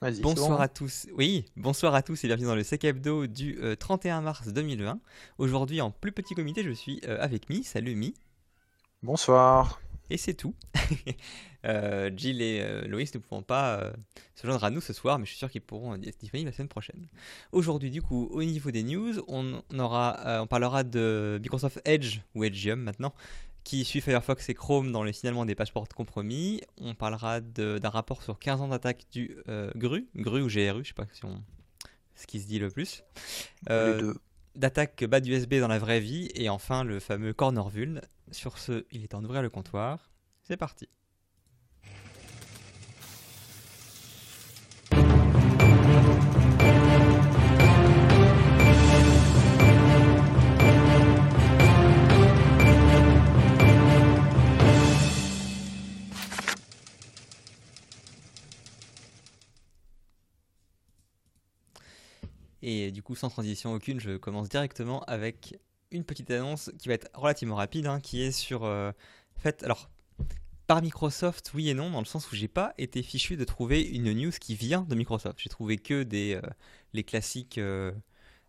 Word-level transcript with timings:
Bonsoir 0.00 0.62
à 0.62 0.68
tous. 0.68 1.08
Oui, 1.12 1.44
bonsoir 1.56 1.94
à 1.94 2.00
tous 2.00 2.24
et 2.24 2.26
bienvenue 2.26 2.46
dans 2.46 2.54
le 2.54 2.62
Sec 2.62 2.84
Hebdo 2.84 3.26
du 3.26 3.60
31 3.78 4.18
euh, 4.18 4.20
mars 4.22 4.48
2020. 4.48 4.98
Aujourd'hui, 5.36 5.82
en 5.82 5.90
plus 5.90 6.10
petit 6.10 6.34
comité, 6.34 6.62
je 6.62 6.70
suis 6.70 7.02
euh, 7.06 7.18
avec 7.20 7.50
Mi. 7.50 7.62
Salut 7.64 7.94
Mi. 7.94 8.14
Bonsoir. 9.02 9.78
Et 10.08 10.16
c'est 10.16 10.32
tout. 10.32 10.54
euh, 11.66 12.10
Jill 12.16 12.40
et 12.40 12.62
euh, 12.62 12.88
Loïs 12.88 13.14
ne 13.14 13.20
pouvons 13.20 13.42
pas 13.42 13.92
se 14.36 14.46
joindre 14.46 14.64
à 14.64 14.70
nous 14.70 14.80
ce 14.80 14.94
soir, 14.94 15.18
mais 15.18 15.26
je 15.26 15.32
suis 15.32 15.38
sûr 15.38 15.50
qu'ils 15.50 15.60
pourront 15.60 15.94
être 15.96 16.18
disponibles 16.18 16.48
la 16.48 16.56
semaine 16.56 16.68
prochaine. 16.68 17.06
Aujourd'hui, 17.52 17.90
du 17.90 18.00
coup, 18.00 18.26
au 18.32 18.42
niveau 18.42 18.70
des 18.70 18.82
news, 18.82 19.22
on, 19.28 19.60
aura, 19.78 20.40
on 20.40 20.46
parlera 20.46 20.82
de 20.82 21.38
Microsoft 21.42 21.78
Edge, 21.84 22.20
ou 22.34 22.44
Edgeium 22.44 22.80
maintenant, 22.80 23.12
qui 23.64 23.84
suit 23.84 24.00
Firefox 24.00 24.48
et 24.48 24.54
Chrome 24.54 24.92
dans 24.92 25.02
le 25.02 25.12
signalement 25.12 25.44
des 25.44 25.54
passeports 25.54 25.88
compromis. 25.88 26.60
On 26.78 26.94
parlera 26.94 27.40
d'un 27.40 27.88
rapport 27.88 28.22
sur 28.22 28.38
15 28.38 28.60
ans 28.60 28.68
d'attaque 28.68 29.06
du 29.12 29.36
euh, 29.48 29.70
GRU, 29.76 30.08
GRU 30.16 30.42
ou 30.42 30.48
GRU, 30.48 30.82
je 30.82 30.88
sais 30.88 30.94
pas 30.94 31.06
si 31.12 31.24
on... 31.24 31.42
ce 32.14 32.26
qui 32.26 32.40
se 32.40 32.46
dit 32.46 32.58
le 32.58 32.70
plus. 32.70 33.04
Euh, 33.68 34.14
d'attaque 34.54 35.04
bas 35.04 35.20
d'USB 35.20 35.54
dans 35.56 35.68
la 35.68 35.78
vraie 35.78 36.00
vie. 36.00 36.28
Et 36.34 36.48
enfin, 36.48 36.84
le 36.84 37.00
fameux 37.00 37.32
corner 37.32 37.68
vuln. 37.68 38.00
Sur 38.30 38.58
ce, 38.58 38.86
il 38.90 39.04
est 39.04 39.08
temps 39.08 39.22
d'ouvrir 39.22 39.42
le 39.42 39.50
comptoir. 39.50 40.10
C'est 40.42 40.56
parti. 40.56 40.88
Et 62.62 62.90
du 62.90 63.02
coup, 63.02 63.14
sans 63.14 63.28
transition 63.28 63.72
aucune, 63.72 64.00
je 64.00 64.16
commence 64.16 64.48
directement 64.48 65.02
avec 65.04 65.58
une 65.90 66.04
petite 66.04 66.30
annonce 66.30 66.70
qui 66.78 66.88
va 66.88 66.94
être 66.94 67.08
relativement 67.14 67.56
rapide, 67.56 67.86
hein, 67.86 68.00
qui 68.00 68.22
est 68.22 68.32
sur. 68.32 68.64
Euh, 68.64 68.92
alors, 69.62 69.90
par 70.66 70.82
Microsoft, 70.82 71.50
oui 71.54 71.68
et 71.68 71.74
non, 71.74 71.90
dans 71.90 72.00
le 72.00 72.04
sens 72.04 72.30
où 72.30 72.36
j'ai 72.36 72.48
pas 72.48 72.74
été 72.78 73.02
fichu 73.02 73.36
de 73.36 73.44
trouver 73.44 73.82
une 73.82 74.12
news 74.12 74.30
qui 74.38 74.54
vient 74.54 74.82
de 74.82 74.94
Microsoft. 74.94 75.38
J'ai 75.40 75.48
trouvé 75.48 75.78
que 75.78 76.02
des 76.02 76.34
euh, 76.34 76.48
les 76.92 77.02
classiques 77.02 77.58
euh, 77.58 77.92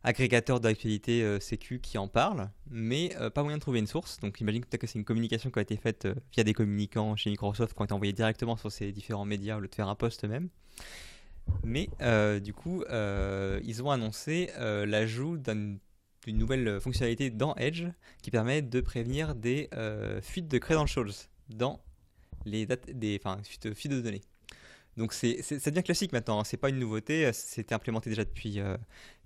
agrégateurs 0.03 0.59
d'actualité 0.59 1.39
sécu 1.39 1.79
qui 1.79 1.97
en 1.97 2.07
parlent, 2.07 2.49
mais 2.69 3.15
pas 3.35 3.43
moyen 3.43 3.57
de 3.57 3.61
trouver 3.61 3.77
une 3.77 3.87
source. 3.87 4.19
Donc, 4.19 4.35
j'imagine 4.35 4.65
que 4.65 4.87
c'est 4.87 4.97
une 4.97 5.05
communication 5.05 5.51
qui 5.51 5.59
a 5.59 5.61
été 5.61 5.77
faite 5.77 6.07
via 6.33 6.43
des 6.43 6.53
communicants 6.53 7.15
chez 7.15 7.29
Microsoft 7.29 7.75
qui 7.75 7.81
ont 7.81 7.85
été 7.85 7.93
envoyés 7.93 8.13
directement 8.13 8.57
sur 8.57 8.71
ces 8.71 8.91
différents 8.91 9.25
médias 9.25 9.57
au 9.57 9.59
lieu 9.59 9.67
de 9.67 9.75
faire 9.75 9.89
un 9.89 9.95
post 9.95 10.23
même. 10.23 10.49
Mais 11.63 11.89
euh, 12.01 12.39
du 12.39 12.53
coup, 12.53 12.83
euh, 12.89 13.59
ils 13.63 13.83
ont 13.83 13.91
annoncé 13.91 14.49
euh, 14.57 14.85
l'ajout 14.85 15.37
d'une 15.37 15.79
nouvelle 16.27 16.79
fonctionnalité 16.79 17.29
dans 17.29 17.55
Edge 17.55 17.85
qui 18.21 18.31
permet 18.31 18.61
de 18.61 18.81
prévenir 18.81 19.35
des 19.35 19.69
fuites 20.21 20.47
de 20.47 20.57
credentials 20.57 21.11
dans 21.49 21.81
les 22.45 22.65
dates, 22.65 22.89
des, 22.89 23.19
fuites, 23.73 23.91
de 23.91 24.01
données. 24.01 24.23
Donc 24.97 25.13
ça 25.13 25.27
devient 25.27 25.83
classique 25.83 26.11
maintenant, 26.11 26.39
hein. 26.39 26.43
c'est 26.43 26.57
pas 26.57 26.69
une 26.69 26.79
nouveauté, 26.79 27.31
c'était 27.33 27.73
implémenté 27.73 28.09
déjà 28.09 28.25
depuis 28.25 28.59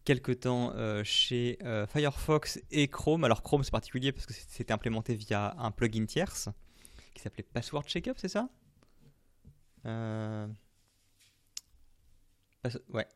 quelques 0.04 0.42
temps 0.42 0.74
chez 1.04 1.58
Firefox 1.92 2.60
et 2.72 2.88
Chrome. 2.88 3.24
Alors 3.24 3.42
Chrome 3.42 3.64
c'est 3.64 3.72
particulier 3.72 4.12
parce 4.12 4.26
que 4.26 4.34
c'était 4.34 4.74
implémenté 4.74 5.16
via 5.16 5.56
un 5.58 5.72
plugin 5.72 6.06
tierce 6.06 6.50
qui 7.14 7.22
s'appelait 7.22 7.44
Password 7.44 7.86
Checkup, 7.88 8.14
c'est 8.18 8.28
ça? 8.28 8.50
Ouais, 12.94 13.08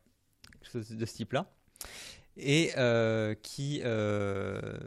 quelque 0.52 0.70
chose 0.70 0.90
de 0.90 1.06
ce 1.06 1.14
type-là. 1.14 1.46
Et 2.36 2.70
euh, 2.76 3.34
qui 3.42 3.80
euh, 3.84 4.78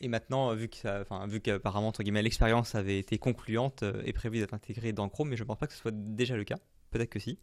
est 0.00 0.08
maintenant, 0.08 0.54
vu 0.54 0.68
qu'apparemment, 0.68 1.88
entre 1.88 2.02
guillemets, 2.02 2.22
l'expérience 2.22 2.74
avait 2.74 2.98
été 2.98 3.18
concluante, 3.18 3.82
euh, 3.82 4.02
est 4.04 4.12
prévu 4.12 4.38
d'être 4.38 4.54
intégrée 4.54 4.92
dans 4.92 5.08
Chrome, 5.08 5.28
mais 5.28 5.36
je 5.36 5.42
ne 5.42 5.46
pense 5.46 5.58
pas 5.58 5.66
que 5.66 5.72
ce 5.72 5.78
soit 5.78 5.94
déjà 5.94 6.36
le 6.36 6.44
cas. 6.44 6.58
Peut-être 6.90 7.10
que 7.10 7.18
si. 7.18 7.38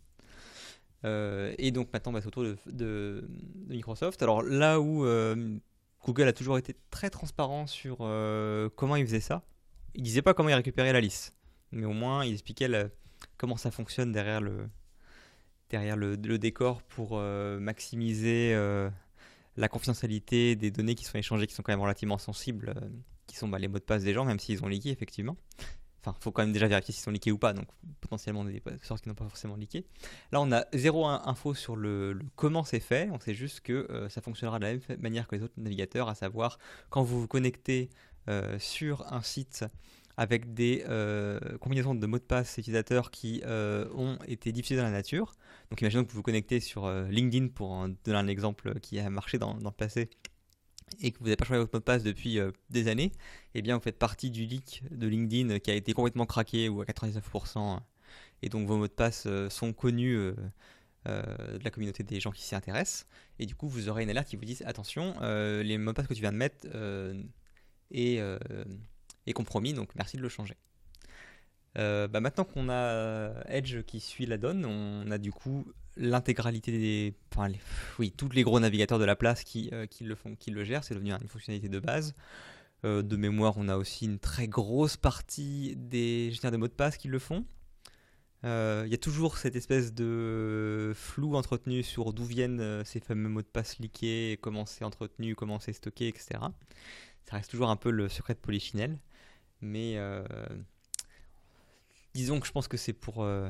et 1.03 1.71
donc 1.71 1.93
maintenant, 1.93 2.11
bah, 2.11 2.19
c'est 2.21 2.27
au 2.27 2.31
tour 2.31 2.43
de, 2.65 3.27
Microsoft. 3.67 4.21
Alors 4.21 4.43
là 4.43 4.79
où 4.79 5.05
Google 6.03 6.27
a 6.27 6.33
toujours 6.33 6.57
été 6.57 6.75
très 6.89 7.09
transparent 7.09 7.67
sur 7.67 7.97
comment 8.75 8.95
il 8.95 9.05
faisait 9.05 9.19
ça, 9.19 9.43
il 9.93 10.03
disait 10.03 10.21
pas 10.21 10.33
comment 10.33 10.49
il 10.49 10.55
récupérait 10.55 10.93
la 10.93 11.01
liste, 11.01 11.37
mais 11.71 11.85
au 11.85 11.93
moins 11.93 12.25
il 12.25 12.33
expliquait 12.33 12.69
comment 13.37 13.55
ça 13.55 13.69
fonctionne 13.69 14.11
derrière 14.11 14.41
le, 14.41 14.67
derrière 15.69 15.97
le, 15.97 16.17
décor 16.17 16.81
pour 16.83 17.11
euh, 17.13 17.59
maximiser 17.59 18.53
euh, 18.53 18.89
la 19.57 19.67
confidentialité 19.67 20.55
des 20.55 20.71
données 20.71 20.95
qui 20.95 21.05
sont 21.05 21.17
échangées, 21.17 21.47
qui 21.47 21.53
sont 21.53 21.63
quand 21.63 21.71
même 21.71 21.81
relativement 21.81 22.17
sensibles, 22.17 22.73
euh, 22.75 22.87
qui 23.27 23.35
sont 23.35 23.47
bah, 23.47 23.59
les 23.59 23.67
mots 23.67 23.79
de 23.79 23.83
passe 23.83 24.03
des 24.03 24.13
gens, 24.13 24.25
même 24.25 24.39
s'ils 24.39 24.63
ont 24.63 24.67
leaké 24.67 24.89
effectivement. 24.89 25.37
Enfin, 26.01 26.15
il 26.19 26.23
faut 26.23 26.31
quand 26.31 26.43
même 26.43 26.53
déjà 26.53 26.67
vérifier 26.67 26.93
s'ils 26.93 27.03
sont 27.03 27.09
leakés 27.09 27.31
ou 27.31 27.39
pas, 27.39 27.53
donc 27.53 27.67
potentiellement 27.99 28.45
des 28.45 28.61
sortes 28.83 29.01
qui 29.01 29.09
n'ont 29.09 29.15
pas 29.15 29.27
forcément 29.27 29.55
leaké. 29.55 29.87
Là, 30.31 30.39
on 30.39 30.51
a 30.51 30.65
zéro 30.73 31.07
info 31.07 31.55
sur 31.55 31.75
le, 31.75 32.19
comment 32.35 32.63
c'est 32.63 32.79
fait, 32.79 33.09
on 33.11 33.19
sait 33.19 33.33
juste 33.33 33.61
que 33.61 34.07
ça 34.09 34.21
fonctionnera 34.21 34.59
de 34.59 34.65
la 34.65 34.73
même 34.73 34.81
manière 34.99 35.27
que 35.27 35.35
les 35.35 35.41
autres 35.41 35.55
navigateurs, 35.57 36.07
à 36.07 36.13
savoir 36.13 36.59
quand 36.91 37.01
vous 37.01 37.21
vous 37.21 37.27
connectez 37.27 37.89
sur 38.59 39.11
un 39.11 39.23
site 39.23 39.65
avec 40.17 40.53
des 40.53 40.83
euh, 40.87 41.39
combinaisons 41.59 41.95
de 41.95 42.07
mots 42.07 42.19
de 42.19 42.23
passe 42.23 42.57
utilisateurs 42.57 43.11
qui 43.11 43.41
euh, 43.45 43.87
ont 43.93 44.17
été 44.27 44.51
diffusés 44.51 44.77
dans 44.77 44.83
la 44.83 44.91
nature. 44.91 45.33
Donc 45.69 45.81
imaginons 45.81 46.05
que 46.05 46.11
vous 46.11 46.17
vous 46.17 46.23
connectez 46.23 46.59
sur 46.59 46.85
euh, 46.85 47.07
LinkedIn 47.07 47.49
pour 47.49 47.87
donner 48.03 48.17
un 48.17 48.27
exemple 48.27 48.79
qui 48.79 48.99
a 48.99 49.09
marché 49.09 49.37
dans, 49.37 49.55
le 49.55 49.71
passé 49.71 50.09
et 51.01 51.11
que 51.11 51.19
vous 51.19 51.25
n'avez 51.25 51.35
pas 51.35 51.45
changé 51.45 51.59
votre 51.59 51.73
mot 51.73 51.79
de 51.79 51.83
passe 51.83 52.03
depuis 52.03 52.39
des 52.69 52.87
années, 52.87 53.11
eh 53.55 53.61
bien 53.61 53.75
vous 53.75 53.81
faites 53.81 53.97
partie 53.97 54.29
du 54.29 54.45
leak 54.45 54.83
de 54.91 55.07
LinkedIn 55.07 55.59
qui 55.59 55.71
a 55.71 55.73
été 55.73 55.93
complètement 55.93 56.27
craqué 56.27 56.69
ou 56.69 56.81
à 56.81 56.85
99%, 56.85 57.79
et 58.43 58.49
donc 58.49 58.67
vos 58.67 58.77
mots 58.77 58.87
de 58.87 58.93
passe 58.93 59.27
sont 59.49 59.73
connus 59.73 60.15
de 61.05 61.63
la 61.63 61.71
communauté 61.71 62.03
des 62.03 62.19
gens 62.19 62.31
qui 62.31 62.43
s'y 62.43 62.53
intéressent, 62.53 63.07
et 63.39 63.47
du 63.47 63.55
coup 63.55 63.67
vous 63.67 63.89
aurez 63.89 64.03
une 64.03 64.11
alerte 64.11 64.29
qui 64.29 64.35
vous 64.35 64.45
dit 64.45 64.59
attention, 64.63 65.15
les 65.21 65.77
mots 65.79 65.91
de 65.91 65.95
passe 65.95 66.07
que 66.07 66.13
tu 66.13 66.21
viens 66.21 66.31
de 66.31 66.37
mettre 66.37 66.67
et 67.89 68.21
et 69.27 69.33
compromis, 69.33 69.73
donc 69.73 69.89
merci 69.95 70.17
de 70.17 70.21
le 70.21 70.29
changer. 70.29 70.55
Euh, 71.77 72.07
bah, 72.07 72.21
maintenant 72.21 72.45
qu'on 72.45 72.69
a 72.69 73.43
Edge 73.47 73.81
qui 73.83 73.99
suit 73.99 74.25
la 74.25 74.37
donne, 74.37 74.65
on 74.65 75.09
a 75.11 75.17
du 75.17 75.31
coup 75.31 75.65
l'intégralité 75.97 76.71
des, 76.71 77.13
enfin, 77.33 77.51
oui, 77.99 78.11
tous 78.11 78.29
les 78.29 78.43
gros 78.43 78.59
navigateurs 78.59 78.99
de 78.99 79.05
la 79.05 79.15
place 79.15 79.43
qui, 79.43 79.69
euh, 79.73 79.85
qui 79.85 80.03
le 80.03 80.15
font, 80.15 80.35
qui 80.35 80.51
le 80.51 80.63
gèrent. 80.63 80.83
C'est 80.83 80.93
devenu 80.93 81.11
une 81.11 81.27
fonctionnalité 81.27 81.69
de 81.69 81.79
base. 81.79 82.13
Euh, 82.83 83.01
de 83.01 83.15
mémoire, 83.15 83.55
on 83.57 83.67
a 83.67 83.77
aussi 83.77 84.05
une 84.05 84.19
très 84.19 84.47
grosse 84.47 84.97
partie 84.97 85.75
des 85.77 86.29
gestionnaires 86.29 86.51
de 86.53 86.57
mots 86.57 86.67
de 86.67 86.73
passe 86.73 86.97
qui 86.97 87.07
le 87.07 87.19
font. 87.19 87.45
Il 88.43 88.91
y 88.91 88.93
a 88.93 88.99
toujours 88.99 89.39
cette 89.39 89.55
espèce 89.55 89.91
de 89.91 90.91
flou 90.93 91.35
entretenu 91.35 91.81
sur 91.81 92.13
d'où 92.13 92.25
viennent 92.25 92.85
ces 92.85 92.99
fameux 92.99 93.27
mots 93.27 93.41
de 93.41 93.47
passe 93.47 93.79
leakés, 93.79 94.37
comment 94.39 94.67
c'est 94.67 94.83
entretenu, 94.83 95.33
comment 95.33 95.59
c'est 95.59 95.73
stocké, 95.73 96.09
etc. 96.09 96.39
Ça 97.23 97.37
reste 97.37 97.49
toujours 97.49 97.71
un 97.71 97.75
peu 97.75 97.89
le 97.89 98.07
secret 98.07 98.35
de 98.35 98.39
Polychinelle. 98.39 98.99
Mais 99.61 99.97
euh, 99.97 100.23
disons 102.13 102.39
que 102.39 102.47
je 102.47 102.51
pense 102.51 102.67
que 102.67 102.77
c'est 102.77 102.93
pour 102.93 103.23
euh, 103.23 103.49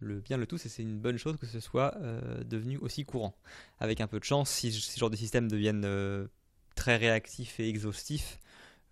le 0.00 0.20
bien 0.20 0.36
le 0.36 0.46
tout, 0.46 0.58
c'est 0.58 0.82
une 0.82 0.98
bonne 0.98 1.18
chose 1.18 1.36
que 1.36 1.46
ce 1.46 1.60
soit 1.60 1.96
euh, 1.98 2.42
devenu 2.44 2.78
aussi 2.78 3.04
courant. 3.04 3.36
Avec 3.78 4.00
un 4.00 4.06
peu 4.06 4.18
de 4.18 4.24
chance, 4.24 4.50
si 4.50 4.72
ce 4.72 4.98
genre 4.98 5.10
de 5.10 5.16
systèmes 5.16 5.50
deviennent 5.50 6.28
très 6.74 6.96
réactifs 6.96 7.60
et 7.60 7.68
exhaustifs, 7.68 8.38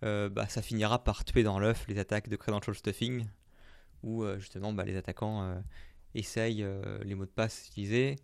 bah, 0.01 0.47
ça 0.49 0.61
finira 0.61 1.03
par 1.03 1.25
tuer 1.25 1.43
dans 1.43 1.57
l'œuf 1.57 1.85
les 1.87 1.97
attaques 1.97 2.29
de 2.29 2.35
credential 2.35 2.75
stuffing, 2.75 3.25
où 4.03 4.23
justement 4.37 4.71
bah, 4.71 4.85
les 4.85 4.95
attaquants 4.95 5.61
essayent 6.13 6.65
les 7.03 7.15
mots 7.15 7.25
de 7.25 7.31
passe 7.31 7.67
utilisés. 7.67 8.17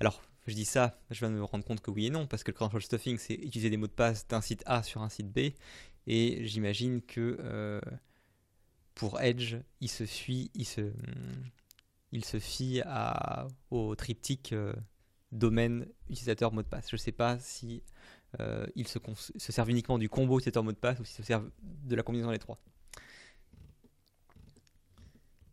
Alors, 0.00 0.22
je 0.46 0.54
dis 0.54 0.64
ça, 0.64 0.98
je 1.10 1.18
viens 1.18 1.30
de 1.30 1.34
me 1.34 1.44
rendre 1.44 1.64
compte 1.64 1.80
que 1.80 1.90
oui 1.90 2.06
et 2.06 2.10
non, 2.10 2.26
parce 2.26 2.42
que 2.44 2.50
le 2.50 2.54
credential 2.54 2.80
stuffing, 2.82 3.18
c'est 3.18 3.34
utiliser 3.34 3.68
des 3.68 3.76
mots 3.76 3.88
de 3.88 3.92
passe 3.92 4.26
d'un 4.28 4.40
site 4.40 4.62
A 4.64 4.82
sur 4.82 5.02
un 5.02 5.08
site 5.08 5.30
B, 5.32 5.50
et 6.06 6.44
j'imagine 6.44 7.02
que 7.02 7.36
euh, 7.40 7.80
pour 8.94 9.20
Edge, 9.20 9.56
il 9.80 9.90
se 9.90 10.04
il 10.54 10.64
se, 10.64 10.92
il 12.12 12.24
se 12.24 12.38
fie 12.38 12.80
à, 12.84 13.48
au 13.70 13.94
triptyque 13.96 14.52
euh, 14.52 14.72
domaine 15.32 15.86
utilisateur 16.08 16.52
mot 16.52 16.62
de 16.62 16.68
passe. 16.68 16.88
Je 16.90 16.96
ne 16.96 17.00
sais 17.00 17.12
pas 17.12 17.38
si 17.40 17.82
euh, 18.40 18.66
il 18.76 18.86
se, 18.86 18.98
se 19.36 19.52
servent 19.52 19.70
uniquement 19.70 19.98
du 19.98 20.08
combo 20.08 20.38
utilisateur 20.38 20.62
mot 20.62 20.72
de 20.72 20.76
passe 20.76 21.00
ou 21.00 21.04
s'ils 21.04 21.16
se 21.16 21.22
servent 21.22 21.50
de 21.62 21.96
la 21.96 22.02
combinaison 22.02 22.30
des 22.30 22.38
trois. 22.38 22.60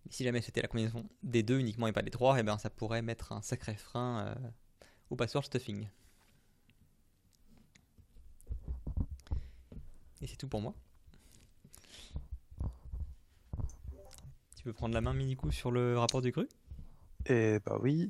si 0.09 0.23
jamais 0.23 0.41
c'était 0.41 0.61
la 0.61 0.67
combinaison 0.67 1.09
des 1.23 1.41
deux 1.41 1.57
uniquement 1.57 1.87
et 1.87 1.91
pas 1.91 2.03
des 2.03 2.11
trois, 2.11 2.37
et 2.37 2.41
eh 2.41 2.43
ben 2.43 2.59
ça 2.59 2.69
pourrait 2.69 3.01
mettre 3.01 3.31
un 3.31 3.41
sacré 3.41 3.73
frein 3.73 4.35
au 5.09 5.15
password 5.15 5.43
stuffing. 5.43 5.87
Et 10.23 10.27
c'est 10.27 10.37
tout 10.37 10.47
pour 10.47 10.61
moi. 10.61 10.73
Tu 14.55 14.63
peux 14.63 14.71
prendre 14.71 14.93
la 14.93 15.01
main, 15.01 15.13
Minikou, 15.13 15.51
sur 15.51 15.69
le 15.69 15.99
rapport 15.99 16.21
du 16.21 16.31
cru? 16.31 16.47
Eh 17.25 17.59
bah 17.65 17.77
oui. 17.81 18.09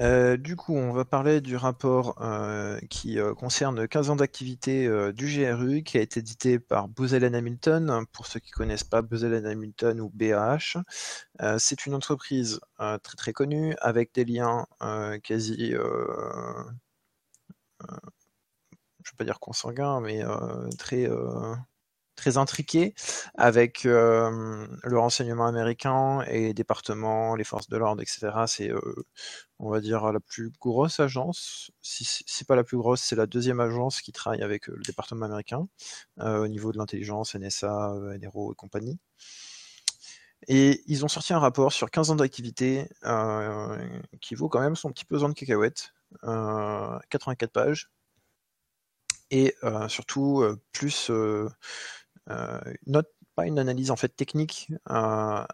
Euh, 0.00 0.36
du 0.36 0.56
coup, 0.56 0.74
on 0.74 0.92
va 0.92 1.04
parler 1.04 1.40
du 1.40 1.54
rapport 1.54 2.20
euh, 2.22 2.80
qui 2.90 3.20
euh, 3.20 3.34
concerne 3.34 3.86
15 3.86 4.10
ans 4.10 4.16
d'activité 4.16 4.88
du 5.12 5.26
GRU, 5.26 5.84
qui 5.84 5.96
a 5.96 6.00
été 6.00 6.18
édité 6.18 6.58
par 6.58 6.88
Booz 6.88 7.14
Allen 7.14 7.36
Hamilton. 7.36 8.04
Pour 8.10 8.26
ceux 8.26 8.40
qui 8.40 8.50
ne 8.50 8.56
connaissent 8.56 8.82
pas 8.82 9.02
Booz 9.02 9.24
Allen 9.24 9.46
Hamilton 9.46 10.00
ou 10.00 10.10
BAH, 10.12 10.82
c'est 11.58 11.86
une 11.86 11.94
entreprise 11.94 12.58
très 12.78 13.16
très 13.16 13.32
connue 13.32 13.76
avec 13.80 14.12
des 14.12 14.24
liens 14.24 14.66
quasi, 15.22 15.72
je 19.04 19.10
ne 19.10 19.12
vais 19.12 19.18
pas 19.18 19.24
dire 19.24 19.38
consanguins, 19.40 20.00
mais 20.00 20.22
très 20.78 21.08
très 22.16 22.38
intriqué 22.38 22.94
avec 23.36 23.84
le 23.84 24.96
renseignement 24.96 25.46
américain 25.46 26.22
et 26.22 26.40
les 26.40 26.54
départements, 26.54 27.34
les 27.34 27.44
forces 27.44 27.68
de 27.68 27.76
l'ordre, 27.76 28.02
etc. 28.02 28.46
C'est, 28.46 28.70
on 29.58 29.68
va 29.70 29.80
dire, 29.80 30.12
la 30.12 30.20
plus 30.20 30.52
grosse 30.60 31.00
agence. 31.00 31.72
Si 31.82 32.04
c'est 32.26 32.46
pas 32.46 32.56
la 32.56 32.64
plus 32.64 32.76
grosse, 32.76 33.02
c'est 33.02 33.16
la 33.16 33.26
deuxième 33.26 33.60
agence 33.60 34.00
qui 34.00 34.12
travaille 34.12 34.42
avec 34.42 34.68
le 34.68 34.82
département 34.82 35.26
américain 35.26 35.66
au 36.20 36.46
niveau 36.48 36.72
de 36.72 36.78
l'intelligence, 36.78 37.34
NSA, 37.34 37.94
NRO 38.22 38.52
et 38.52 38.56
compagnie. 38.56 38.98
Et 40.46 40.82
ils 40.86 41.04
ont 41.04 41.08
sorti 41.08 41.32
un 41.32 41.38
rapport 41.38 41.72
sur 41.72 41.90
15 41.90 42.10
ans 42.10 42.16
d'activité 42.16 42.88
qui 44.20 44.34
vaut 44.34 44.48
quand 44.48 44.60
même 44.60 44.76
son 44.76 44.90
petit 44.92 45.04
pesant 45.04 45.28
de 45.28 45.34
cacahuètes, 45.34 45.94
84 46.22 47.50
pages. 47.50 47.90
Et 49.36 49.54
surtout, 49.88 50.44
plus 50.72 51.10
euh, 52.30 52.60
pas 53.34 53.46
une 53.46 53.58
analyse 53.58 53.90
en 53.90 53.96
fait 53.96 54.14
technique 54.14 54.68
euh, 54.90 55.44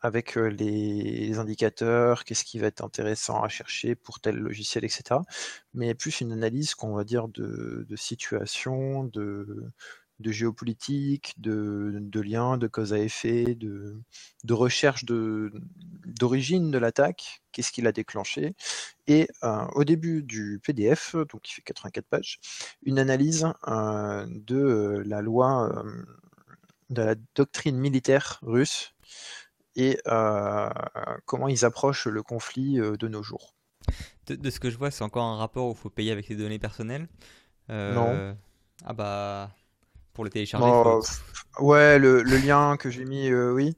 avec 0.00 0.36
euh, 0.36 0.48
les, 0.48 1.38
indicateurs, 1.38 2.24
qu'est-ce 2.24 2.44
qui 2.44 2.58
va 2.58 2.66
être 2.66 2.82
intéressant 2.84 3.42
à 3.42 3.48
chercher 3.48 3.94
pour 3.94 4.20
tel 4.20 4.36
logiciel, 4.36 4.84
etc. 4.84 5.20
Mais 5.74 5.94
plus 5.94 6.20
une 6.20 6.32
analyse 6.32 6.74
qu'on 6.74 6.94
va 6.94 7.04
dire 7.04 7.28
de, 7.28 7.86
situation, 7.96 9.04
de, 9.04 9.70
géopolitique, 10.30 11.34
de, 11.38 12.20
liens, 12.20 12.58
de 12.58 12.66
cause 12.66 12.92
à 12.92 12.98
effet, 12.98 13.54
de, 13.54 14.02
recherche 14.50 15.04
d'origine 15.04 16.70
de, 16.70 16.78
l'attaque, 16.78 17.42
qu'est-ce 17.52 17.72
qui 17.72 17.82
l'a 17.82 17.92
déclenché. 17.92 18.54
Et 19.06 19.28
au 19.74 19.84
début 19.84 20.22
du 20.22 20.60
PDF, 20.62 21.14
donc 21.16 21.42
qui 21.42 21.54
fait 21.54 21.62
84 21.62 22.06
pages, 22.06 22.40
une 22.84 22.98
analyse 22.98 23.46
de 23.66 25.02
la 25.06 25.22
loi, 25.22 25.84
de 26.90 27.02
la 27.02 27.14
doctrine 27.34 27.78
militaire 27.78 28.38
russe 28.42 28.94
et 29.76 29.98
comment 31.26 31.48
ils 31.48 31.64
approchent 31.64 32.06
le 32.06 32.22
conflit 32.22 32.74
de 32.76 33.08
nos 33.08 33.22
jours. 33.22 33.54
De, 34.26 34.50
ce 34.50 34.60
que 34.60 34.70
je 34.70 34.78
vois, 34.78 34.92
c'est 34.92 35.02
encore 35.02 35.24
un 35.24 35.36
rapport 35.36 35.66
où 35.66 35.72
il 35.72 35.76
faut 35.76 35.90
payer 35.90 36.12
avec 36.12 36.26
ses 36.26 36.36
données 36.36 36.60
personnelles. 36.60 37.08
non. 37.68 38.36
Ah 38.84 38.92
bah 38.92 39.54
pour 40.12 40.24
le 40.24 40.30
télécharger. 40.30 40.70
Ouais, 41.58 41.98
le, 41.98 42.22
lien 42.22 42.76
que 42.78 42.88
j'ai 42.90 43.04
mis, 43.04 43.28
euh, 43.28 43.52
oui. 43.52 43.76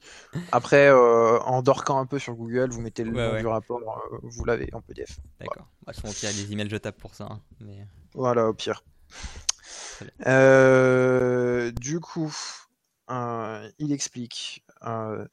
Après, 0.52 0.88
euh, 0.88 1.40
en 1.40 1.62
dorquant 1.62 1.98
un 1.98 2.06
peu 2.06 2.18
sur 2.18 2.34
Google, 2.34 2.70
vous 2.70 2.80
mettez 2.80 3.02
le 3.02 3.10
nom 3.10 3.38
du 3.38 3.46
rapport, 3.46 3.80
euh, 3.80 4.18
vous 4.22 4.44
l'avez 4.44 4.68
en 4.72 4.80
PDF. 4.80 5.18
D'accord. 5.40 5.68
Voilà. 5.84 6.00
Bah, 6.02 6.10
il 6.22 6.24
y 6.24 6.26
a 6.26 6.32
des 6.32 6.52
emails 6.52 6.70
jetables 6.70 6.96
pour 6.96 7.14
ça. 7.14 7.26
Hein, 7.30 7.40
mais... 7.60 7.86
Voilà, 8.14 8.48
au 8.48 8.54
pire. 8.54 8.84
du 11.80 12.00
coup, 12.00 12.32
il 13.08 13.92
explique 13.92 14.64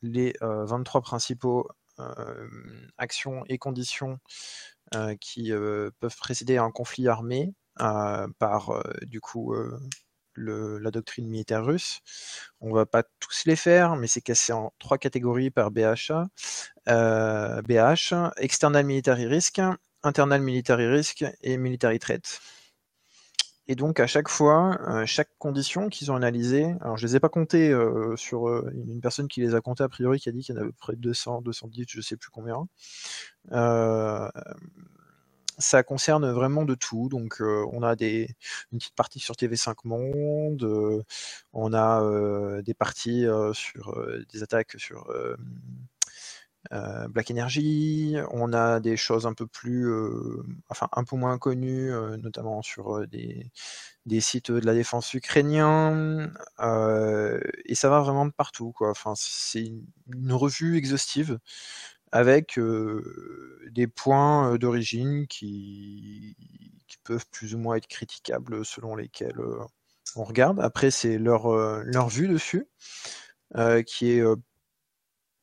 les 0.01 0.33
23 0.41 1.01
principaux 1.01 1.67
actions 2.97 3.43
et 3.47 3.59
conditions 3.59 4.17
qui 5.19 5.51
peuvent 5.51 6.17
précéder 6.17 6.57
un 6.57 6.71
conflit 6.71 7.07
armé 7.07 7.53
par 7.75 8.83
du 9.03 9.21
coup 9.21 9.53
la 10.35 10.91
doctrine 10.91 11.27
militaire 11.27 11.65
russe. 11.65 11.99
On 12.59 12.73
va 12.73 12.85
pas 12.85 13.03
tous 13.19 13.45
les 13.45 13.55
faire, 13.55 13.95
mais 13.95 14.07
c'est 14.07 14.21
cassé 14.21 14.53
en 14.53 14.73
trois 14.79 14.97
catégories 14.97 15.51
par 15.51 15.71
BHA. 15.71 16.27
Euh, 16.89 17.61
BH, 17.61 18.13
External 18.37 18.85
Military 18.85 19.27
Risk, 19.27 19.61
Internal 20.03 20.41
Military 20.41 20.87
Risk 20.87 21.25
et 21.41 21.57
Military 21.57 21.99
Threat. 21.99 22.41
Et 23.67 23.75
donc 23.75 23.99
à 23.99 24.07
chaque 24.07 24.27
fois, 24.27 24.79
euh, 24.89 25.05
chaque 25.05 25.29
condition 25.37 25.87
qu'ils 25.87 26.11
ont 26.11 26.15
analysée, 26.15 26.73
alors 26.81 26.97
je 26.97 27.05
les 27.07 27.15
ai 27.15 27.19
pas 27.19 27.29
comptées 27.29 27.71
euh, 27.71 28.15
sur 28.17 28.47
une 28.73 28.99
personne 28.99 29.27
qui 29.27 29.39
les 29.41 29.55
a 29.55 29.61
comptées 29.61 29.83
a 29.83 29.89
priori 29.89 30.19
qui 30.19 30.27
a 30.29 30.31
dit 30.31 30.41
qu'il 30.41 30.55
y 30.55 30.57
en 30.57 30.61
avait 30.61 30.69
à 30.69 30.71
peu 30.71 30.77
près 30.77 30.95
200, 30.95 31.41
210, 31.41 31.85
je 31.87 32.01
sais 32.01 32.17
plus 32.17 32.31
combien 32.31 32.67
ça 35.61 35.83
concerne 35.83 36.29
vraiment 36.31 36.65
de 36.65 36.75
tout. 36.75 37.07
Donc, 37.09 37.37
on 37.41 37.83
a 37.83 37.95
une 38.01 38.79
petite 38.79 38.95
partie 38.95 39.19
sur 39.19 39.35
TV5 39.35 39.75
Monde, 39.85 41.05
on 41.53 41.73
a 41.73 42.61
des 42.61 42.73
parties 42.73 43.25
sur 43.53 43.97
des 44.31 44.43
attaques 44.43 44.75
sur 44.77 45.07
Black 47.09 47.31
Energy, 47.31 48.15
on 48.31 48.53
a 48.53 48.79
des 48.79 48.95
choses 48.97 49.25
un 49.25 49.33
peu 49.33 49.47
plus, 49.47 49.91
enfin 50.69 50.87
un 50.93 51.03
peu 51.03 51.15
moins 51.15 51.37
connues, 51.37 51.91
notamment 52.21 52.61
sur 52.61 53.07
des, 53.07 53.51
sites 54.19 54.51
de 54.51 54.65
la 54.65 54.73
défense 54.73 55.13
ukrainien, 55.13 56.31
et 57.65 57.75
ça 57.75 57.89
va 57.89 57.99
vraiment 58.01 58.25
de 58.25 58.31
partout. 58.31 58.73
Enfin, 58.79 59.13
c'est 59.15 59.71
une 60.07 60.33
revue 60.33 60.77
exhaustive 60.77 61.39
avec 62.11 62.59
des 63.71 63.87
points 63.87 64.57
d'origine 64.57 65.27
qui, 65.27 66.35
peuvent 67.03 67.25
plus 67.31 67.55
ou 67.55 67.57
moins 67.57 67.77
être 67.77 67.87
critiquables 67.87 68.63
selon 68.63 68.95
lesquels 68.95 69.39
on 70.15 70.23
regarde. 70.23 70.59
Après, 70.59 70.91
c'est 70.91 71.17
leur, 71.17 71.49
leur 71.83 72.09
vue 72.09 72.27
dessus, 72.27 72.67
qui 73.85 74.11
est 74.11 74.23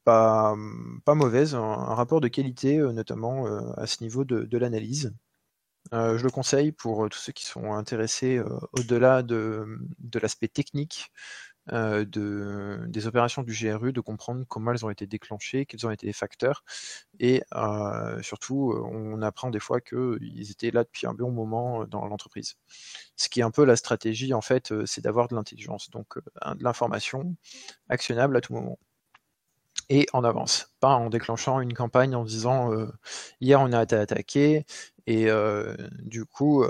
pas, 0.05 0.57
pas 1.05 1.15
mauvaise, 1.15 1.55
un, 1.55 1.75
rapport 1.95 2.21
de 2.21 2.29
qualité, 2.29 2.79
notamment 2.79 3.47
à 3.77 3.87
ce 3.87 4.03
niveau 4.05 4.25
de, 4.25 4.59
l'analyse. 4.59 5.13
je 5.93 6.23
le 6.23 6.31
conseille 6.31 6.73
pour 6.73 7.09
tous 7.09 7.19
ceux 7.19 7.33
qui 7.33 7.45
sont 7.45 7.73
intéressés 7.73 8.41
au-delà 8.73 9.23
de, 9.23 9.67
de 9.99 10.19
l'aspect 10.19 10.49
technique 10.49 11.11
euh, 11.73 12.05
de, 12.05 12.81
des 12.89 13.07
opérations 13.07 13.43
du 13.43 13.53
GRU, 13.53 13.93
de 13.93 14.01
comprendre 14.01 14.45
comment 14.49 14.73
elles 14.73 14.85
ont 14.85 14.91
été 14.91 15.07
déclenchées, 15.07 15.67
quels 15.67 15.87
ont 15.87 15.91
été 15.91 16.07
les 16.07 16.13
facteurs, 16.13 16.65
et 17.21 17.43
euh, 17.55 18.23
surtout, 18.23 18.73
euh, 18.73 18.83
on 18.91 19.23
apprend 19.23 19.51
des 19.51 19.61
fois 19.61 19.81
qu'ils 19.81 20.51
étaient 20.51 20.71
là 20.71 20.85
depuis 20.85 21.07
un 21.07 21.15
bon 21.15 21.31
moment 21.31 21.85
dans 21.85 22.07
l'entreprise. 22.07 22.57
Ce 23.17 23.29
qui 23.29 23.41
est 23.41 23.43
un 23.43 23.51
peu 23.51 23.65
la 23.65 23.77
stratégie, 23.77 24.33
en 24.35 24.41
fait, 24.41 24.73
c'est 24.87 25.03
d'avoir 25.03 25.29
de 25.29 25.35
l'intelligence, 25.35 25.91
donc 25.91 26.19
de 26.19 26.65
l'information 26.65 27.37
actionnable 27.89 28.37
à 28.37 28.41
tout 28.41 28.53
moment. 28.53 28.79
Et 29.91 30.07
en 30.13 30.23
avance, 30.25 30.75
pas 30.81 30.95
en 30.95 31.09
déclenchant 31.09 31.61
une 31.61 31.73
campagne 31.73 32.15
en 32.15 32.25
disant 32.25 32.71
hier 33.41 33.61
on 33.61 33.73
a 33.73 33.83
été 33.83 33.97
attaqué 33.97 34.67
et 35.11 35.29
du 36.03 36.25
coup 36.27 36.65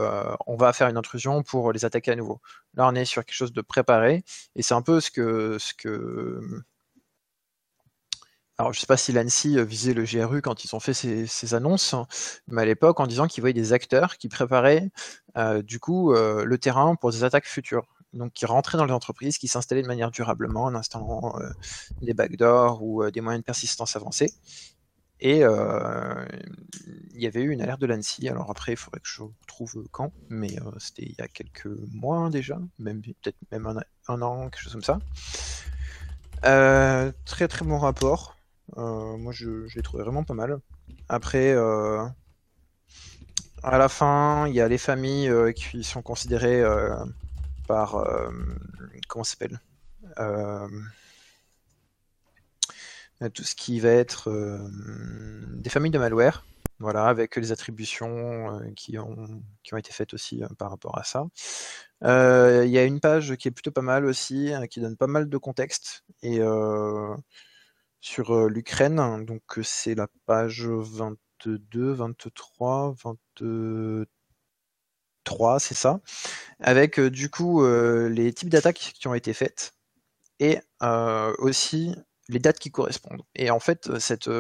on 0.47 0.57
va 0.57 0.73
faire 0.73 0.89
une 0.89 0.97
intrusion 0.97 1.43
pour 1.43 1.73
les 1.73 1.85
attaquer 1.85 2.13
à 2.13 2.17
nouveau. 2.17 2.41
Là 2.75 2.89
on 2.89 2.95
est 2.95 3.05
sur 3.05 3.25
quelque 3.25 3.35
chose 3.35 3.53
de 3.53 3.61
préparé 3.61 4.25
et 4.55 4.63
c'est 4.63 4.75
un 4.75 4.83
peu 4.83 5.01
ce 5.01 5.11
que 5.11 5.57
ce 5.59 5.75
que 5.75 6.41
alors 8.59 8.73
je 8.73 8.81
sais 8.81 8.87
pas 8.87 8.97
si 8.97 9.13
l'ANSI 9.13 9.65
visait 9.65 9.95
le 9.95 10.05
GRU 10.05 10.43
quand 10.43 10.65
ils 10.65 10.75
ont 10.75 10.81
fait 10.81 10.95
ces, 10.95 11.55
annonces, 11.55 11.95
mais 12.49 12.63
à 12.63 12.65
l'époque 12.65 13.01
en 13.01 13.07
disant 13.07 13.27
qu'ils 13.29 13.41
voyaient 13.43 13.55
des 13.55 13.73
acteurs 13.73 14.19
qui 14.19 14.29
préparaient 14.29 14.91
du 15.63 15.81
coup 15.81 16.13
le 16.13 16.59
terrain 16.59 16.95
pour 16.95 17.11
des 17.11 17.25
attaques 17.25 17.47
futures 17.47 17.87
donc 18.13 18.33
qui 18.33 18.47
rentraient 18.47 18.79
dans 18.79 18.85
les 18.85 18.93
entreprises, 18.93 19.39
qui 19.39 19.49
s'installaient 19.49 19.83
de 19.83 19.87
manière 19.87 20.11
durablement 20.11 20.65
en 20.65 20.75
installant 20.75 21.35
euh, 21.41 21.51
des 22.01 22.15
backdoors 22.15 22.83
ou 22.83 23.03
euh, 23.03 23.11
des 23.11 23.21
moyens 23.21 23.43
de 23.43 23.45
persistance 23.45 23.97
avancés. 23.97 24.33
Et 25.21 25.45
euh, 25.45 26.25
il 27.15 27.21
y 27.21 27.27
avait 27.27 27.43
eu 27.43 27.51
une 27.51 27.61
alerte 27.61 27.81
de 27.81 27.87
l'ANSI. 27.87 28.29
Alors 28.29 28.51
après, 28.51 28.73
il 28.73 28.77
faudrait 28.77 29.01
que 29.01 29.09
je 29.09 29.23
trouve 29.47 29.85
quand, 29.91 30.13
mais 30.29 30.57
c'était 30.79 31.03
il 31.03 31.15
y 31.19 31.23
a 31.23 31.29
quelques 31.29 31.69
mois 31.93 32.31
déjà, 32.31 32.59
même 32.79 33.03
peut-être 33.03 33.37
même 33.51 33.67
un, 34.09 34.23
an, 34.23 34.49
quelque 34.49 34.63
chose 34.63 34.73
comme 34.73 34.83
ça. 34.83 35.01
très 37.25 37.49
très 37.49 37.65
bon 37.65 37.79
rapport. 37.79 38.37
moi, 38.77 39.33
je, 39.33 39.67
je 39.67 39.75
l'ai 39.77 39.83
trouvé 39.83 40.05
vraiment 40.05 40.23
pas 40.23 40.35
mal. 40.35 40.61
Après, 41.09 41.53
à 43.63 43.79
la 43.79 43.89
fin, 43.89 44.47
il 44.47 44.55
y 44.55 44.61
a 44.61 44.69
les 44.69 44.79
familles 44.79 45.33
qui 45.55 45.83
sont 45.83 46.03
considérées 46.03 46.63
par 47.69 47.97
euh, 47.97 48.31
comment 49.07 49.23
s'appelle? 49.23 49.61
Euh, 50.19 50.69
tout 53.35 53.45
ce 53.45 53.55
qui 53.55 53.81
va 53.81 53.91
être 53.91 54.31
euh, 54.31 54.59
des 55.55 55.71
familles 55.71 55.91
de 55.91 55.99
malware, 55.99 56.47
voilà, 56.79 57.07
avec 57.07 57.37
les 57.37 57.53
attributions 57.53 58.61
qui, 58.77 58.99
ont, 58.99 59.43
qui 59.65 59.75
ont 59.75 59.77
été 59.77 59.93
faites 59.93 60.15
aussi 60.15 60.43
par 60.59 60.71
rapport 60.71 60.97
à 60.99 61.05
ça. 61.05 61.27
Il 62.03 62.71
y 62.71 62.79
a 62.79 62.85
une 62.85 63.01
page 63.01 63.37
qui 63.37 63.49
est 63.49 63.51
plutôt 63.51 63.73
pas 63.73 63.83
mal 63.83 64.05
aussi, 64.05 64.53
hein, 64.53 64.67
qui 64.69 64.81
donne 64.81 64.97
pas 64.97 65.09
mal 65.09 65.29
de 65.29 65.39
contexte, 65.39 66.05
et 66.23 66.41
sur 68.01 68.49
l'Ukraine, 68.49 69.25
donc 69.25 69.43
c'est 69.63 69.95
la 69.97 70.07
page 70.27 70.67
20 70.67 71.17
22, 71.45 71.93
23, 71.93 72.95
23, 73.41 75.61
c'est 75.61 75.75
ça, 75.75 76.01
avec 76.61 77.01
du 77.01 77.31
coup 77.31 77.65
les 77.65 78.33
types 78.33 78.49
d'attaques 78.49 78.93
qui 78.99 79.09
ont 79.09 79.15
été 79.15 79.33
faites. 79.33 79.73
Et 80.41 80.59
aussi 81.39 81.95
les 82.29 82.39
dates 82.39 82.59
qui 82.59 82.71
correspondent. 82.71 83.23
Et 83.35 83.51
en 83.51 83.61
fait, 83.61 83.99
cette, 83.99 84.31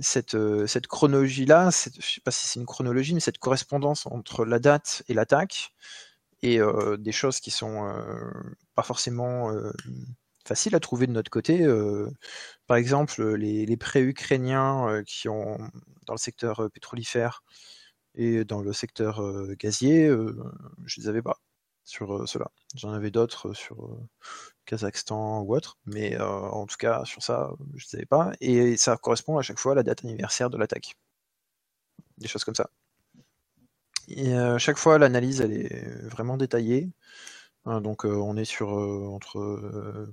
cette, 0.00 0.36
cette 0.66 0.86
chronologie-là, 0.86 1.70
je 1.70 1.96
ne 1.96 2.02
sais 2.02 2.20
pas 2.24 2.30
si 2.30 2.46
c'est 2.46 2.60
une 2.60 2.66
chronologie, 2.66 3.14
mais 3.14 3.20
cette 3.20 3.38
correspondance 3.38 4.06
entre 4.06 4.44
la 4.44 4.58
date 4.58 5.02
et 5.08 5.14
l'attaque, 5.14 5.72
et 6.42 6.58
des 6.98 7.12
choses 7.12 7.40
qui 7.40 7.50
sont 7.50 7.92
pas 8.74 8.82
forcément 8.82 9.52
faciles 10.46 10.74
à 10.74 10.80
trouver 10.80 11.06
de 11.06 11.12
notre 11.12 11.30
côté. 11.30 11.66
par 12.66 12.76
exemple, 12.76 13.34
les, 13.34 13.66
les 13.66 13.76
prêts 13.76 14.02
ukrainiens 14.02 15.02
qui 15.06 15.28
ont 15.28 15.58
dans 16.06 16.14
le 16.14 16.18
secteur 16.18 16.70
pétrolifère 16.72 17.42
et 18.14 18.44
dans 18.44 18.62
le 18.62 18.72
secteur 18.72 19.22
gazier, 19.58 20.08
je 20.86 21.00
les 21.00 21.08
avais 21.08 21.22
pas 21.22 21.38
sur 21.90 22.28
cela. 22.28 22.50
J'en 22.74 22.92
avais 22.92 23.10
d'autres 23.10 23.52
sur 23.52 23.98
Kazakhstan 24.64 25.42
ou 25.42 25.54
autre, 25.54 25.78
mais 25.86 26.18
en 26.20 26.64
tout 26.66 26.76
cas 26.78 27.04
sur 27.04 27.22
ça, 27.22 27.50
je 27.74 27.84
ne 27.84 27.88
savais 27.88 28.06
pas. 28.06 28.32
Et 28.40 28.76
ça 28.76 28.96
correspond 28.96 29.36
à 29.38 29.42
chaque 29.42 29.58
fois 29.58 29.72
à 29.72 29.74
la 29.74 29.82
date 29.82 30.04
anniversaire 30.04 30.48
de 30.50 30.56
l'attaque. 30.56 30.96
Des 32.18 32.28
choses 32.28 32.44
comme 32.44 32.54
ça. 32.54 32.70
Et 34.08 34.34
à 34.34 34.58
chaque 34.58 34.78
fois, 34.78 34.98
l'analyse, 34.98 35.40
elle 35.40 35.52
est 35.52 36.08
vraiment 36.08 36.36
détaillée. 36.36 36.90
Hein, 37.64 37.80
donc 37.80 38.04
on 38.04 38.36
est 38.36 38.44
sur 38.44 38.68
entre 38.70 40.12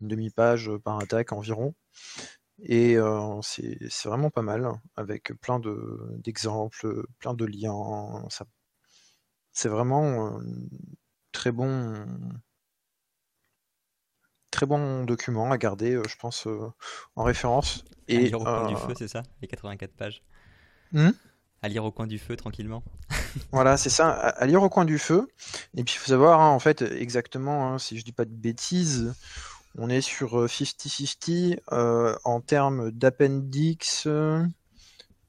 une 0.00 0.08
demi-page 0.08 0.70
par 0.84 0.98
attaque 1.00 1.32
environ. 1.32 1.74
Et 2.64 2.96
c'est 3.42 4.04
vraiment 4.04 4.30
pas 4.30 4.42
mal, 4.42 4.70
avec 4.96 5.32
plein 5.40 5.60
d'exemples, 6.18 7.06
plein 7.18 7.34
de 7.34 7.44
liens. 7.44 8.26
C'est 9.52 9.68
vraiment 9.68 10.38
très 11.32 11.52
bon, 11.52 12.06
très 14.50 14.66
bon 14.66 15.04
document 15.04 15.50
à 15.50 15.58
garder, 15.58 16.00
je 16.08 16.16
pense, 16.16 16.46
en 17.16 17.22
référence. 17.22 17.84
Et, 18.08 18.16
à 18.16 18.20
lire 18.20 18.40
au 18.40 18.44
coin 18.44 18.66
du 18.66 18.76
feu, 18.76 18.94
c'est 18.96 19.08
ça 19.08 19.22
Les 19.40 19.48
84 19.48 19.92
pages 19.92 20.22
mmh 20.92 21.10
À 21.62 21.68
lire 21.68 21.84
au 21.84 21.92
coin 21.92 22.06
du 22.06 22.18
feu, 22.18 22.36
tranquillement. 22.36 22.82
voilà, 23.52 23.76
c'est 23.76 23.90
ça, 23.90 24.10
à, 24.10 24.46
lire 24.46 24.62
au 24.62 24.68
coin 24.68 24.84
du 24.84 24.98
feu. 24.98 25.28
Et 25.76 25.84
puis, 25.84 25.94
il 25.94 25.98
faut 25.98 26.08
savoir, 26.08 26.40
hein, 26.40 26.50
en 26.50 26.58
fait, 26.58 26.82
exactement, 26.82 27.68
hein, 27.68 27.78
si 27.78 27.98
je 27.98 28.04
dis 28.04 28.12
pas 28.12 28.24
de 28.24 28.34
bêtises, 28.34 29.14
on 29.78 29.88
est 29.88 30.02
sur 30.02 30.46
50-50 30.46 31.58
euh, 31.72 32.16
en 32.24 32.40
termes 32.40 32.90
d'appendix. 32.90 34.04
Euh, 34.06 34.44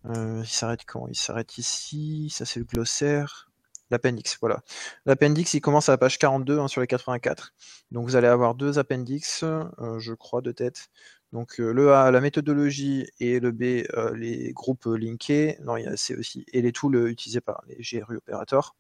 il 0.05 0.47
s'arrête 0.47 0.85
quand? 0.85 1.07
Il 1.07 1.15
s'arrête 1.15 1.57
ici. 1.57 2.29
Ça, 2.29 2.45
c'est 2.45 2.59
le 2.59 2.65
glossaire. 2.65 3.49
L'appendix, 3.91 4.37
voilà. 4.41 4.61
L'appendix, 5.05 5.53
il 5.53 5.61
commence 5.61 5.89
à 5.89 5.93
la 5.93 5.97
page 5.97 6.17
42 6.17 6.59
hein, 6.59 6.67
sur 6.67 6.81
les 6.81 6.87
84. 6.87 7.53
Donc, 7.91 8.05
vous 8.05 8.15
allez 8.15 8.27
avoir 8.27 8.55
deux 8.55 8.79
appendix, 8.79 9.43
euh, 9.43 9.99
je 9.99 10.13
crois, 10.13 10.41
de 10.41 10.51
tête. 10.51 10.87
Donc, 11.31 11.57
le 11.57 11.93
A, 11.93 12.11
la 12.11 12.21
méthodologie, 12.21 13.07
et 13.19 13.39
le 13.39 13.51
B, 13.51 13.85
les 14.15 14.53
groupes 14.53 14.85
linkés. 14.85 15.57
Non, 15.61 15.77
il 15.77 15.85
y 15.85 15.87
a 15.87 15.97
C 15.97 16.15
aussi. 16.15 16.45
Et 16.53 16.61
les 16.61 16.71
tools 16.71 17.09
utilisés 17.09 17.41
par 17.41 17.63
les 17.67 17.77
GRU 17.81 18.17
opérateurs. 18.17 18.75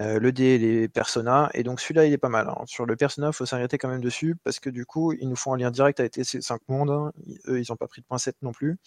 Euh, 0.00 0.18
le 0.18 0.32
D, 0.32 0.56
les 0.56 0.88
personas, 0.88 1.50
et 1.52 1.62
donc 1.62 1.80
celui-là, 1.80 2.06
il 2.06 2.12
est 2.12 2.18
pas 2.18 2.30
mal. 2.30 2.48
Hein. 2.48 2.62
Sur 2.66 2.86
le 2.86 2.96
persona, 2.96 3.28
il 3.28 3.32
faut 3.34 3.44
s'arrêter 3.44 3.76
quand 3.76 3.88
même 3.88 4.00
dessus, 4.00 4.36
parce 4.42 4.58
que 4.58 4.70
du 4.70 4.86
coup, 4.86 5.12
ils 5.12 5.28
nous 5.28 5.36
font 5.36 5.52
un 5.52 5.58
lien 5.58 5.70
direct 5.70 6.00
avec 6.00 6.14
TC5 6.14 6.60
Monde. 6.68 6.90
Hein. 6.90 7.12
Eux, 7.48 7.60
ils 7.60 7.66
n'ont 7.68 7.76
pas 7.76 7.88
pris 7.88 8.00
de 8.00 8.06
point 8.06 8.18
7 8.18 8.36
non 8.42 8.52
plus. 8.52 8.78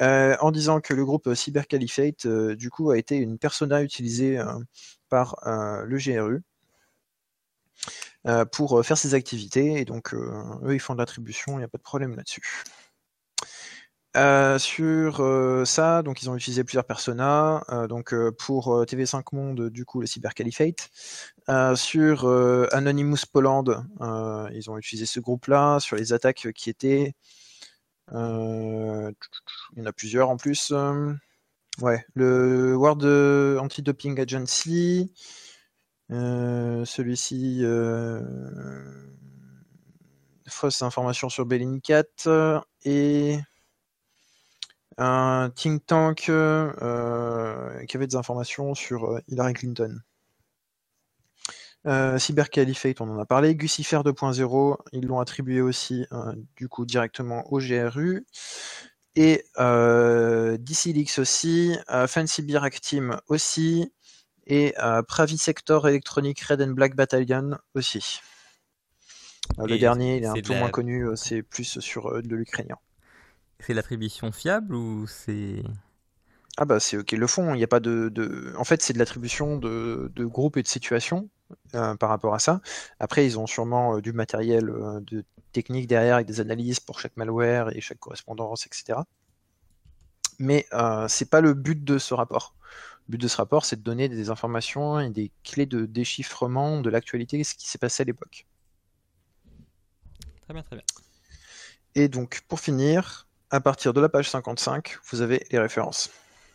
Euh, 0.00 0.36
en 0.40 0.52
disant 0.52 0.80
que 0.80 0.94
le 0.94 1.04
groupe 1.04 1.34
Cyber 1.34 1.66
Caliphate, 1.66 2.26
euh, 2.26 2.54
du 2.56 2.70
coup, 2.70 2.90
a 2.90 2.98
été 2.98 3.16
une 3.16 3.38
persona 3.38 3.82
utilisée 3.82 4.40
par 5.08 5.36
le 5.44 5.98
GRU 5.98 6.42
pour 8.52 8.84
faire 8.86 8.98
ses 8.98 9.14
activités, 9.14 9.80
et 9.80 9.84
donc 9.84 10.14
eux, 10.14 10.74
ils 10.74 10.80
font 10.80 10.94
de 10.94 10.98
l'attribution, 11.00 11.54
il 11.54 11.58
n'y 11.58 11.64
a 11.64 11.68
pas 11.68 11.78
de 11.78 11.82
problème 11.82 12.14
là-dessus. 12.14 12.42
Euh, 14.16 14.58
sur 14.58 15.20
euh, 15.20 15.64
ça, 15.64 16.02
donc 16.02 16.20
ils 16.20 16.28
ont 16.30 16.36
utilisé 16.36 16.64
plusieurs 16.64 16.84
personas. 16.84 17.62
Euh, 17.70 17.86
donc 17.86 18.14
pour 18.38 18.84
TV5 18.84 19.22
Monde, 19.32 19.70
du 19.70 19.84
coup, 19.84 20.00
le 20.00 20.06
Cyber 20.06 20.34
Caliphate. 20.34 20.90
sur 21.76 22.26
Anonymous 22.72 23.26
Poland, 23.32 23.64
ils 24.52 24.70
ont 24.70 24.78
utilisé 24.78 25.06
ce 25.06 25.20
groupe-là. 25.20 25.78
Sur 25.80 25.96
les 25.96 26.12
attaques 26.12 26.48
qui 26.54 26.70
étaient, 26.70 27.14
il 28.12 29.12
y 29.76 29.82
en 29.82 29.86
a 29.86 29.92
plusieurs 29.92 30.28
en 30.30 30.36
plus. 30.36 30.72
ouais, 31.80 32.04
le 32.14 32.76
World 32.76 33.04
Anti-Doping 33.60 34.20
Agency. 34.20 35.12
Celui-ci, 36.10 37.62
fausse 40.48 40.82
information 40.82 41.28
sur 41.28 41.46
Bellingcat 41.46 42.02
et 42.84 43.38
un 45.00 45.50
think 45.50 45.86
tank 45.86 46.26
euh, 46.28 47.84
qui 47.86 47.96
avait 47.96 48.06
des 48.06 48.16
informations 48.16 48.74
sur 48.74 49.04
euh, 49.06 49.20
Hillary 49.28 49.54
Clinton. 49.54 49.98
Euh, 51.86 52.18
Cyber 52.18 52.50
Caliphate, 52.50 53.00
on 53.00 53.08
en 53.08 53.18
a 53.18 53.24
parlé. 53.24 53.54
Gucifer 53.54 53.96
2.0, 54.04 54.76
ils 54.92 55.06
l'ont 55.06 55.18
attribué 55.18 55.62
aussi 55.62 56.06
du 56.56 56.68
coup 56.68 56.84
directement 56.84 57.50
au 57.50 57.58
GRU. 57.58 58.26
Et 59.16 59.44
euh, 59.58 60.58
DCLix 60.58 61.18
aussi, 61.18 61.76
Fancy 62.06 62.42
Beer 62.42 62.60
Team 62.82 63.18
aussi, 63.28 63.90
et 64.46 64.74
Pravi 65.08 65.38
Sector 65.38 65.88
Electronic 65.88 66.38
Red 66.40 66.60
and 66.60 66.72
Black 66.72 66.94
Battalion 66.94 67.56
aussi. 67.74 68.20
le 69.56 69.78
dernier, 69.78 70.18
il 70.18 70.24
est 70.24 70.26
un 70.26 70.34
peu 70.34 70.54
moins 70.58 70.70
connu, 70.70 71.06
c'est 71.16 71.42
plus 71.42 71.80
sur 71.80 72.22
de 72.22 72.36
l'ukrainien. 72.36 72.76
C'est 73.60 73.74
l'attribution 73.74 74.32
fiable 74.32 74.74
ou 74.74 75.06
c'est. 75.06 75.62
Ah 76.56 76.64
bah 76.64 76.80
c'est 76.80 76.96
ok, 76.96 77.12
le 77.12 77.26
fond, 77.26 77.54
il 77.54 77.58
n'y 77.58 77.64
a 77.64 77.68
pas 77.68 77.80
de, 77.80 78.08
de... 78.08 78.52
En 78.58 78.64
fait, 78.64 78.82
c'est 78.82 78.92
de 78.92 78.98
l'attribution 78.98 79.56
de, 79.56 80.10
de 80.14 80.24
groupes 80.26 80.56
et 80.56 80.62
de 80.62 80.68
situations 80.68 81.30
euh, 81.74 81.96
par 81.96 82.08
rapport 82.08 82.34
à 82.34 82.38
ça. 82.38 82.60
Après, 82.98 83.24
ils 83.24 83.38
ont 83.38 83.46
sûrement 83.46 83.96
euh, 83.96 84.00
du 84.00 84.12
matériel 84.12 84.68
euh, 84.68 85.00
de 85.00 85.24
technique 85.52 85.86
derrière 85.86 86.16
avec 86.16 86.26
des 86.26 86.40
analyses 86.40 86.80
pour 86.80 87.00
chaque 87.00 87.16
malware 87.16 87.74
et 87.76 87.80
chaque 87.80 87.98
correspondance, 87.98 88.66
etc. 88.66 89.00
Mais 90.38 90.66
c'est 91.08 91.28
pas 91.28 91.40
le 91.42 91.52
but 91.52 91.84
de 91.84 91.98
ce 91.98 92.14
rapport. 92.14 92.54
Le 93.08 93.12
but 93.12 93.18
de 93.18 93.28
ce 93.28 93.36
rapport, 93.36 93.64
c'est 93.64 93.76
de 93.76 93.82
donner 93.82 94.08
des 94.08 94.30
informations 94.30 94.98
et 95.00 95.10
des 95.10 95.30
clés 95.44 95.66
de 95.66 95.84
déchiffrement 95.84 96.80
de 96.80 96.88
l'actualité, 96.88 97.44
ce 97.44 97.54
qui 97.54 97.68
s'est 97.68 97.78
passé 97.78 98.02
à 98.02 98.06
l'époque. 98.06 98.46
Très 100.42 100.54
bien, 100.54 100.62
très 100.62 100.76
bien. 100.76 100.84
Et 101.94 102.08
donc, 102.08 102.42
pour 102.48 102.60
finir, 102.60 103.28
à 103.50 103.60
partir 103.60 103.92
de 103.92 104.00
la 104.00 104.08
page 104.08 104.30
55, 104.30 104.98
vous 105.10 105.20
avez 105.20 105.44
les 105.50 105.58
références. 105.58 106.10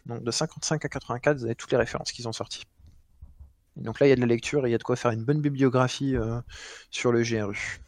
Donc 0.06 0.24
de 0.24 0.32
55 0.32 0.86
à 0.86 0.90
84, 0.90 1.38
vous 1.38 1.46
avez 1.46 1.56
toutes 1.56 1.72
les 1.72 1.78
références 1.78 2.12
qu'ils 2.12 2.28
ont 2.28 2.32
sorties. 2.32 2.66
donc 3.76 4.00
là, 4.00 4.08
il 4.08 4.10
y 4.10 4.14
a 4.14 4.16
de 4.16 4.22
la 4.22 4.28
lecture 4.28 4.66
et 4.66 4.70
il 4.70 4.72
y 4.72 4.76
a 4.76 4.78
de 4.78 4.84
quoi 4.84 4.96
faire 4.96 5.12
une 5.12 5.24
bonne 5.24 5.42
bibliographie 5.42 6.16
euh, 6.16 6.40
sur 6.92 7.12
le 7.12 7.24
GRU. 7.24 7.82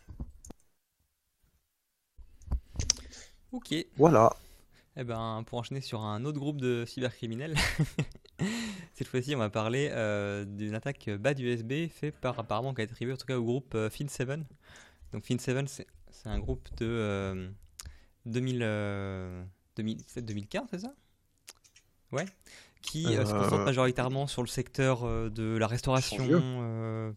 Ok. 3.51 3.73
Voilà. 3.95 4.35
Eh 4.97 5.03
ben, 5.03 5.43
pour 5.45 5.59
enchaîner 5.59 5.81
sur 5.81 6.01
un 6.01 6.25
autre 6.25 6.39
groupe 6.39 6.59
de 6.59 6.83
cybercriminels, 6.85 7.55
cette 8.95 9.07
fois-ci, 9.07 9.35
on 9.35 9.39
va 9.39 9.49
parler 9.49 9.89
euh, 9.91 10.43
d'une 10.43 10.73
attaque 10.73 11.09
bad 11.09 11.39
USB 11.39 11.87
fait 11.87 12.11
par 12.11 12.39
apparemment 12.39 12.73
qui 12.73 12.81
a 12.81 12.83
été 12.83 12.93
attribuée 12.93 13.13
en 13.13 13.17
tout 13.17 13.27
cas 13.27 13.37
au 13.37 13.43
groupe 13.43 13.73
euh, 13.75 13.89
Fin7. 13.89 14.43
Donc 15.13 15.23
Fin7, 15.23 15.67
c'est 15.67 15.85
un 16.27 16.39
groupe 16.39 16.67
de 16.77 17.49
2000, 18.27 18.59
2015, 20.17 20.63
c'est 20.71 20.79
ça? 20.79 20.93
Ouais. 22.11 22.25
Qui 22.81 23.05
euh, 23.05 23.25
se 23.25 23.33
concentre 23.33 23.65
majoritairement 23.65 24.27
sur 24.27 24.41
le 24.41 24.47
secteur 24.47 25.03
euh, 25.03 25.29
de 25.29 25.57
la 25.57 25.67
restauration. 25.67 26.25
Euh, 26.31 27.11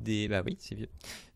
des, 0.00 0.28
bah 0.28 0.42
oui, 0.44 0.56
c'est 0.60 0.74
vieux. 0.74 0.88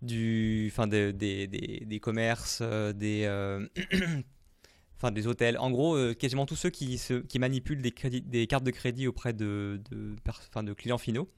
Du, 0.02 0.68
enfin, 0.70 0.86
des, 0.86 1.12
des, 1.12 1.46
des, 1.46 2.00
commerces, 2.00 2.62
des, 2.62 3.26
enfin, 4.96 5.10
des 5.10 5.26
hôtels. 5.26 5.58
En 5.58 5.70
gros, 5.70 6.14
quasiment 6.14 6.46
tous 6.46 6.56
ceux 6.56 6.70
qui, 6.70 6.98
se, 6.98 7.14
qui 7.14 7.38
manipulent 7.38 7.82
des, 7.82 7.92
crédits, 7.92 8.22
des 8.22 8.46
cartes 8.46 8.64
de 8.64 8.70
crédit 8.70 9.06
auprès 9.06 9.32
de, 9.32 9.80
de, 9.90 10.14
de 10.62 10.72
clients 10.74 10.98
finaux. 10.98 11.28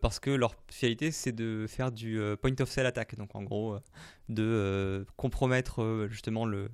Parce 0.00 0.18
que 0.20 0.30
leur 0.30 0.52
spécialité 0.52 1.10
c'est 1.10 1.32
de 1.32 1.66
faire 1.68 1.92
du 1.92 2.20
point 2.42 2.54
of 2.60 2.68
sale 2.68 2.86
attack, 2.86 3.16
donc 3.16 3.34
en 3.34 3.42
gros 3.42 3.78
de 4.28 5.06
compromettre 5.16 6.06
justement 6.10 6.46
le, 6.46 6.70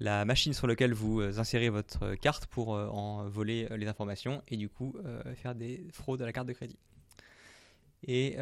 la 0.00 0.24
machine 0.24 0.52
sur 0.52 0.66
laquelle 0.66 0.92
vous 0.92 1.22
insérez 1.22 1.70
votre 1.70 2.14
carte 2.16 2.46
pour 2.46 2.70
en 2.70 3.28
voler 3.28 3.68
les 3.76 3.88
informations 3.88 4.42
et 4.48 4.56
du 4.56 4.68
coup 4.68 4.94
faire 5.34 5.54
des 5.54 5.86
fraudes 5.92 6.22
à 6.22 6.26
la 6.26 6.32
carte 6.32 6.48
de 6.48 6.52
crédit. 6.52 6.78
Et 8.06 8.36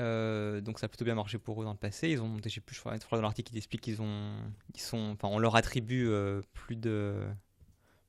donc 0.62 0.80
ça 0.80 0.86
a 0.86 0.88
plutôt 0.88 1.04
bien 1.04 1.14
marché 1.14 1.38
pour 1.38 1.62
eux 1.62 1.64
dans 1.64 1.72
le 1.72 1.78
passé. 1.78 2.08
Ils 2.08 2.20
ont 2.20 2.26
monté, 2.26 2.48
je 2.48 2.56
sais 2.56 2.60
plus, 2.60 2.74
je 2.74 2.80
crois, 2.80 2.98
dans 2.98 3.22
l'article, 3.22 3.52
ils 3.54 3.58
expliquent 3.58 3.82
qu'ils 3.82 4.02
ont, 4.02 4.32
ils 4.74 4.80
sont, 4.80 5.12
enfin, 5.12 5.28
on 5.28 5.38
leur 5.38 5.54
attribue 5.54 6.10
plus 6.52 6.74
de 6.74 7.14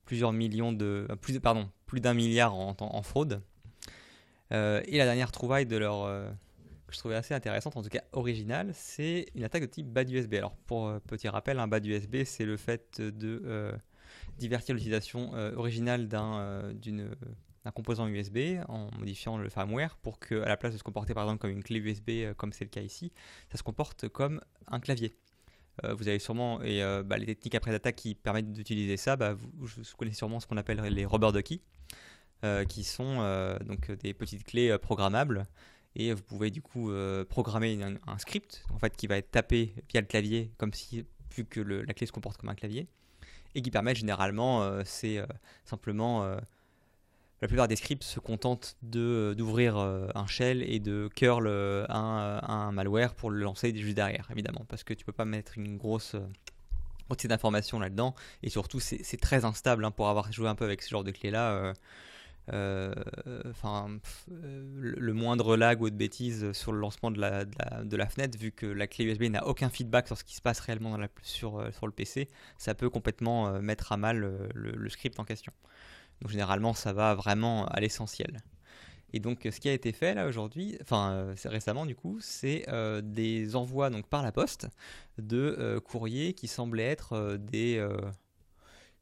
plusieurs 0.04 0.32
millions 0.32 0.72
de, 0.72 1.06
pardon, 1.42 1.70
plus 1.86 2.00
d'un 2.00 2.14
milliard 2.14 2.54
en, 2.54 2.74
en 2.78 3.02
fraude. 3.02 3.40
Et 4.50 4.98
la 4.98 5.04
dernière 5.04 5.32
trouvaille 5.32 5.66
leur 5.66 6.06
que 6.86 6.92
je 6.92 6.98
trouvais 6.98 7.14
assez 7.14 7.34
intéressante, 7.34 7.76
en 7.76 7.82
tout 7.82 7.88
cas 7.88 8.02
originale, 8.12 8.70
c'est 8.74 9.26
une 9.34 9.42
attaque 9.42 9.62
de 9.62 9.66
type 9.66 9.86
bad 9.86 10.10
USB. 10.10 10.34
Alors 10.34 10.54
pour 10.54 10.92
petit 11.06 11.28
rappel, 11.28 11.58
un 11.58 11.66
bad 11.66 11.84
USB, 11.84 12.24
c'est 12.24 12.44
le 12.44 12.56
fait 12.56 13.00
de 13.00 13.74
divertir 14.38 14.74
l'utilisation 14.74 15.32
originale 15.56 16.08
d'un 16.08 17.72
composant 17.74 18.06
USB 18.06 18.60
en 18.68 18.90
modifiant 18.98 19.38
le 19.38 19.48
firmware 19.48 19.96
pour 19.96 20.18
que, 20.18 20.42
à 20.42 20.48
la 20.48 20.56
place 20.56 20.74
de 20.74 20.78
se 20.78 20.82
comporter 20.82 21.14
par 21.14 21.24
exemple 21.24 21.40
comme 21.40 21.50
une 21.50 21.62
clé 21.62 21.78
USB, 21.78 22.10
euh, 22.10 22.34
comme 22.34 22.52
c'est 22.52 22.64
le 22.64 22.70
cas 22.70 22.82
ici, 22.82 23.12
ça 23.50 23.58
se 23.58 23.62
comporte 23.62 24.08
comme 24.08 24.40
un 24.68 24.80
clavier. 24.80 25.16
Euh, 25.82 25.94
vous 25.94 26.06
avez 26.06 26.18
sûrement, 26.18 26.62
et 26.62 26.82
euh, 26.82 27.02
bah, 27.02 27.16
les 27.16 27.26
techniques 27.26 27.54
après 27.54 27.72
d'attaque 27.72 27.96
qui 27.96 28.14
permettent 28.14 28.52
d'utiliser 28.52 28.96
ça, 28.96 29.16
bah, 29.16 29.34
vous, 29.34 29.50
vous, 29.56 29.66
connaissez 29.96 30.18
sûrement 30.18 30.38
ce 30.40 30.46
qu'on 30.46 30.56
appelle 30.56 30.80
les 30.82 31.04
rubber 31.06 31.32
ducky, 31.32 31.62
qui 32.68 32.84
sont 32.84 33.58
donc 33.64 33.90
des 33.90 34.14
petites 34.14 34.44
clés 34.44 34.76
programmables. 34.78 35.46
Et 35.96 36.12
vous 36.12 36.22
pouvez 36.22 36.50
du 36.50 36.60
coup 36.60 36.90
programmer 37.28 37.78
un, 38.06 38.18
script 38.18 38.64
en 38.72 38.78
fait, 38.78 38.96
qui 38.96 39.06
va 39.06 39.16
être 39.16 39.30
tapé 39.30 39.74
via 39.90 40.00
le 40.00 40.06
clavier, 40.06 40.50
comme 40.58 40.72
si, 40.72 41.06
vu 41.36 41.44
que 41.44 41.60
la 41.60 41.94
clé 41.94 42.06
se 42.06 42.12
comporte 42.12 42.36
comme 42.36 42.50
un 42.50 42.54
clavier, 42.54 42.86
et 43.54 43.62
qui 43.62 43.70
permet 43.70 43.94
généralement, 43.94 44.82
c'est 44.84 45.24
simplement 45.64 46.38
la 47.44 47.48
plupart 47.48 47.68
des 47.68 47.76
scripts 47.76 48.04
se 48.04 48.20
contentent 48.20 48.74
de, 48.80 49.34
d'ouvrir 49.36 49.76
euh, 49.76 50.08
un 50.14 50.26
shell 50.26 50.62
et 50.62 50.80
de 50.80 51.10
curl 51.14 51.46
euh, 51.46 51.84
un, 51.90 52.72
malware 52.72 53.14
pour 53.14 53.30
le 53.30 53.38
lancer 53.38 53.76
juste 53.76 53.96
derrière, 53.96 54.26
évidemment, 54.30 54.64
parce 54.66 54.82
que 54.82 54.94
tu 54.94 55.04
peux 55.04 55.12
pas 55.12 55.26
mettre 55.26 55.58
une 55.58 55.76
grosse 55.76 56.14
euh, 56.14 56.26
quantité 57.06 57.28
d'informations 57.28 57.78
là-dedans, 57.78 58.14
et 58.42 58.48
surtout 58.48 58.80
c'est, 58.80 59.20
très 59.20 59.44
instable 59.44 59.84
hein, 59.84 59.90
pour 59.90 60.08
avoir 60.08 60.32
joué 60.32 60.48
un 60.48 60.54
peu 60.54 60.64
avec 60.64 60.80
ce 60.80 60.88
genre 60.88 61.04
de 61.04 61.10
clé-là. 61.10 61.74
Enfin, 62.48 63.98
le 64.28 65.12
moindre 65.12 65.56
lag 65.56 65.80
ou 65.80 65.90
de 65.90 65.96
bêtise 65.96 66.52
sur 66.52 66.72
le 66.72 66.78
lancement 66.78 67.10
de 67.10 67.20
la, 67.20 67.44
de 67.44 67.96
la, 67.96 68.06
fenêtre, 68.06 68.38
vu 68.38 68.52
que 68.52 68.66
la 68.66 68.86
clé 68.86 69.04
USB 69.06 69.24
n'a 69.24 69.46
aucun 69.46 69.70
feedback 69.70 70.06
sur 70.06 70.18
ce 70.18 70.24
qui 70.24 70.34
se 70.34 70.42
passe 70.42 70.60
réellement 70.60 70.90
dans 70.90 70.98
la, 70.98 71.08
sur, 71.22 71.66
sur 71.72 71.86
le 71.86 71.92
PC, 71.92 72.28
ça 72.58 72.74
peut 72.74 72.90
complètement 72.90 73.60
mettre 73.60 73.92
à 73.92 73.96
mal 73.96 74.50
le 74.54 74.88
script 74.88 75.18
en 75.18 75.24
question. 75.24 75.52
Donc 76.20 76.30
généralement, 76.30 76.74
ça 76.74 76.92
va 76.92 77.14
vraiment 77.14 77.66
à 77.66 77.80
l'essentiel. 77.80 78.42
Et 79.14 79.20
donc, 79.20 79.42
ce 79.44 79.60
qui 79.60 79.68
a 79.68 79.72
été 79.72 79.92
fait 79.92 80.12
là 80.14 80.26
aujourd'hui, 80.26 80.76
enfin 80.82 81.12
euh, 81.12 81.34
récemment 81.44 81.86
du 81.86 81.94
coup, 81.94 82.18
c'est 82.20 82.64
euh, 82.68 83.00
des 83.00 83.54
envois 83.54 83.88
donc 83.88 84.08
par 84.08 84.24
la 84.24 84.32
poste 84.32 84.66
de 85.18 85.54
euh, 85.56 85.78
courriers 85.78 86.34
qui 86.34 86.48
semblaient 86.48 86.82
être 86.82 87.36
des 87.36 87.86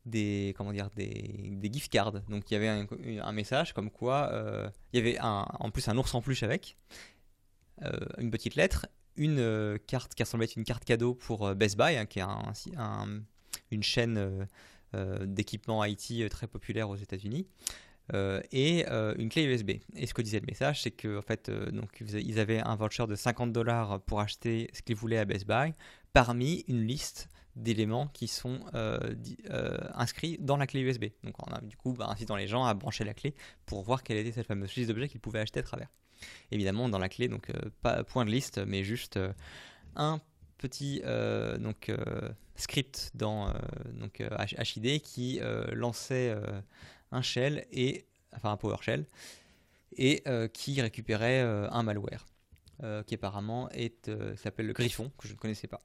des 0.04 0.54
comment 0.56 0.72
dire 0.72 0.90
des, 0.96 1.50
des, 1.52 1.72
gift 1.72 1.90
cards. 1.92 2.12
Donc 2.28 2.50
il 2.50 2.54
y 2.54 2.56
avait 2.56 2.86
un, 3.20 3.32
message 3.32 3.72
comme 3.72 3.90
quoi 3.90 4.30
il 4.92 4.98
y 4.98 5.00
avait 5.00 5.18
un, 5.18 5.46
en 5.60 5.70
plus 5.70 5.88
un 5.88 5.96
ours 5.96 6.14
en 6.14 6.22
peluche 6.22 6.42
avec 6.42 6.76
une 8.18 8.30
petite 8.30 8.54
lettre, 8.54 8.86
une 9.16 9.78
carte 9.86 10.14
qui 10.14 10.22
ressemblait 10.22 10.44
être 10.44 10.56
une 10.56 10.64
carte 10.64 10.84
cadeau 10.84 11.14
pour 11.14 11.54
Best 11.54 11.76
Buy, 11.76 11.96
hein, 11.96 12.06
qui 12.06 12.20
est 12.20 12.22
un, 12.76 13.22
une 13.70 13.82
chaîne 13.82 14.46
euh, 14.94 15.24
d'équipements 15.24 15.82
IT 15.86 16.10
euh, 16.10 16.28
très 16.28 16.46
populaires 16.46 16.90
aux 16.90 16.96
États-Unis. 16.96 17.46
Euh, 18.12 18.42
et 18.50 18.84
une 19.16 19.30
clé 19.30 19.44
USB. 19.44 19.70
Et 19.94 20.06
ce 20.06 20.12
que 20.12 20.20
disait 20.20 20.40
le 20.40 20.46
message, 20.46 20.82
c'est 20.82 20.90
qu'en 20.90 21.18
en 21.18 21.22
fait, 21.22 21.50
donc, 21.50 22.02
ils 22.10 22.38
avaient 22.38 22.58
un 22.58 22.74
voucher 22.76 23.06
de 23.06 23.14
50 23.14 23.52
dollars 23.52 24.02
pour 24.02 24.20
acheter 24.20 24.68
ce 24.74 24.82
qu'ils 24.82 24.96
voulaient 24.96 25.18
à 25.18 25.24
Best 25.24 25.46
Buy, 25.46 25.72
parmi 26.12 26.64
une 26.68 26.84
liste 26.84 27.28
d'éléments 27.56 28.08
qui 28.08 28.28
sont 28.28 28.60
inscrits 29.94 30.38
dans 30.40 30.56
la 30.56 30.66
clé 30.66 30.80
USB. 30.80 31.06
Donc 31.22 31.34
on 31.46 31.52
a 31.52 31.60
du 31.60 31.76
coup 31.76 31.92
bah, 31.92 32.06
incitant 32.08 32.36
les 32.36 32.46
gens 32.46 32.64
à 32.64 32.74
brancher 32.74 33.04
la 33.04 33.14
clé 33.14 33.34
pour 33.66 33.82
voir 33.82 34.02
quelle 34.02 34.16
était 34.16 34.32
cette 34.32 34.46
fameuse 34.46 34.74
liste 34.74 34.88
d'objets 34.88 35.08
qu'ils 35.08 35.20
pouvaient 35.20 35.40
acheter 35.40 35.60
à 35.60 35.62
travers. 35.62 35.88
Évidemment, 36.50 36.88
dans 36.88 36.98
la 36.98 37.08
clé, 37.08 37.28
donc 37.28 37.50
pas 37.82 38.04
point 38.04 38.24
de 38.24 38.30
liste, 38.30 38.58
mais 38.66 38.84
juste 38.84 39.18
un 39.96 40.20
petit 40.62 41.02
euh, 41.04 41.58
euh, 41.88 42.28
script 42.54 43.10
dans 43.14 43.48
euh, 43.48 43.52
donc, 43.94 44.22
HID 44.48 45.02
qui 45.02 45.40
lançait 45.72 46.34
un 47.10 47.22
shell, 47.22 47.66
et, 47.72 48.06
enfin 48.34 48.52
un 48.52 48.56
PowerShell, 48.56 49.06
et 49.96 50.22
qui 50.54 50.80
récupérait 50.80 51.40
un 51.40 51.82
malware, 51.82 52.26
qui 53.06 53.14
apparemment 53.14 53.68
s'appelle 54.36 54.66
le 54.66 54.72
Griffon, 54.72 55.10
que 55.18 55.28
je 55.28 55.34
ne 55.34 55.38
connaissais 55.38 55.68
pas. 55.68 55.80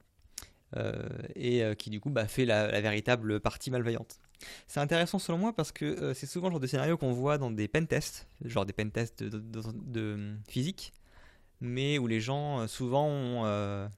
Et 1.35 1.63
qui 1.77 1.89
du 1.89 1.99
coup 1.99 2.09
bah, 2.09 2.27
fait 2.27 2.45
la, 2.45 2.81
véritable 2.81 3.39
partie 3.39 3.71
malveillante. 3.71 4.19
C'est 4.67 4.79
intéressant 4.79 5.17
selon 5.17 5.37
moi 5.37 5.53
parce 5.53 5.71
que 5.71 6.13
c'est 6.13 6.27
souvent 6.27 6.47
le 6.47 6.53
genre 6.53 6.59
de 6.59 6.67
scénario 6.67 6.97
qu'on 6.97 7.13
voit 7.13 7.37
dans 7.37 7.51
des 7.51 7.67
pentests, 7.67 8.27
genre 8.43 8.65
des 8.65 8.73
pentests 8.73 9.23
de, 9.23 9.39
de, 9.39 10.35
physique, 10.47 10.93
mais 11.61 11.97
où 11.97 12.07
les 12.07 12.19
gens 12.19 12.67
souvent 12.67 13.07
ont 13.07 13.89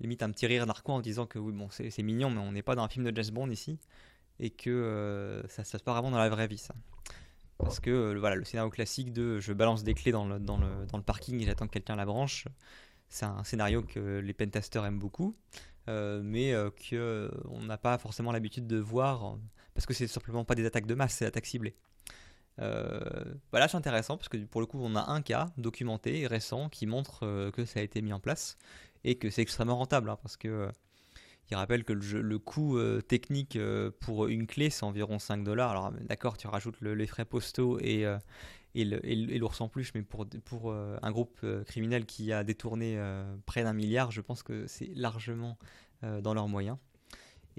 limite 0.00 0.22
un 0.22 0.30
petit 0.30 0.46
rire 0.46 0.66
narquois 0.66 0.94
en 0.94 1.00
disant 1.00 1.26
que 1.26 1.38
oui, 1.38 1.52
bon, 1.52 1.68
c'est 1.70 2.02
mignon, 2.02 2.30
mais 2.30 2.40
on 2.40 2.52
n'est 2.52 2.62
pas 2.62 2.74
dans 2.74 2.82
un 2.82 2.88
film 2.88 3.10
de 3.10 3.14
James 3.14 3.34
Bond 3.34 3.50
ici, 3.50 3.78
et 4.40 4.50
que 4.50 4.70
euh, 4.70 5.46
ça, 5.48 5.64
se 5.64 5.72
passe 5.72 5.82
pas 5.82 5.92
vraiment 5.92 6.10
dans 6.10 6.18
la 6.18 6.28
vraie 6.28 6.46
vie, 6.46 6.58
ça. 6.58 6.74
Parce 7.58 7.80
que 7.80 7.90
euh, 7.90 8.18
voilà, 8.18 8.36
le 8.36 8.44
scénario 8.44 8.70
classique 8.70 9.12
de 9.12 9.40
je 9.40 9.52
balance 9.52 9.82
des 9.82 9.94
clés 9.94 10.12
dans 10.12 10.26
le, 10.26 10.38
dans 10.38 10.58
le, 10.58 10.86
dans 10.86 10.98
le 10.98 11.02
parking 11.02 11.40
et 11.42 11.46
j'attends 11.46 11.66
que 11.66 11.72
quelqu'un 11.72 11.96
la 11.96 12.06
branche, 12.06 12.46
c'est 13.08 13.24
un 13.24 13.42
scénario 13.42 13.82
que 13.82 14.18
les 14.18 14.32
pentesters 14.32 14.84
aiment 14.84 14.98
beaucoup, 14.98 15.34
euh, 15.54 15.67
mais 16.22 16.52
que 16.90 17.30
qu'on 17.44 17.62
n'a 17.62 17.78
pas 17.78 17.98
forcément 17.98 18.32
l'habitude 18.32 18.66
de 18.66 18.78
voir, 18.78 19.38
parce 19.74 19.86
que 19.86 19.94
c'est 19.94 20.06
simplement 20.06 20.44
pas 20.44 20.54
des 20.54 20.66
attaques 20.66 20.86
de 20.86 20.94
masse, 20.94 21.14
c'est 21.14 21.26
attaques 21.26 21.46
ciblées. 21.46 21.76
voilà, 22.58 23.68
c'est 23.68 23.76
intéressant 23.76 24.16
parce 24.16 24.28
que 24.28 24.36
pour 24.38 24.60
le 24.60 24.66
coup, 24.66 24.78
on 24.82 24.94
a 24.96 25.10
un 25.10 25.22
cas 25.22 25.48
documenté 25.56 26.26
récent 26.26 26.68
qui 26.68 26.86
montre 26.86 27.50
que 27.50 27.64
ça 27.64 27.80
a 27.80 27.82
été 27.82 28.02
mis 28.02 28.12
en 28.12 28.20
place 28.20 28.56
et 29.04 29.16
que 29.16 29.30
c'est 29.30 29.42
extrêmement 29.42 29.76
rentable 29.76 30.10
hein, 30.10 30.18
parce 30.22 30.36
que 30.36 30.48
euh, 30.48 30.70
il 31.50 31.56
rappelle 31.56 31.84
que 31.84 31.94
le, 31.94 32.38
coût 32.38 32.76
euh, 32.76 33.00
technique 33.00 33.56
euh, 33.56 33.90
pour 34.00 34.28
une 34.28 34.46
clé 34.46 34.68
c'est 34.68 34.84
environ 34.84 35.18
5 35.18 35.44
dollars. 35.44 35.70
Alors 35.70 35.92
d'accord, 36.02 36.36
tu 36.36 36.46
rajoutes 36.46 36.80
les 36.82 37.06
frais 37.06 37.24
postaux 37.24 37.78
et, 37.80 38.04
et 38.80 39.38
l'ours 39.38 39.60
en 39.60 39.68
plus, 39.68 39.92
mais 39.94 40.02
pour, 40.02 40.26
pour 40.44 40.72
un 40.72 41.10
groupe 41.10 41.44
criminel 41.66 42.06
qui 42.06 42.32
a 42.32 42.44
détourné 42.44 42.98
près 43.46 43.62
d'un 43.62 43.72
milliard, 43.72 44.10
je 44.10 44.20
pense 44.20 44.42
que 44.42 44.66
c'est 44.66 44.90
largement 44.94 45.58
dans 46.02 46.34
leurs 46.34 46.48
moyens. 46.48 46.76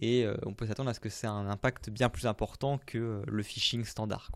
Et 0.01 0.25
on 0.45 0.53
peut 0.53 0.65
s'attendre 0.65 0.89
à 0.89 0.93
ce 0.93 0.99
que 0.99 1.09
c'est 1.09 1.27
un 1.27 1.47
impact 1.49 1.89
bien 1.89 2.09
plus 2.09 2.25
important 2.25 2.79
que 2.85 3.21
le 3.27 3.43
phishing 3.43 3.83
standard. 3.83 4.31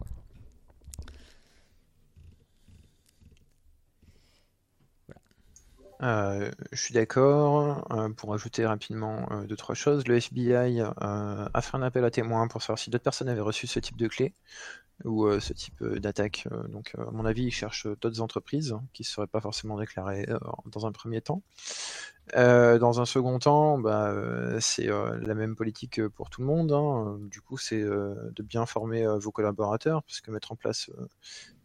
Euh, 6.04 6.52
je 6.72 6.82
suis 6.82 6.94
d'accord. 6.94 7.88
Euh, 7.94 8.10
pour 8.10 8.34
ajouter 8.34 8.66
rapidement 8.66 9.26
euh, 9.32 9.46
deux, 9.46 9.56
trois 9.56 9.76
choses, 9.76 10.06
le 10.08 10.18
FBI 10.18 10.82
a 10.82 11.62
fait 11.62 11.78
un 11.78 11.82
appel 11.82 12.04
à 12.04 12.12
témoins 12.12 12.48
pour 12.48 12.62
savoir 12.62 12.80
si 12.80 12.90
d'autres 12.90 13.04
personnes 13.04 13.30
avaient 13.30 13.42
reçu 13.42 13.68
ce 13.68 13.80
type 13.80 13.98
de 13.98 14.08
clé 14.08 14.34
ou 15.06 15.28
ce 15.40 15.54
type 15.54 15.84
d'attaque. 15.84 16.48
donc, 16.70 16.94
à 16.98 17.12
mon 17.12 17.26
avis, 17.26 17.46
ils 17.46 17.52
cherchent 17.52 17.88
d'autres 18.02 18.22
entreprises 18.22 18.76
qui 18.94 19.02
ne 19.02 19.08
seraient 19.08 19.28
pas 19.28 19.42
forcément 19.42 19.78
déclarées 19.78 20.28
dans 20.68 20.86
un 20.86 20.92
premier 20.92 21.22
temps. 21.22 21.42
Euh, 22.36 22.80
dans 22.80 23.02
un 23.02 23.06
second 23.06 23.38
temps, 23.38 23.78
bah, 23.78 24.10
euh, 24.10 24.58
c'est 24.60 24.90
euh, 24.90 25.20
la 25.22 25.36
même 25.36 25.56
politique 25.56 26.06
pour 26.10 26.30
tout 26.30 26.42
le 26.42 26.48
monde. 26.48 26.72
Hein. 26.72 27.20
Du 27.30 27.42
coup, 27.42 27.58
c'est 27.58 27.82
de 27.82 28.44
bien 28.44 28.66
former 28.66 29.06
vos 29.20 29.32
collaborateurs, 29.32 30.04
parce 30.04 30.22
que 30.22 30.32
mettre 30.32 30.52
en 30.52 30.56
place 30.56 30.90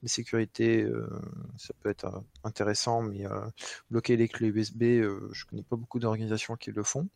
des 0.03 0.09
sécurités, 0.09 0.87
ça 1.57 1.75
peut 1.81 1.91
être 1.91 2.23
intéressant, 2.45 3.03
mais 3.03 3.25
bloquer 3.91 4.17
les 4.17 4.29
clés 4.29 4.49
USB, 4.49 4.83
je 5.33 5.45
connais 5.47 5.63
pas 5.63 5.77
beaucoup 5.77 5.99
d'organisations 5.99 6.57
qui 6.57 6.73
le 6.73 6.83
font. 6.83 7.09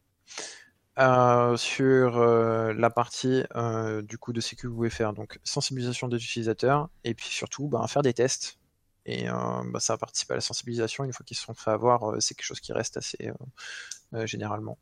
sur 1.57 2.25
la 2.25 2.91
partie 2.91 3.45
du 4.05 4.19
coup 4.19 4.33
de 4.33 4.41
ce 4.41 4.55
que 4.55 4.67
vous 4.67 4.75
pouvez 4.75 4.91
faire, 4.91 5.13
donc 5.13 5.39
sensibilisation 5.45 6.09
des 6.09 6.17
utilisateurs, 6.17 6.89
et 7.05 7.15
puis 7.15 7.27
surtout 7.29 7.69
bah, 7.69 7.87
faire 7.89 8.03
des 8.03 8.15
tests 8.15 8.59
et 9.05 9.29
euh, 9.29 9.35
bah, 9.67 9.81
ça 9.81 9.97
participe 9.97 10.31
à 10.31 10.35
la 10.35 10.41
sensibilisation. 10.41 11.05
Une 11.05 11.13
fois 11.13 11.25
qu'ils 11.25 11.37
se 11.37 11.45
sont 11.45 11.55
fait 11.55 11.71
avoir, 11.71 12.11
euh, 12.11 12.21
c'est 12.21 12.35
quelque 12.35 12.47
chose 12.47 12.61
qui 12.61 12.73
reste 12.73 12.97
assez 12.97 13.31
euh, 14.15 14.27
généralement. 14.27 14.79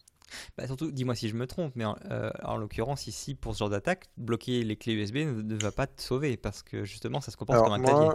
Bah, 0.57 0.67
surtout, 0.67 0.93
dis-moi 0.93 1.15
si 1.15 1.29
je 1.29 1.35
me 1.35 1.47
trompe, 1.47 1.75
mais 1.75 1.85
en, 1.85 2.57
l'occurrence, 2.57 3.07
ici, 3.07 3.35
pour 3.35 3.55
ce 3.55 3.61
genre 3.61 3.71
d'attaque, 3.71 4.11
bloquer 4.17 4.63
les 4.63 4.77
clés 4.77 4.95
USB 4.95 5.17
ne, 5.17 5.57
va 5.57 5.73
pas 5.73 5.87
te 5.87 6.01
sauver 6.01 6.37
parce 6.37 6.63
que 6.63 6.85
justement, 6.85 7.21
ça 7.21 7.33
se 7.33 7.37
comporte 7.37 7.65
comme 7.65 7.73
un 7.73 7.79
moi, 7.79 7.91
clavier. 7.91 8.09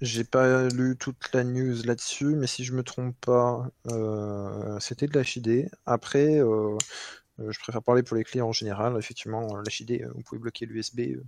J'ai 0.00 0.24
pas 0.24 0.68
lu 0.68 0.96
toute 0.98 1.32
la 1.32 1.44
news 1.44 1.76
là-dessus, 1.84 2.34
mais 2.34 2.48
si 2.48 2.64
je 2.64 2.72
me 2.72 2.82
trompe 2.82 3.14
pas, 3.20 3.68
c'était 4.80 5.06
de 5.06 5.18
l'HID. 5.18 5.70
Après, 5.86 6.40
je 7.38 7.58
préfère 7.58 7.82
parler 7.82 8.02
pour 8.02 8.16
les 8.16 8.24
clients 8.24 8.48
en 8.48 8.52
général. 8.52 8.96
Effectivement, 8.98 9.56
l'HID, 9.58 10.06
vous 10.14 10.22
pouvez 10.22 10.40
bloquer 10.40 10.66
l'USB, 10.66 11.20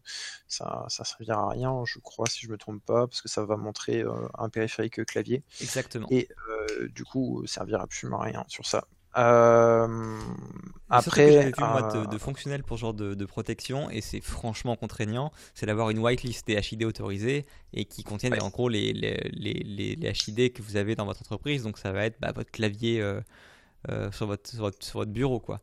ça 0.49 0.87
ne 0.87 1.05
servira 1.05 1.42
à 1.42 1.49
rien, 1.51 1.83
je 1.85 1.99
crois, 1.99 2.27
si 2.29 2.40
je 2.42 2.47
ne 2.49 2.53
me 2.53 2.59
trompe 2.59 2.85
pas, 2.85 3.07
parce 3.07 3.23
que 3.23 3.29
ça 3.29 3.45
va 3.45 3.57
montrer 3.57 4.05
un 4.38 4.49
périphérique 4.49 5.05
clavier. 5.05 5.42
Exactement. 5.61 6.07
Et 6.11 6.29
du 6.90 7.05
coup, 7.05 7.47
servira 7.47 7.83
absolument 7.83 8.21
à 8.21 8.25
rien 8.25 8.45
sur 8.49 8.66
ça. 8.66 8.87
Euh, 9.16 10.19
après, 10.90 11.33
j'avais 11.33 11.47
vu 11.47 11.53
moi 11.59 11.90
de, 11.95 12.07
de, 12.07 12.19
fonctionnel 12.19 12.62
pour 12.62 12.77
ce 12.77 12.83
genre 12.83 12.95
de, 12.95 13.25
protection 13.25 13.88
et 13.90 14.03
c'est 14.03 14.21
franchement 14.21 14.77
contraignant, 14.77 15.33
c'est 15.55 15.64
d'avoir 15.66 15.88
une 15.88 15.99
whitelist 15.99 16.47
des 16.47 16.55
HID 16.55 16.85
autorisés 16.85 17.47
et 17.73 17.87
qui 17.87 18.05
contiennent 18.05 18.40
en 18.42 18.51
gros 18.51 18.69
les, 18.69 18.92
les, 18.92 19.14
les, 19.33 19.97
les, 19.97 20.11
HID 20.11 20.53
que 20.53 20.61
vous 20.61 20.77
avez 20.77 20.95
dans 20.97 21.07
votre 21.07 21.23
entreprise. 21.23 21.62
Donc 21.62 21.79
ça 21.79 21.92
va 21.92 22.05
être 22.05 22.21
bah, 22.21 22.33
votre 22.35 22.51
clavier 22.51 23.01
euh, 23.01 23.21
euh, 23.88 24.12
sur, 24.12 24.27
votre, 24.27 24.51
sur, 24.51 24.99
votre, 24.99 25.11
bureau. 25.11 25.40
quoi. 25.40 25.61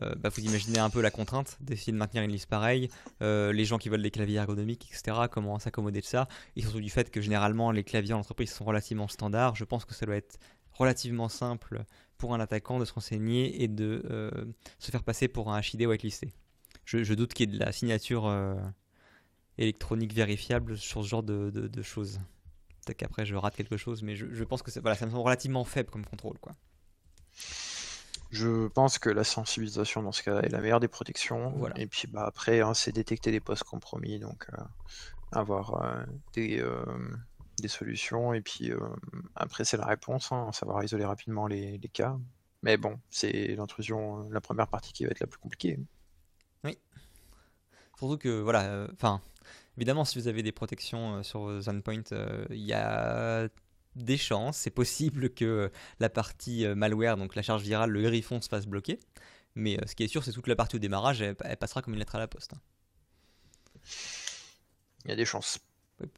Bah, 0.00 0.28
vous 0.28 0.40
imaginez 0.40 0.78
un 0.78 0.90
peu 0.90 1.00
la 1.00 1.10
contrainte 1.10 1.56
d'essayer 1.60 1.92
de 1.92 1.98
maintenir 1.98 2.22
une 2.22 2.30
liste 2.32 2.48
pareille, 2.48 2.88
les 3.20 3.64
gens 3.64 3.78
qui 3.78 3.88
veulent 3.88 4.02
des 4.02 4.10
claviers 4.10 4.36
ergonomiques, 4.36 4.88
etc., 4.90 5.28
comment 5.30 5.58
s'accommoder 5.58 6.00
de 6.00 6.06
ça, 6.06 6.28
et 6.56 6.62
surtout 6.62 6.80
du 6.80 6.90
fait 6.90 7.10
que 7.10 7.20
généralement 7.20 7.70
les 7.70 7.84
claviers 7.84 8.12
en 8.12 8.18
entreprise 8.18 8.52
sont 8.52 8.64
relativement 8.64 9.08
standards, 9.08 9.54
je 9.54 9.64
pense 9.64 9.84
que 9.84 9.94
ça 9.94 10.06
doit 10.06 10.16
être 10.16 10.38
relativement 10.74 11.28
simple 11.28 11.84
pour 12.18 12.34
un 12.34 12.40
attaquant 12.40 12.78
de 12.78 12.84
se 12.84 12.92
renseigner 12.92 13.62
et 13.62 13.68
de 13.68 14.02
euh, 14.10 14.30
se 14.78 14.90
faire 14.90 15.02
passer 15.02 15.28
pour 15.28 15.52
un 15.52 15.60
HID 15.60 15.86
whitelisté. 15.86 16.32
Je, 16.84 17.02
je 17.02 17.14
doute 17.14 17.32
qu'il 17.32 17.50
y 17.50 17.54
ait 17.54 17.58
de 17.58 17.64
la 17.64 17.72
signature 17.72 18.26
euh, 18.26 18.54
électronique 19.58 20.12
vérifiable 20.12 20.76
sur 20.76 21.04
ce 21.04 21.08
genre 21.08 21.22
de, 21.22 21.82
choses. 21.82 22.20
Peut-être 22.84 22.98
qu'après 22.98 23.24
je 23.24 23.34
rate 23.34 23.56
quelque 23.56 23.76
chose, 23.76 24.02
mais 24.02 24.16
je, 24.16 24.44
pense 24.44 24.62
que 24.62 24.78
voilà, 24.80 24.96
ça 24.96 25.06
me 25.06 25.10
semble 25.10 25.22
relativement 25.22 25.64
faible 25.64 25.90
comme 25.90 26.04
contrôle. 26.04 26.38
Quoi. 26.38 26.52
Je 28.34 28.68
pense 28.68 28.98
que 28.98 29.10
la 29.10 29.24
sensibilisation 29.24 30.02
dans 30.02 30.12
ce 30.12 30.22
cas 30.22 30.40
est 30.40 30.48
la 30.48 30.60
meilleure 30.60 30.80
des 30.80 30.88
protections. 30.88 31.52
Voilà. 31.56 31.78
Et 31.78 31.86
puis 31.86 32.08
bah, 32.08 32.24
après, 32.26 32.60
hein, 32.60 32.74
c'est 32.74 32.92
détecter 32.92 33.30
des 33.30 33.40
postes 33.40 33.64
compromis, 33.64 34.18
donc 34.18 34.46
euh, 34.52 34.62
avoir 35.32 36.04
des, 36.34 36.62
des 37.60 37.68
solutions 37.68 38.34
et 38.34 38.40
puis 38.40 38.70
euh, 38.70 38.78
après 39.34 39.64
c'est 39.64 39.76
la 39.76 39.86
réponse, 39.86 40.32
hein, 40.32 40.50
savoir 40.52 40.82
isoler 40.82 41.04
rapidement 41.04 41.46
les, 41.46 41.78
cas. 41.92 42.18
Mais 42.62 42.76
bon, 42.76 42.98
c'est 43.10 43.54
l'intrusion, 43.56 44.28
la 44.30 44.40
première 44.40 44.68
partie 44.68 44.92
qui 44.92 45.04
va 45.04 45.10
être 45.10 45.20
la 45.20 45.26
plus 45.26 45.38
compliquée. 45.38 45.78
Oui. 46.64 46.78
Surtout 47.98 48.18
que 48.18 48.40
voilà, 48.40 48.64
euh, 48.64 48.88
enfin, 48.94 49.20
évidemment 49.76 50.04
si 50.04 50.18
vous 50.18 50.28
avez 50.28 50.42
des 50.42 50.52
protections 50.52 51.16
euh, 51.16 51.22
sur 51.22 51.60
ZonePoint, 51.60 52.02
il 52.50 52.64
y 52.64 52.72
a 52.72 53.48
des 53.96 54.16
chances, 54.16 54.56
c'est 54.56 54.70
possible 54.70 55.30
que 55.30 55.70
la 56.00 56.08
partie 56.08 56.66
malware, 56.74 57.16
donc 57.16 57.34
la 57.34 57.42
charge 57.42 57.62
virale, 57.62 57.90
le 57.90 58.02
griffon 58.02 58.40
se 58.40 58.48
fasse 58.48 58.66
bloquer. 58.66 58.98
Mais 59.54 59.78
ce 59.86 59.94
qui 59.94 60.02
est 60.02 60.08
sûr, 60.08 60.24
c'est 60.24 60.32
toute 60.32 60.48
la 60.48 60.56
partie 60.56 60.76
au 60.76 60.78
démarrage, 60.80 61.22
elle, 61.22 61.36
passera 61.36 61.80
comme 61.80 61.94
une 61.94 62.00
lettre 62.00 62.16
à 62.16 62.18
la 62.18 62.26
poste. 62.26 62.54
Hein. 62.54 62.60
Il 65.04 65.10
y 65.10 65.12
a 65.12 65.16
des 65.16 65.24
chances. 65.24 65.60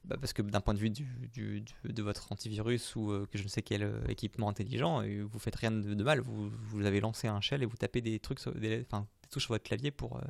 Bah, 0.04 0.16
parce 0.18 0.32
que 0.32 0.40
d'un 0.40 0.62
point 0.62 0.72
de 0.72 0.78
vue 0.78 0.88
du, 0.88 1.64
de 1.84 2.02
votre 2.02 2.32
antivirus 2.32 2.96
ou 2.96 3.10
euh, 3.10 3.26
que 3.30 3.36
je 3.36 3.42
ne 3.42 3.48
sais 3.48 3.60
quel 3.60 3.82
euh, 3.82 4.06
équipement 4.08 4.48
intelligent, 4.48 5.02
euh, 5.02 5.22
vous 5.30 5.38
faites 5.38 5.56
rien 5.56 5.70
de, 5.70 6.02
mal. 6.02 6.20
Vous, 6.20 6.48
vous, 6.48 6.86
avez 6.86 7.00
lancé 7.00 7.28
un 7.28 7.42
shell 7.42 7.62
et 7.62 7.66
vous 7.66 7.76
tapez 7.76 8.00
des 8.00 8.18
trucs, 8.18 8.40
sur, 8.40 8.54
des, 8.54 8.86
enfin, 8.90 9.06
des 9.22 9.28
touches 9.28 9.44
sur 9.44 9.52
votre 9.52 9.64
clavier 9.64 9.90
pour 9.90 10.20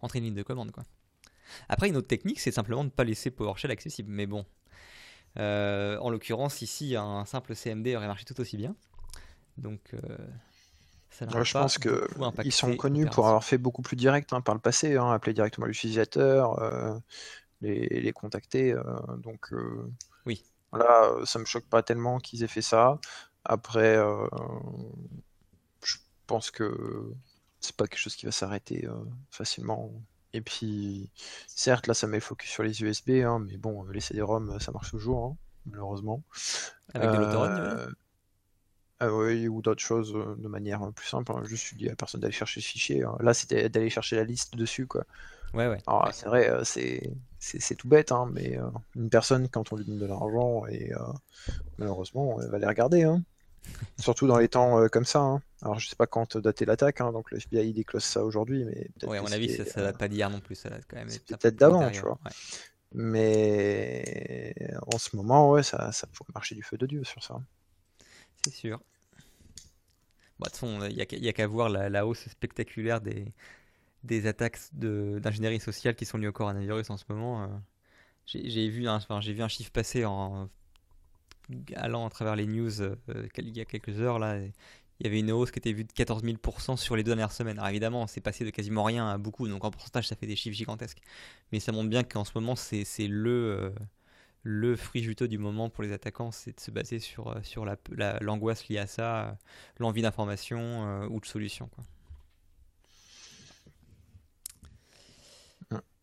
entrer 0.00 0.20
une 0.20 0.26
ligne 0.26 0.34
de 0.34 0.42
commande. 0.42 0.70
Quoi. 0.70 0.84
Après, 1.68 1.88
une 1.88 1.96
autre 1.96 2.08
technique, 2.08 2.40
c'est 2.40 2.50
simplement 2.50 2.82
de 2.82 2.88
ne 2.88 2.92
pas 2.92 3.04
laisser 3.04 3.30
PowerShell 3.30 3.70
accessible. 3.70 4.10
Mais 4.10 4.26
bon, 4.26 4.46
en 5.36 6.10
l'occurrence, 6.10 6.62
ici, 6.62 6.96
un 6.96 7.24
simple 7.24 7.54
CMD 7.54 7.94
aurait 7.96 8.06
marché 8.06 8.24
tout 8.24 8.40
aussi 8.40 8.56
bien. 8.56 8.74
Donc, 9.56 9.80
ça 11.10 11.26
je 11.42 11.52
pense 11.52 11.78
qu'ils 11.78 12.52
sont 12.52 12.76
connus 12.76 13.06
pour 13.06 13.26
avoir 13.26 13.44
fait 13.44 13.58
beaucoup 13.58 13.82
plus 13.82 13.96
direct 13.96 14.32
hein, 14.32 14.40
par 14.40 14.54
le 14.54 14.60
passé, 14.60 14.96
hein, 14.96 15.10
appeler 15.10 15.32
directement 15.32 15.66
l'utilisateur 15.66 16.58
les, 17.64 18.12
contacter. 18.12 18.72
Euh, 18.72 18.84
donc, 19.18 19.52
euh, 19.52 19.90
oui. 20.26 20.44
Là, 20.72 21.10
ça 21.24 21.38
me 21.38 21.44
choque 21.44 21.66
pas 21.66 21.82
tellement 21.82 22.18
qu'ils 22.18 22.42
aient 22.42 22.48
fait 22.48 22.62
ça. 22.62 22.98
Après, 23.44 23.96
euh, 23.96 24.26
je 25.84 25.96
pense 26.26 26.50
que 26.50 27.12
c'est 27.60 27.76
pas 27.76 27.86
quelque 27.86 28.00
chose 28.00 28.16
qui 28.16 28.26
va 28.26 28.32
s'arrêter 28.32 28.88
facilement. 29.30 29.92
Et 30.34 30.40
puis, 30.40 31.10
certes, 31.46 31.86
là, 31.86 31.94
ça 31.94 32.06
met 32.06 32.18
le 32.18 32.22
focus 32.22 32.50
sur 32.50 32.62
les 32.62 32.82
USB, 32.82 33.10
hein, 33.24 33.38
mais 33.38 33.56
bon, 33.56 33.84
les 33.84 34.00
CD-ROM, 34.00 34.58
ça 34.60 34.72
marche 34.72 34.90
toujours, 34.90 35.24
hein, 35.24 35.36
malheureusement. 35.66 36.22
Avec 36.92 37.08
de 37.08 37.94
ah 39.00 39.12
oui, 39.12 39.48
ou 39.48 39.60
d'autres 39.60 39.82
choses 39.82 40.12
de 40.12 40.48
manière 40.48 40.92
plus 40.92 41.06
simple. 41.06 41.32
Hein. 41.32 41.42
Je 41.44 41.56
suis 41.56 41.76
dit 41.76 41.88
à 41.90 41.96
personne 41.96 42.20
d'aller 42.20 42.32
chercher 42.32 42.60
ce 42.60 42.68
fichier. 42.68 43.04
Là, 43.20 43.34
c'était 43.34 43.68
d'aller 43.68 43.90
chercher 43.90 44.16
la 44.16 44.24
liste 44.24 44.56
dessus, 44.56 44.86
quoi. 44.86 45.04
Ouais, 45.52 45.68
ouais. 45.68 45.78
Alors, 45.86 46.08
c'est 46.12 46.26
vrai, 46.26 46.50
c'est 46.64 47.12
c'est 47.38 47.74
tout 47.74 47.88
bête, 47.88 48.12
hein, 48.12 48.28
mais 48.32 48.56
euh, 48.56 48.70
une 48.96 49.10
personne, 49.10 49.48
quand 49.48 49.72
on 49.72 49.76
lui 49.76 49.84
donne 49.84 49.98
de 49.98 50.06
l'argent, 50.06 50.64
et 50.66 50.92
euh, 50.92 50.98
malheureusement, 51.78 52.40
elle 52.40 52.50
va 52.50 52.58
les 52.58 52.66
regarder. 52.66 53.02
Hein. 53.02 53.22
Surtout 53.98 54.26
dans 54.26 54.38
les 54.38 54.48
temps 54.48 54.80
euh, 54.80 54.88
comme 54.88 55.04
ça. 55.04 55.20
Hein. 55.20 55.42
Alors, 55.62 55.78
je 55.78 55.88
sais 55.88 55.96
pas 55.96 56.06
quand 56.06 56.36
dater 56.36 56.64
l'attaque, 56.64 56.98
donc 56.98 57.30
le 57.30 57.38
FBI 57.38 57.72
déclose 57.72 58.04
ça 58.04 58.24
aujourd'hui, 58.24 58.64
mais 58.64 58.88
Ouais, 59.06 59.18
à 59.18 59.22
mon 59.22 59.32
avis, 59.32 59.54
ça, 59.54 59.64
ça 59.64 59.82
date 59.82 59.98
pas 59.98 60.08
d'hier 60.08 60.30
non 60.30 60.40
plus, 60.40 60.54
ça 60.56 60.68
date 60.68 60.84
quand 60.88 60.96
même. 60.96 61.08
peut-être 61.08 61.56
d'avant, 61.56 61.90
tu 61.90 62.00
vois. 62.00 62.18
Mais 62.92 64.54
en 64.86 64.98
ce 64.98 65.16
moment, 65.16 65.50
ouais, 65.50 65.62
ça, 65.62 65.90
ça 65.92 66.06
pourrait 66.06 66.32
marcher 66.34 66.54
du 66.54 66.62
feu 66.62 66.76
de 66.76 66.86
Dieu 66.86 67.02
sur 67.04 67.22
ça. 67.22 67.40
C'est 68.44 68.54
sûr. 68.54 68.80
Bah, 70.38 70.46
de 70.46 70.50
toute 70.50 70.60
façon, 70.60 70.84
il 70.88 70.94
n'y 70.94 71.28
a, 71.28 71.32
qu'à 71.32 71.46
voir 71.46 71.68
la, 71.68 72.06
hausse 72.06 72.28
spectaculaire 72.28 73.00
des, 73.00 73.32
des 74.02 74.26
attaques 74.26 74.58
d'ingénierie 74.72 75.60
sociale 75.60 75.94
qui 75.94 76.04
sont 76.04 76.18
liées 76.18 76.28
au 76.28 76.32
coronavirus 76.32 76.90
en 76.90 76.96
ce 76.96 77.04
moment. 77.08 77.44
Euh, 77.44 77.46
j'ai 78.26 78.68
vu, 78.68 78.88
un, 78.88 78.96
enfin, 78.96 79.20
vu 79.20 79.42
un 79.42 79.48
chiffre 79.48 79.70
passer 79.70 80.04
en 80.04 80.48
allant 81.76 82.06
à 82.06 82.10
travers 82.10 82.36
les 82.36 82.46
news 82.46 82.80
euh, 82.80 82.96
il 83.38 83.56
y 83.56 83.60
a 83.60 83.64
quelques 83.64 84.00
heures. 84.00 84.18
Là, 84.18 84.38
il 84.38 85.04
y 85.04 85.06
avait 85.06 85.20
une 85.20 85.32
hausse 85.32 85.50
qui 85.50 85.58
était 85.58 85.72
vue 85.72 85.84
de 85.84 85.92
14 85.92 86.22
000% 86.22 86.76
sur 86.76 86.96
les 86.96 87.02
deux 87.02 87.10
dernières 87.10 87.32
semaines. 87.32 87.58
Alors 87.58 87.68
évidemment, 87.68 88.06
c'est 88.06 88.20
passé 88.20 88.44
de 88.44 88.50
quasiment 88.50 88.84
rien 88.84 89.08
à 89.08 89.18
beaucoup, 89.18 89.48
donc 89.48 89.64
en 89.64 89.70
pourcentage, 89.70 90.08
ça 90.08 90.16
fait 90.16 90.26
des 90.26 90.36
chiffres 90.36 90.56
gigantesques. 90.56 91.00
Mais 91.52 91.60
ça 91.60 91.72
montre 91.72 91.90
bien 91.90 92.04
qu'en 92.04 92.24
ce 92.24 92.32
moment, 92.34 92.54
c'est 92.56 92.84
le, 93.08 93.30
euh, 93.30 93.70
le 94.42 94.76
fruit 94.76 95.02
juteux 95.02 95.28
du 95.28 95.38
moment 95.38 95.68
pour 95.68 95.82
les 95.82 95.92
attaquants, 95.92 96.30
c'est 96.30 96.56
de 96.56 96.60
se 96.60 96.70
baser 96.70 97.00
sur, 97.00 97.34
sur 97.42 97.64
l'angoisse 98.20 98.68
la, 98.68 98.74
liée 98.74 98.80
à 98.80 98.86
ça, 98.86 99.36
l'envie 99.78 100.02
d'information 100.02 101.06
ou 101.10 101.20
de 101.20 101.26
solution. 101.26 101.68
Quoi. 101.68 101.84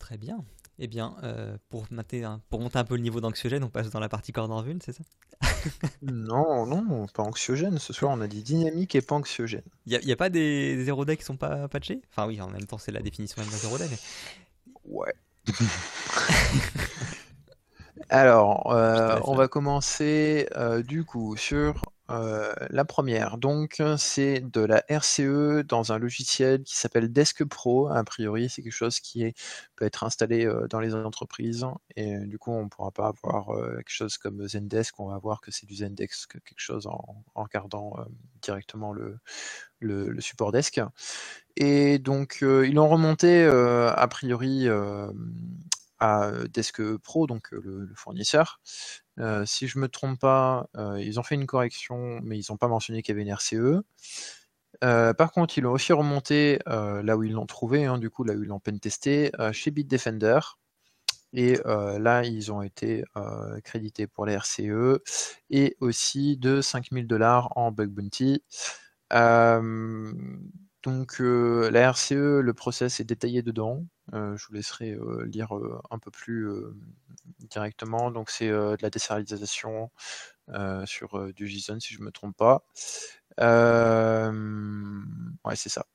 Très 0.01 0.17
bien. 0.17 0.43
Eh 0.83 0.87
bien, 0.87 1.15
euh, 1.21 1.55
pour, 1.69 1.85
monter 1.91 2.23
un, 2.23 2.41
pour 2.49 2.59
monter 2.59 2.79
un 2.79 2.83
peu 2.83 2.95
le 2.95 3.03
niveau 3.03 3.21
d'anxiogène, 3.21 3.63
on 3.63 3.69
passe 3.69 3.91
dans 3.91 3.99
la 3.99 4.09
partie 4.09 4.31
cordon 4.31 4.63
vue, 4.63 4.75
c'est 4.83 4.93
ça? 4.93 5.03
Non, 6.01 6.65
non, 6.65 7.05
pas 7.05 7.21
anxiogène. 7.21 7.77
Ce 7.77 7.93
soir, 7.93 8.11
on 8.11 8.19
a 8.19 8.25
dit 8.25 8.41
dynamique 8.41 8.95
et 8.95 9.01
pas 9.03 9.13
anxiogène. 9.13 9.61
Il 9.85 9.99
n'y 10.03 10.11
a, 10.11 10.15
pas 10.15 10.29
des, 10.29 10.83
zéro 10.83 11.05
day 11.05 11.17
qui 11.17 11.23
sont 11.23 11.37
pas 11.37 11.67
patchés? 11.67 12.01
Enfin, 12.09 12.25
oui, 12.25 12.41
en 12.41 12.49
même 12.49 12.65
temps, 12.65 12.79
c'est 12.79 12.91
la 12.91 13.01
définition 13.01 13.43
même 13.43 13.51
d'un 13.51 13.57
zéro 13.57 13.77
day. 13.77 13.87
Ouais. 14.85 15.13
Alors, 18.09 18.73
euh, 18.73 19.19
on 19.25 19.35
va 19.35 19.47
commencer 19.47 20.47
euh, 20.55 20.81
du 20.81 21.03
coup 21.05 21.37
sur 21.37 21.83
euh, 22.11 22.53
la 22.69 22.85
première, 22.85 23.37
donc, 23.37 23.81
c'est 23.97 24.41
de 24.41 24.61
la 24.61 24.83
RCE 24.89 25.63
dans 25.67 25.91
un 25.91 25.97
logiciel 25.97 26.63
qui 26.63 26.77
s'appelle 26.77 27.11
Desk 27.11 27.43
Pro. 27.45 27.89
A 27.89 28.03
priori, 28.03 28.49
c'est 28.49 28.61
quelque 28.61 28.71
chose 28.73 28.99
qui 28.99 29.33
peut 29.75 29.85
être 29.85 30.03
installé 30.03 30.45
euh, 30.45 30.67
dans 30.67 30.79
les 30.79 30.93
entreprises. 30.95 31.65
Et 31.95 32.17
du 32.19 32.37
coup, 32.37 32.51
on 32.51 32.63
ne 32.63 32.69
pourra 32.69 32.91
pas 32.91 33.07
avoir 33.07 33.49
euh, 33.55 33.77
quelque 33.77 33.89
chose 33.89 34.17
comme 34.17 34.47
Zendesk. 34.47 34.99
On 34.99 35.09
va 35.09 35.17
voir 35.17 35.41
que 35.41 35.51
c'est 35.51 35.65
du 35.65 35.75
Zendesk, 35.75 36.33
quelque 36.33 36.53
chose 36.57 36.87
en, 36.87 37.23
regardant 37.35 37.95
directement 38.41 38.93
le, 38.93 39.19
le, 39.79 40.19
support 40.21 40.51
desk. 40.51 40.81
Et 41.55 41.99
donc, 41.99 42.39
ils 42.41 42.73
l'ont 42.73 42.89
remonté 42.89 43.43
a 43.45 44.07
priori 44.07 44.67
à 45.99 46.31
Desk 46.53 46.81
Pro, 46.97 47.27
donc 47.27 47.51
le, 47.51 47.89
fournisseur. 47.95 48.59
Si 49.45 49.67
je 49.67 49.79
me 49.79 49.87
trompe 49.87 50.19
pas, 50.19 50.67
ils 50.99 51.19
ont 51.19 51.23
fait 51.23 51.35
une 51.35 51.45
correction, 51.45 52.19
mais 52.23 52.39
ils 52.39 52.45
n'ont 52.49 52.57
pas 52.57 52.67
mentionné 52.67 53.01
qu'il 53.01 53.13
y 53.13 53.15
avait 53.15 53.23
une 53.23 53.33
RCE. 53.33 53.83
par 54.81 55.31
contre, 55.31 55.57
ils 55.57 55.61
l'ont 55.61 55.73
aussi 55.73 55.93
remonté 55.93 56.59
là 56.65 57.17
où 57.17 57.23
ils 57.23 57.33
l'ont 57.33 57.45
trouvé, 57.45 57.85
hein, 57.85 57.97
du 57.97 58.09
coup, 58.09 58.23
là 58.23 58.33
où 58.33 58.43
ils 58.43 58.47
l'ont 58.47 58.59
peine 58.59 58.79
testé, 58.79 59.31
chez 59.51 59.71
Bitdefender. 59.71 60.39
Et 61.33 61.57
là, 61.65 62.23
ils 62.23 62.51
ont 62.51 62.61
été 62.61 63.03
crédités 63.63 64.07
pour 64.07 64.25
la 64.25 64.37
RCE 64.37 64.99
et 65.49 65.77
aussi 65.79 66.37
de 66.37 66.61
5000 66.61 67.07
dollars 67.07 67.57
en 67.57 67.71
bug 67.71 67.89
bounty. 67.89 68.43
Donc, 70.83 71.19
la 71.19 71.91
RCE, 71.91 72.41
le 72.41 72.53
process 72.53 72.99
est 72.99 73.03
détaillé 73.03 73.41
dedans. 73.43 73.85
Euh, 74.13 74.35
je 74.35 74.47
vous 74.47 74.53
laisserai 74.53 74.91
euh, 74.91 75.25
lire 75.25 75.55
euh, 75.55 75.79
un 75.89 75.99
peu 75.99 76.11
plus 76.11 76.49
directement. 77.39 78.11
Donc 78.11 78.29
c'est 78.29 78.49
de 78.49 78.77
la 78.81 78.89
désérialisation 78.89 79.91
sur 80.85 81.33
du 81.33 81.47
JSON 81.47 81.79
si 81.79 81.93
je 81.93 81.99
ne 81.99 82.05
me 82.05 82.11
trompe 82.11 82.35
pas. 82.35 82.65
ouais, 85.45 85.55
c'est 85.55 85.69
ça. 85.69 85.85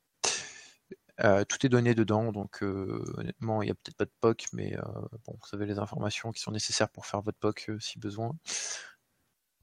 tout 1.48 1.66
est 1.66 1.68
donné 1.68 1.94
dedans, 1.94 2.32
donc 2.32 2.62
honnêtement, 2.62 3.62
il 3.62 3.66
n'y 3.66 3.72
a 3.72 3.74
peut-être 3.74 3.96
pas 3.96 4.04
de 4.04 4.12
POC, 4.20 4.46
mais 4.52 4.76
bon, 5.26 5.38
vous 5.42 5.56
avez 5.56 5.66
les 5.66 5.78
informations 5.78 6.32
qui 6.32 6.40
sont 6.40 6.52
nécessaires 6.52 6.88
pour 6.88 7.06
faire 7.06 7.22
votre 7.22 7.38
POC 7.38 7.72
si 7.80 7.98
besoin. 7.98 8.36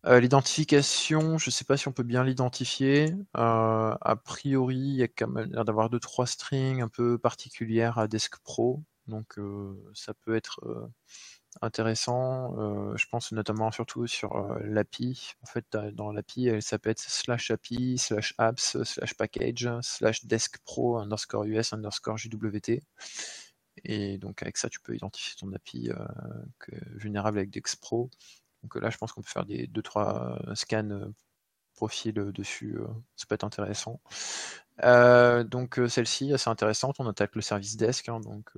L'identification, 0.06 1.38
je 1.38 1.48
ne 1.48 1.52
sais 1.52 1.63
pas 1.63 1.78
si 1.78 1.88
on 1.88 1.94
peut 1.94 2.04
bien 2.04 2.24
l'identifier. 2.24 3.16
a 3.34 4.16
priori, 4.26 4.76
il 4.76 4.96
y 4.96 5.04
a 5.04 5.08
quand 5.08 5.28
même 5.30 5.52
l'air 5.52 5.66
d'avoir 5.66 5.89
deux 5.89 6.00
trois 6.00 6.28
strings 6.28 6.82
un 6.82 6.89
peu 6.89 7.18
particulières 7.18 7.98
à 7.98 8.08
Desk 8.08 8.38
Pro, 8.44 8.84
donc 9.08 9.39
ça 9.94 10.13
peut 10.13 10.36
être 10.36 10.60
intéressant. 11.62 12.58
Euh, 12.58 12.96
je 12.98 13.08
pense 13.08 13.32
notamment 13.32 13.72
surtout 13.72 14.08
sur 14.08 14.36
euh, 14.36 14.60
l'API. 14.63 15.34
En 15.42 15.46
fait, 15.46 15.66
dans 15.94 16.12
l'API, 16.12 16.48
elle 16.48 16.62
s'appelle 16.62 16.96
slash 16.98 17.52
API, 17.52 17.98
slash 17.98 18.34
apps, 18.38 18.82
slash 18.84 19.13
package, 19.16 19.70
slash 19.82 20.26
desk 20.26 20.58
pro 20.66 20.98
underscore 20.98 21.46
US 21.46 21.74
underscore 21.74 22.18
JWT. 22.18 22.82
Et 23.86 24.18
donc 24.20 24.42
avec 24.42 24.58
ça, 24.58 24.70
tu 24.70 24.80
peux 24.80 24.96
identifier 24.96 25.36
ton 25.39 25.52
API 25.54 25.89
euh, 25.92 25.96
vulnérable 26.96 27.39
avec 27.39 27.50
Desk 27.50 27.80
Pro. 27.80 28.10
Donc 28.63 28.76
là, 28.76 28.89
je 28.89 28.97
pense 28.97 29.12
qu'on 29.12 29.21
peut 29.21 29.30
faire 29.30 29.45
des 29.45 29.67
2-3 29.67 30.56
scans 30.56 31.12
profil 31.76 32.13
dessus. 32.13 32.78
ça 33.15 33.26
peut 33.28 33.36
être 33.36 33.43
intéressant. 33.43 33.99
donc 34.82 35.80
celle-ci, 35.88 36.34
assez 36.34 36.49
intéressante. 36.49 36.95
On 36.99 37.08
attaque 37.08 37.36
le 37.36 37.41
service 37.41 37.78
desk. 37.78 38.10
Hein, 38.10 38.19
donc 38.21 38.52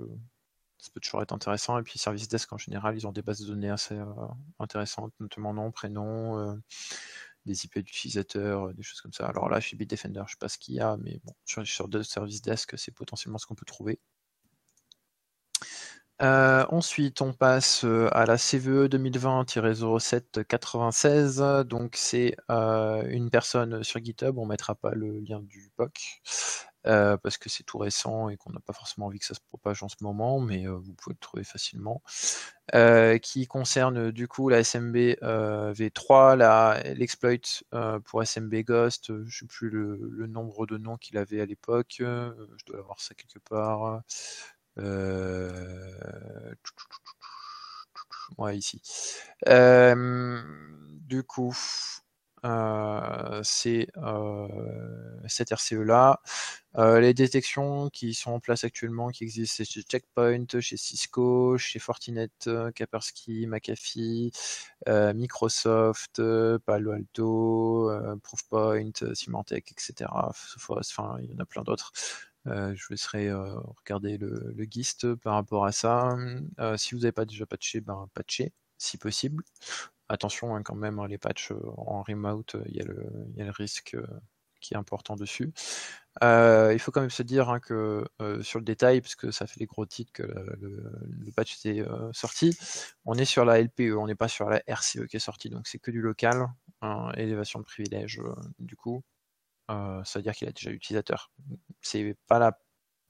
ça 0.85 0.91
peut 0.93 0.99
toujours 0.99 1.21
être 1.21 1.33
intéressant. 1.33 1.79
Et 1.79 1.83
puis 1.83 1.99
Service 1.99 2.27
Desk 2.27 2.51
en 2.53 2.57
général, 2.57 2.95
ils 2.95 3.07
ont 3.07 3.11
des 3.11 3.21
bases 3.21 3.41
de 3.41 3.47
données 3.47 3.69
assez 3.69 3.95
euh, 3.95 4.05
intéressantes, 4.59 5.13
notamment 5.19 5.53
nom, 5.53 5.71
prénom, 5.71 6.39
euh, 6.39 6.55
des 7.45 7.65
IP 7.65 7.79
d'utilisateurs, 7.79 8.67
euh, 8.67 8.73
des 8.73 8.83
choses 8.83 9.01
comme 9.01 9.13
ça. 9.13 9.25
Alors 9.27 9.49
là, 9.49 9.59
chez 9.59 9.75
Bitdefender, 9.75 10.19
je 10.19 10.23
ne 10.23 10.27
sais 10.29 10.35
pas 10.39 10.49
ce 10.49 10.57
qu'il 10.57 10.75
y 10.75 10.79
a, 10.79 10.97
mais 10.97 11.19
bon, 11.23 11.33
sur, 11.45 11.65
sur 11.65 11.89
Service 12.05 12.41
Desk, 12.41 12.77
c'est 12.77 12.91
potentiellement 12.91 13.37
ce 13.37 13.47
qu'on 13.47 13.55
peut 13.55 13.65
trouver. 13.65 13.99
Ensuite, 16.21 17.21
on 17.21 17.33
passe 17.33 17.85
à 18.11 18.25
la 18.25 18.37
CVE 18.37 18.87
2020-0796. 18.87 21.63
Donc, 21.63 21.95
c'est 21.95 22.35
une 22.49 23.29
personne 23.29 23.83
sur 23.83 24.03
GitHub. 24.03 24.37
On 24.37 24.43
ne 24.43 24.49
mettra 24.49 24.75
pas 24.75 24.91
le 24.91 25.19
lien 25.19 25.41
du 25.41 25.71
POC. 25.75 26.21
Euh, 26.87 27.17
parce 27.17 27.37
que 27.37 27.49
c'est 27.49 27.63
tout 27.63 27.79
récent 27.79 28.29
et 28.29 28.37
qu'on 28.37 28.51
n'a 28.51 28.59
pas 28.59 28.73
forcément 28.73 29.07
envie 29.07 29.17
que 29.17 29.25
ça 29.25 29.33
se 29.33 29.39
propage 29.39 29.81
en 29.81 29.89
ce 29.89 29.95
moment, 30.01 30.39
mais 30.39 30.67
euh, 30.67 30.73
vous 30.73 30.93
pouvez 30.93 31.15
le 31.15 31.19
trouver 31.19 31.43
facilement. 31.43 32.03
Euh, 32.75 33.17
qui 33.17 33.47
concerne 33.47 34.11
du 34.11 34.27
coup 34.27 34.49
la 34.49 34.63
SMB 34.63 34.95
V3, 34.95 36.95
l'exploit 36.95 37.31
pour 38.05 38.23
SMB 38.23 38.53
Ghost, 38.63 39.07
je 39.07 39.13
ne 39.13 39.29
sais 39.29 39.45
plus 39.47 39.69
le, 39.69 40.27
nombre 40.27 40.67
de 40.67 40.77
noms 40.77 40.97
qu'il 40.97 41.17
avait 41.17 41.41
à 41.41 41.45
l'époque, 41.45 41.95
je 41.99 42.65
dois 42.67 42.79
avoir 42.79 42.99
ça 42.99 43.15
quelque 43.15 43.39
part. 43.39 44.01
Ouais, 48.37 48.57
ici. 48.57 48.81
du 51.07 51.23
coup, 51.23 51.55
c'est 53.43 53.87
cette 55.27 55.51
RCE-là. 55.51 56.21
les 56.77 57.13
détections 57.13 57.89
qui 57.89 58.13
sont 58.13 58.31
en 58.31 58.39
place 58.39 58.63
actuellement, 58.63 59.09
qui 59.09 59.23
existent 59.23 59.63
chez 59.63 59.81
Checkpoint, 59.83 60.45
chez 60.59 60.77
Cisco, 60.77 61.57
chez 61.57 61.79
Fortinet, 61.79 62.29
Kaspersky, 62.75 63.47
McAfee, 63.47 64.31
Microsoft, 64.87 66.21
Palo 66.65 66.91
Alto, 66.91 67.91
Proofpoint, 68.23 69.13
Symantec, 69.13 69.71
etc. 69.71 70.11
Enfin, 70.69 71.17
il 71.21 71.31
y 71.31 71.33
en 71.35 71.39
a 71.39 71.45
plein 71.45 71.63
d'autres. 71.63 71.93
Je 72.45 72.85
vous 72.85 72.91
laisserai 72.91 73.31
regarder 73.33 74.17
le, 74.17 74.53
GIST 74.69 75.15
par 75.15 75.33
rapport 75.33 75.65
à 75.65 75.71
ça. 75.71 76.15
si 76.77 76.95
vous 76.95 77.01
n'avez 77.01 77.11
pas 77.11 77.25
déjà 77.25 77.45
patché, 77.45 77.81
ben 77.81 78.07
patché 78.13 78.53
si 78.77 78.97
possible. 78.97 79.43
Attention 80.09 80.55
hein, 80.55 80.61
quand 80.63 80.75
même, 80.75 80.99
hein, 80.99 81.07
les 81.07 81.17
patchs 81.17 81.51
euh, 81.51 81.71
en 81.77 82.03
remote, 82.03 82.55
euh, 82.55 82.63
il 82.67 82.75
y, 82.75 82.81
a 82.81 82.85
le 83.45 83.51
risque 83.51 83.95
euh, 83.95 84.05
qui 84.61 84.75
est 84.75 84.77
important 84.77 85.15
dessus. 85.15 85.51
il 86.21 86.79
faut 86.79 86.91
quand 86.91 87.01
même 87.01 87.09
se 87.09 87.23
dire 87.23 87.49
hein, 87.49 87.59
que 87.59 88.05
sur 88.41 88.59
le 88.59 88.65
détail, 88.65 89.01
puisque 89.01 89.33
ça 89.33 89.47
fait 89.47 89.59
les 89.59 89.65
gros 89.65 89.85
titres 89.85 90.11
que 90.13 90.23
le, 90.23 91.31
patch 91.35 91.57
était 91.57 91.83
sorti, 92.13 92.57
on 93.03 93.15
est 93.15 93.25
sur 93.25 93.45
la 93.45 93.61
LPE, 93.61 93.95
on 93.97 94.07
n'est 94.07 94.15
pas 94.15 94.27
sur 94.27 94.49
la 94.49 94.61
RCE 94.67 95.07
qui 95.07 95.17
est 95.17 95.19
sortie, 95.19 95.49
donc 95.49 95.67
c'est 95.67 95.79
que 95.79 95.91
du 95.91 96.01
local, 96.01 96.47
élévation 97.15 97.59
de 97.59 97.65
privilège 97.65 98.21
du 98.59 98.75
coup. 98.75 99.03
Ça 99.67 100.19
veut 100.19 100.23
dire 100.23 100.33
qu'il 100.33 100.47
a 100.47 100.51
déjà 100.51 100.71
utilisateur. 100.71 101.31
C'est 101.81 102.17
pas 102.27 102.39
la 102.39 102.59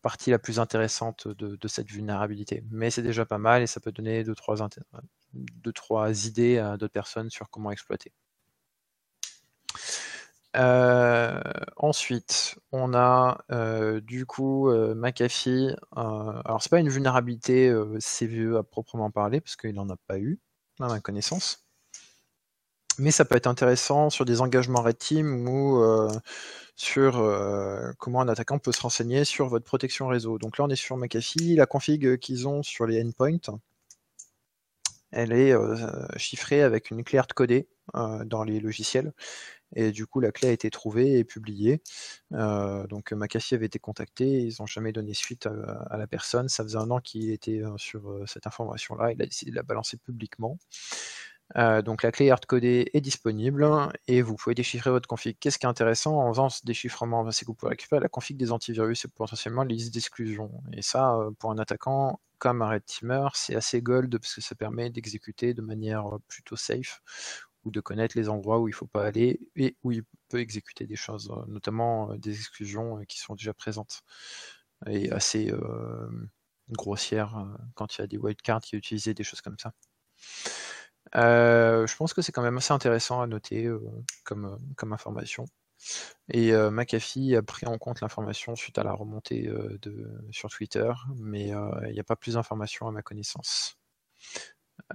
partie 0.06 0.30
la 0.30 0.38
plus 0.38 0.60
intéressante 0.60 1.28
de, 1.28 1.68
cette 1.68 1.90
vulnérabilité. 1.90 2.64
Mais 2.70 2.92
c'est 2.92 3.02
déjà 3.02 3.26
pas 3.26 3.40
mal 3.40 3.64
et 3.64 3.68
ça 3.68 3.80
peut 3.80 3.92
donner 3.92 4.24
deux, 4.24 4.36
trois, 4.36 4.56
deux, 5.34 5.74
trois 5.74 6.28
idées 6.28 6.60
à 6.60 6.78
d'autres 6.78 6.94
personnes 6.94 7.32
sur 7.32 7.50
comment 7.50 7.72
exploiter. 7.72 8.14
Euh, 10.56 11.42
ensuite, 11.76 12.56
on 12.72 12.94
a 12.94 13.44
euh, 13.52 14.00
du 14.00 14.28
coup 14.28 14.70
euh, 14.70 14.94
McAfee. 14.96 15.76
alors, 15.96 16.62
c'est 16.62 16.70
pas 16.70 16.80
une 16.80 16.90
vulnérabilité 16.90 17.74
CVE 18.00 18.58
à 18.58 18.64
proprement 18.64 19.10
parler, 19.12 19.42
parce 19.42 19.56
qu'il 19.56 19.74
n'en 19.74 19.90
a 19.90 19.98
pas 20.08 20.20
eu, 20.20 20.40
à 20.80 20.88
ma 20.88 21.00
connaissance. 21.00 21.65
Mais 22.98 23.12
ça 23.12 23.26
peut 23.26 23.36
être 23.36 23.48
intéressant 23.48 24.10
sur 24.10 24.26
des 24.26 24.42
engagements 24.42 24.82
Red 24.82 24.98
Team 24.98 25.48
ou 25.48 25.82
sur 26.76 27.18
euh, 27.18 27.92
comment 28.00 28.22
un 28.22 28.28
attaquant 28.28 28.60
peut 28.60 28.72
se 28.72 28.82
renseigner 28.82 29.24
sur 29.26 29.48
votre 29.48 29.66
protection 29.66 30.08
réseau. 30.08 30.38
Donc 30.38 30.58
là, 30.58 30.66
on 30.66 30.70
est 30.70 30.76
sur 30.76 30.98
McAfee. 30.98 31.56
La 31.56 31.66
config 31.66 32.18
qu'ils 32.20 32.48
ont 32.48 32.64
sur 32.64 32.86
les 32.86 33.02
endpoints, 33.02 33.38
elle 35.12 35.32
est 35.32 35.54
euh, 35.54 36.08
chiffrée 36.18 36.62
avec 36.62 36.92
une 36.92 37.04
clé 37.04 37.18
hardcodée 37.18 37.70
euh, 37.96 38.26
dans 38.26 38.44
les 38.44 38.60
logiciels. 38.60 39.14
Et 39.76 39.92
du 39.92 40.06
coup, 40.06 40.20
la 40.20 40.32
clé 40.32 40.50
a 40.50 40.52
été 40.52 40.70
trouvée 40.70 41.18
et 41.20 41.24
publiée. 41.24 41.82
donc 42.32 43.12
McAfee 43.12 43.56
avait 43.56 43.66
été 43.66 43.80
contacté, 43.80 44.26
ils 44.26 44.56
n'ont 44.60 44.68
jamais 44.68 44.92
donné 44.94 45.14
suite 45.14 45.48
à, 45.48 45.98
la 45.98 46.08
personne. 46.08 46.48
Ça 46.50 46.64
faisait 46.64 46.78
un 46.78 46.92
an 46.92 47.00
qu'il 47.02 47.32
était 47.32 47.62
sur 47.78 48.24
cette 48.28 48.48
information-là, 48.48 49.12
il 49.12 49.22
a 49.22 49.26
décidé 49.26 49.52
de 49.52 49.56
la 49.56 49.64
balancer 49.64 49.98
publiquement. 49.98 50.58
Euh, 51.58 51.82
donc 51.82 52.02
la 52.04 52.12
clé 52.12 52.32
hardcodée 52.32 52.90
est 52.94 53.02
disponible 53.02 53.68
et 54.08 54.22
vous 54.22 54.36
pouvez 54.36 54.56
déchiffrer 54.56 54.90
votre 54.90 55.08
config. 55.08 55.38
Qu'est-ce 55.40 55.60
qui 55.60 55.66
est 55.66 55.70
intéressant 55.70 56.18
en 56.20 56.34
faisant 56.34 56.50
ce 56.50 56.66
déchiffrement? 56.66 57.30
C'est 57.32 57.46
que 57.46 57.52
vous 57.52 57.56
pouvez 57.56 57.72
récupérer 57.72 58.02
la 58.02 58.10
config 58.10 58.36
des 58.38 58.52
antivirus 58.52 59.06
et 59.06 59.08
potentiellement 59.10 59.64
les 59.64 59.76
listes 59.76 59.94
d'exclusion. 59.94 60.52
Et 60.74 60.82
ça, 60.82 61.16
euh, 61.16 61.32
pour 61.40 61.52
un 61.52 61.58
attaquant 61.58 62.20
comme 62.40 62.62
un 62.62 62.70
red 62.70 62.86
teamer, 62.86 63.30
c'est 63.36 63.56
assez 63.56 63.82
gold 63.82 64.18
parce 64.20 64.36
que 64.36 64.42
ça 64.42 64.56
permet 64.56 64.90
d'exécuter 64.90 65.54
de 65.54 65.62
manière 65.62 66.06
plutôt 66.28 66.56
safe 66.56 67.02
ou 67.64 67.72
de 67.72 67.80
connaître 67.80 68.18
les 68.18 68.28
endroits 68.30 68.60
où 68.60 68.68
il 68.68 68.72
ne 68.72 68.76
faut 68.76 68.88
pas 68.88 69.06
aller 69.06 69.40
et 69.56 69.78
où 69.84 69.92
il 69.92 70.04
peut 70.30 70.40
exécuter 70.40 70.86
des 70.86 70.96
choses, 70.96 71.32
notamment 71.48 72.12
euh, 72.12 72.18
des 72.18 72.32
exclusions 72.38 73.02
qui 73.08 73.20
sont 73.20 73.36
déjà 73.36 73.54
présentes 73.54 74.02
et 74.88 75.10
assez 75.12 75.52
grossières 76.70 77.48
quand 77.76 77.98
il 77.98 78.02
y 78.02 78.04
a 78.04 78.08
des 78.08 78.18
wildcards 78.18 78.62
qui 78.62 78.76
utilisent 78.76 79.06
des 79.06 79.24
choses 79.24 79.42
comme 79.42 79.58
ça. 79.58 79.72
Euh, 81.16 81.86
je 81.88 81.96
pense 81.96 82.14
que 82.14 82.22
c'est 82.22 82.32
quand 82.32 82.42
même 82.42 82.58
assez 82.58 82.74
intéressant 82.74 83.22
à 83.22 83.28
noter 83.28 83.66
euh, 83.66 83.80
comme, 84.24 84.46
euh, 84.46 84.58
comme 84.76 84.94
information. 84.94 85.46
Et 86.30 86.52
McAfee 86.54 87.36
a 87.36 87.44
pris 87.44 87.68
en 87.68 87.78
compte 87.78 88.02
l'information 88.02 88.56
suite 88.56 88.78
à 88.80 88.84
la 88.84 88.94
remontée 88.94 89.50
sur 90.32 90.50
Twitter, 90.50 90.92
mais 91.18 91.50
il 91.50 91.94
n'y 91.94 92.00
a 92.00 92.04
pas 92.04 92.16
plus 92.16 92.34
d'informations 92.36 92.88
à 92.88 92.92
ma 92.92 93.04
connaissance. 93.04 93.78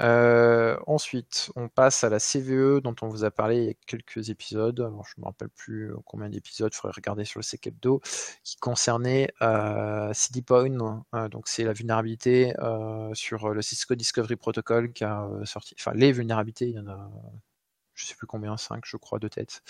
Euh, 0.01 0.77
ensuite, 0.87 1.51
on 1.57 1.69
passe 1.69 2.05
à 2.05 2.09
la 2.09 2.19
CVE 2.19 2.81
dont 2.81 2.95
on 3.03 3.09
vous 3.09 3.25
a 3.25 3.31
parlé 3.31 3.57
il 3.59 3.65
y 3.65 3.71
a 3.71 3.75
quelques 3.87 4.31
épisodes. 4.31 4.77
Je 4.79 5.13
ne 5.17 5.23
me 5.23 5.27
rappelle 5.27 5.49
plus 5.51 5.93
combien 6.05 6.29
d'épisodes, 6.29 6.71
il 6.73 6.77
faudrait 6.77 6.97
regarder 6.97 7.25
sur 7.25 7.41
le 7.41 7.45
CKEPDO, 7.45 8.01
qui 8.45 8.57
concernait 8.57 9.33
euh, 9.43 10.13
CDPoint. 10.13 11.05
Euh, 11.15 11.29
donc, 11.29 11.49
c'est 11.49 11.65
la 11.65 11.73
vulnérabilité 11.73 12.55
sur 13.15 13.51
le 13.51 13.63
Cisco 13.63 13.95
Discovery 13.95 14.37
Protocol 14.37 14.93
qui 14.93 15.05
a 15.05 15.29
sorti. 15.45 15.75
Enfin, 15.79 15.93
les 15.95 16.13
vulnérabilités, 16.13 16.69
il 16.69 16.75
y 16.75 16.79
en 16.79 16.89
a 16.89 17.11
je 18.01 18.07
sais 18.07 18.15
plus 18.15 18.27
combien, 18.27 18.57
5 18.57 18.85
je 18.87 18.97
crois 18.97 19.19
de 19.19 19.29
tête, 19.29 19.63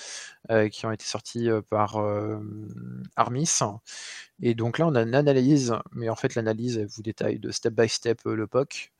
euh, 0.51 0.69
qui 0.69 0.87
ont 0.87 0.93
été 0.93 1.05
sortis 1.05 1.51
euh, 1.51 1.63
par 1.63 1.97
euh, 1.97 2.39
Armis. 3.17 3.51
Et 4.43 4.55
donc 4.55 4.79
là, 4.79 4.87
on 4.87 4.95
a 4.95 5.03
une 5.03 5.15
analyse, 5.15 5.75
mais 5.93 6.09
en 6.09 6.17
fait, 6.17 6.35
l'analyse 6.35 6.79
vous 6.79 7.03
détaille 7.03 7.39
de 7.39 7.51
step 7.51 7.75
by 7.75 7.89
step 7.89 8.23
le 8.25 8.47
POC, 8.47 8.93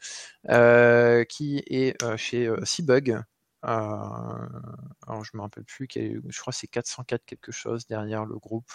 qui 1.29 1.63
est 1.67 1.97
chez 2.17 2.53
Seabug. 2.65 3.23
alors, 3.63 5.25
je 5.25 5.31
me 5.35 5.43
rappelle 5.43 5.65
plus, 5.65 5.89
je 5.95 6.41
crois 6.41 6.53
que 6.53 6.59
c'est 6.59 6.67
404 6.67 7.25
quelque 7.25 7.53
chose 7.53 7.87
derrière 7.87 8.27
le 8.27 8.37
groupe. 8.39 8.71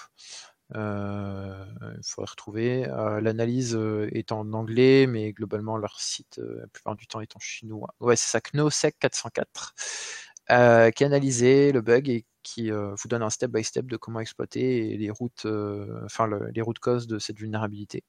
il 0.74 2.04
faudrait 2.04 2.32
retrouver. 2.32 2.86
L'analyse 3.22 3.78
est 4.12 4.32
en 4.32 4.54
anglais, 4.54 5.06
mais 5.08 5.34
globalement, 5.34 5.78
leur 5.78 6.00
site, 6.00 6.40
la 6.44 6.68
plupart 6.68 6.96
du 6.96 7.08
temps, 7.08 7.22
est 7.22 7.36
en 7.36 7.40
chinois. 7.40 7.94
Ouais, 8.00 8.16
c'est 8.16 8.30
ça, 8.30 8.42
KNOSEC 8.42 8.98
404. 9.00 9.76
Qui 10.48 10.54
a 10.54 11.08
analysé 11.08 11.72
le 11.72 11.82
bug 11.82 12.10
et 12.10 12.26
qui 12.44 12.70
vous 12.72 13.08
donne 13.08 13.24
un 13.24 13.30
step 13.30 13.52
by 13.52 13.64
step 13.64 13.86
de 13.88 13.98
comment 13.98 14.20
exploiter 14.20 14.98
les 14.98 15.10
routes, 15.10 15.48
enfin 16.06 16.30
les 16.54 16.62
routes 16.62 16.80
causes 16.80 17.08
de 17.08 17.20
cette 17.20 17.38
vulnérabilité 17.38 18.04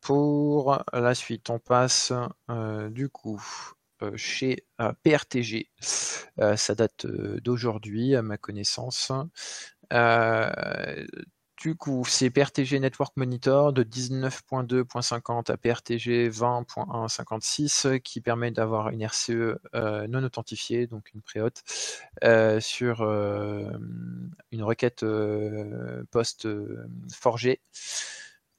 Pour 0.00 0.82
la 0.92 1.14
suite, 1.14 1.50
on 1.50 1.58
passe 1.58 2.12
du 2.90 3.08
coup 3.10 3.42
chez 4.16 4.64
PRTG. 5.02 5.70
ça 5.80 6.74
date 6.74 7.06
d'aujourd'hui, 7.06 8.16
à 8.16 8.22
ma 8.22 8.36
connaissance. 8.36 9.12
Du 11.60 11.74
coup, 11.74 12.06
c'est 12.08 12.30
PRTG 12.30 12.80
Network 12.80 13.14
Monitor 13.18 13.74
de 13.74 13.82
19.2.50 13.82 15.52
à 15.52 15.58
PRTG 15.58 16.30
20.1.56 16.30 18.00
qui 18.00 18.22
permet 18.22 18.50
d'avoir 18.50 18.88
une 18.88 19.02
RCE 19.02 19.58
euh, 19.74 20.06
non 20.08 20.24
authentifiée, 20.24 20.86
donc 20.86 21.12
une 21.12 21.20
préhote, 21.20 21.62
euh, 22.24 22.60
sur 22.60 23.02
euh, 23.02 23.70
une 24.52 24.62
requête 24.62 25.04
post 26.10 26.48
forgée 27.12 27.60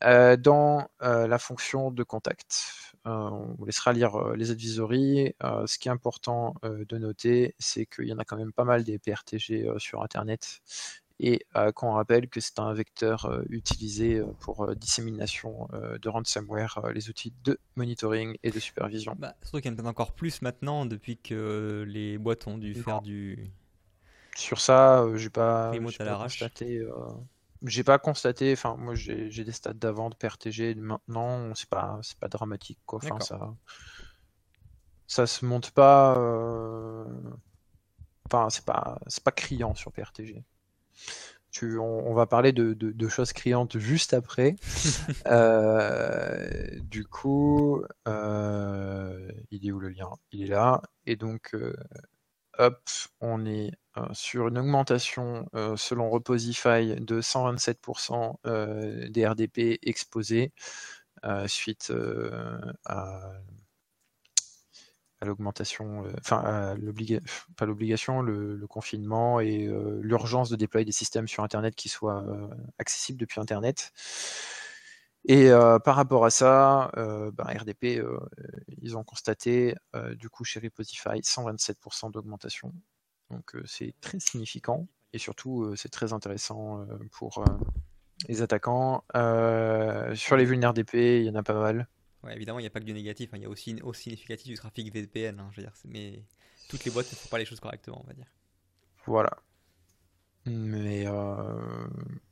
dans 0.02 0.88
la 1.00 1.40
fonction 1.40 1.90
de 1.90 2.04
contact. 2.04 2.81
On 3.06 3.56
vous 3.58 3.66
laissera 3.66 3.94
lire 3.94 4.34
les 4.36 4.52
advisories. 4.52 5.34
ce 5.42 5.78
qui 5.78 5.88
est 5.88 5.92
important 5.92 6.56
de 6.64 6.98
noter, 6.98 7.56
c'est 7.60 7.86
qu'il 7.86 8.08
y 8.08 8.14
en 8.14 8.20
a 8.20 8.26
quand 8.26 8.38
même 8.38 8.54
pas 8.54 8.64
mal 8.66 8.84
des 8.84 9.00
PRTG 9.00 9.68
sur 9.78 10.04
Internet 10.04 10.62
et 11.22 11.46
euh, 11.56 11.72
qu'on 11.72 11.94
rappelle 11.94 12.28
que 12.28 12.40
c'est 12.40 12.60
un 12.60 12.74
vecteur 12.74 13.26
euh, 13.26 13.44
utilisé 13.50 14.16
euh, 14.16 14.26
pour 14.40 14.76
dissémination 14.76 15.68
de 15.72 16.10
ransomware, 16.10 16.82
les 16.94 17.10
outils 17.10 17.32
de 17.44 17.60
monitoring 17.76 18.38
et 18.44 18.50
de 18.50 18.60
supervision. 18.60 19.16
Bah, 19.18 19.36
surtout 19.44 19.62
qu'il 19.62 19.72
y 19.72 19.82
en 19.82 19.86
a 19.86 19.90
encore 19.90 20.14
plus 20.14 20.42
maintenant 20.42 20.86
depuis 20.86 21.18
que 21.18 21.86
les 21.88 22.18
boîtes 22.18 22.48
ont 22.48 22.58
dû 22.58 22.74
faire 22.74 23.02
du. 23.02 23.52
Sur 24.36 24.60
ça, 24.60 25.06
j'ai 25.16 25.30
pas, 25.30 25.72
pas 25.72 26.18
constaté. 26.18 26.82
J'ai 27.64 27.84
pas 27.84 28.00
constaté, 28.00 28.54
enfin 28.54 28.76
moi 28.78 28.96
j'ai 28.96 29.30
des 29.30 29.52
stats 29.52 29.74
d'avant 29.74 30.10
de 30.10 30.16
PRTG, 30.16 30.76
maintenant 30.76 31.54
c'est 31.56 31.70
pas 31.70 32.00
c'est 32.02 32.18
pas 32.18 32.28
dramatique 32.28 32.80
quoi. 32.86 33.00
Enfin 33.04 33.20
ça 33.20 33.54
ça 35.08 35.28
se 35.28 35.46
monte 35.46 35.72
pas. 35.72 36.18
Enfin 38.26 38.50
c'est 38.50 38.66
pas 38.66 39.00
c'est 39.08 39.24
pas 39.24 39.32
criant 39.32 39.76
sur 39.76 39.92
PRTG 39.92 40.44
on, 41.80 42.14
va 42.14 42.26
parler 42.26 42.52
de, 42.54 43.08
choses 43.10 43.34
criantes 43.34 43.78
juste 43.78 44.14
après. 44.14 44.56
Euh, 45.28 46.80
du 46.82 47.06
coup, 47.06 47.84
euh, 48.08 49.32
il 49.52 49.68
est 49.68 49.72
où 49.72 49.80
le 49.80 49.90
lien? 49.90 50.10
Il 50.32 50.44
est 50.44 50.48
là. 50.48 50.82
Et 51.06 51.16
donc, 51.16 51.54
euh, 51.54 51.76
hop, 52.58 52.82
on 53.20 53.46
est 53.46 53.72
sur 54.14 54.48
une 54.48 54.58
augmentation 54.58 55.48
selon 55.76 56.10
Reposify 56.10 56.96
de 56.96 57.22
127% 57.22 59.10
des 59.10 59.28
RDP 59.28 59.80
exposés 59.82 60.54
suite 61.48 61.92
à 65.22 65.26
l'augmentation, 65.26 66.06
euh, 66.06 66.12
enfin 66.20 66.76
pas 67.56 67.66
l'obligation, 67.66 68.22
le, 68.22 68.66
confinement 68.68 69.40
et 69.40 69.68
euh, 69.68 70.00
l'urgence 70.02 70.50
de 70.50 70.56
déployer 70.56 70.86
des 70.86 70.92
systèmes 70.92 71.28
sur 71.28 71.44
Internet 71.44 71.76
qui 71.76 71.90
soient 71.90 72.24
euh, 72.24 72.48
accessibles 72.80 73.20
depuis 73.20 73.40
Internet. 73.40 73.92
Et 75.26 75.52
par 75.86 75.96
rapport 75.96 76.26
à 76.26 76.32
ça, 76.32 76.90
ben, 76.96 77.44
RDP, 77.44 78.04
ils 78.82 78.98
ont 78.98 79.04
constaté 79.04 79.76
du 80.16 80.30
coup 80.30 80.44
chez 80.44 80.60
Reposify 80.60 81.20
127% 81.22 82.12
d'augmentation. 82.12 82.74
Donc 83.32 83.56
c'est 83.66 83.96
très 84.02 84.20
significant 84.20 84.88
et 85.14 85.18
surtout 85.18 85.76
c'est 85.76 85.90
très 85.90 86.14
intéressant 86.14 86.86
pour 87.12 87.44
les 88.28 88.42
attaquants. 88.42 89.04
sur 89.14 90.38
les 90.38 90.46
RDP, 90.46 90.94
il 90.94 91.24
y 91.24 91.30
en 91.30 91.36
a 91.36 91.44
pas 91.44 91.60
mal. 91.60 91.88
Ouais, 92.24 92.36
évidemment, 92.36 92.60
il 92.60 92.64
n'y 92.64 92.68
a 92.68 92.72
pas 92.72 92.80
que 92.80 92.86
du 92.86 92.94
négatif, 92.94 93.34
hein. 93.34 93.38
il 93.38 93.44
y 93.44 93.46
a 93.46 93.50
aussi, 93.50 93.80
significatif 93.94 94.48
du 94.48 94.56
trafic 94.56 94.94
VPN. 94.94 95.40
Hein, 95.40 95.50
je 95.52 95.58
veux 95.58 95.64
dire, 95.64 95.74
mais 95.86 96.24
toutes 96.70 96.86
les 96.86 96.92
boîtes 96.92 97.12
ne 97.12 97.16
font 97.16 97.30
pas 97.30 97.40
les 97.40 97.46
choses 97.46 97.60
correctement, 97.60 98.02
on 98.04 98.08
va 98.08 98.14
dire. 98.14 98.28
Voilà. 99.06 99.32
Mais 100.46 101.08
euh, 101.08 101.88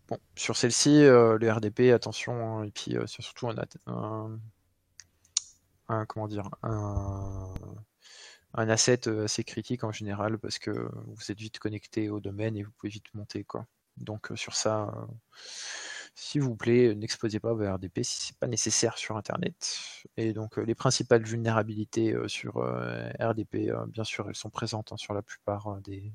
bon, 0.08 0.18
sur 0.36 0.58
celle-ci, 0.58 1.04
euh, 1.04 1.38
le 1.40 1.52
RDP, 1.52 1.92
attention, 1.92 2.60
hein, 2.60 2.64
et 2.64 2.72
puis 2.72 2.98
euh, 2.98 3.06
surtout 3.08 3.50
un, 3.50 4.40
un, 5.88 6.06
comment 6.06 6.28
dire, 6.28 6.50
un, 6.62 7.54
un 8.54 8.70
asset 8.70 9.08
assez 9.08 9.44
critique 9.44 9.84
en 9.84 9.92
général 9.92 10.38
parce 10.40 10.60
que 10.60 10.72
vous 11.08 11.32
êtes 11.32 11.40
vite 11.40 11.60
connecté 11.60 12.10
au 12.10 12.20
domaine 12.20 12.58
et 12.58 12.64
vous 12.64 12.72
pouvez 12.72 12.90
vite 12.90 13.14
monter 13.14 13.44
quoi. 13.44 13.66
Donc 13.98 14.30
sur 14.36 14.56
ça, 14.56 14.92
s'il 16.16 16.42
vous 16.42 16.56
plaît, 16.56 16.96
n'exposez 16.96 17.40
pas 17.40 17.54
vos 17.54 17.72
RDP 17.72 18.00
si 18.04 18.20
ce 18.22 18.32
n'est 18.32 18.38
pas 18.40 18.48
nécessaire 18.48 18.98
sur 18.98 19.18
Internet. 19.18 19.78
Et 20.18 20.34
donc 20.34 20.58
les 20.58 20.76
principales 20.76 21.24
vulnérabilités 21.24 22.16
sur 22.28 22.58
RDP, 23.20 23.72
bien 23.88 24.04
sûr, 24.04 24.28
elles 24.30 24.36
sont 24.36 24.50
présentes 24.50 24.92
hein, 24.94 24.98
sur 24.98 25.14
la 25.14 25.22
plupart 25.22 25.80
des, 25.82 26.14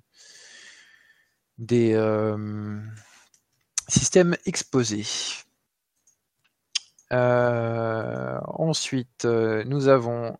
des 1.59 1.94
systèmes 3.88 4.37
exposés. 4.47 5.05
Ensuite, 8.46 9.24
nous 9.24 9.88
avons 9.88 10.37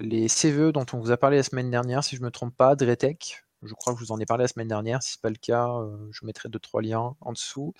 les 0.00 0.28
CVE 0.28 0.72
dont 0.72 0.86
on 0.92 0.98
vous 0.98 1.10
a 1.10 1.16
parlé 1.16 1.38
la 1.38 1.42
semaine 1.42 1.70
dernière, 1.70 2.04
si 2.04 2.16
je 2.16 2.20
ne 2.20 2.26
me 2.26 2.30
trompe 2.30 2.56
pas, 2.56 2.76
Dretec. 2.76 3.42
Je 3.62 3.74
crois 3.74 3.94
que 3.94 3.98
je 4.00 4.04
vous 4.04 4.12
en 4.12 4.20
ai 4.20 4.26
parlé 4.26 4.44
la 4.44 4.48
semaine 4.48 4.68
dernière. 4.68 5.02
Si 5.02 5.12
ce 5.12 5.18
n'est 5.18 5.22
pas 5.22 5.30
le 5.30 5.36
cas, 5.36 5.68
je 6.10 6.24
mettrai 6.26 6.48
deux 6.48 6.58
trois 6.58 6.82
liens 6.82 7.16
en 7.20 7.32
dessous. 7.32 7.74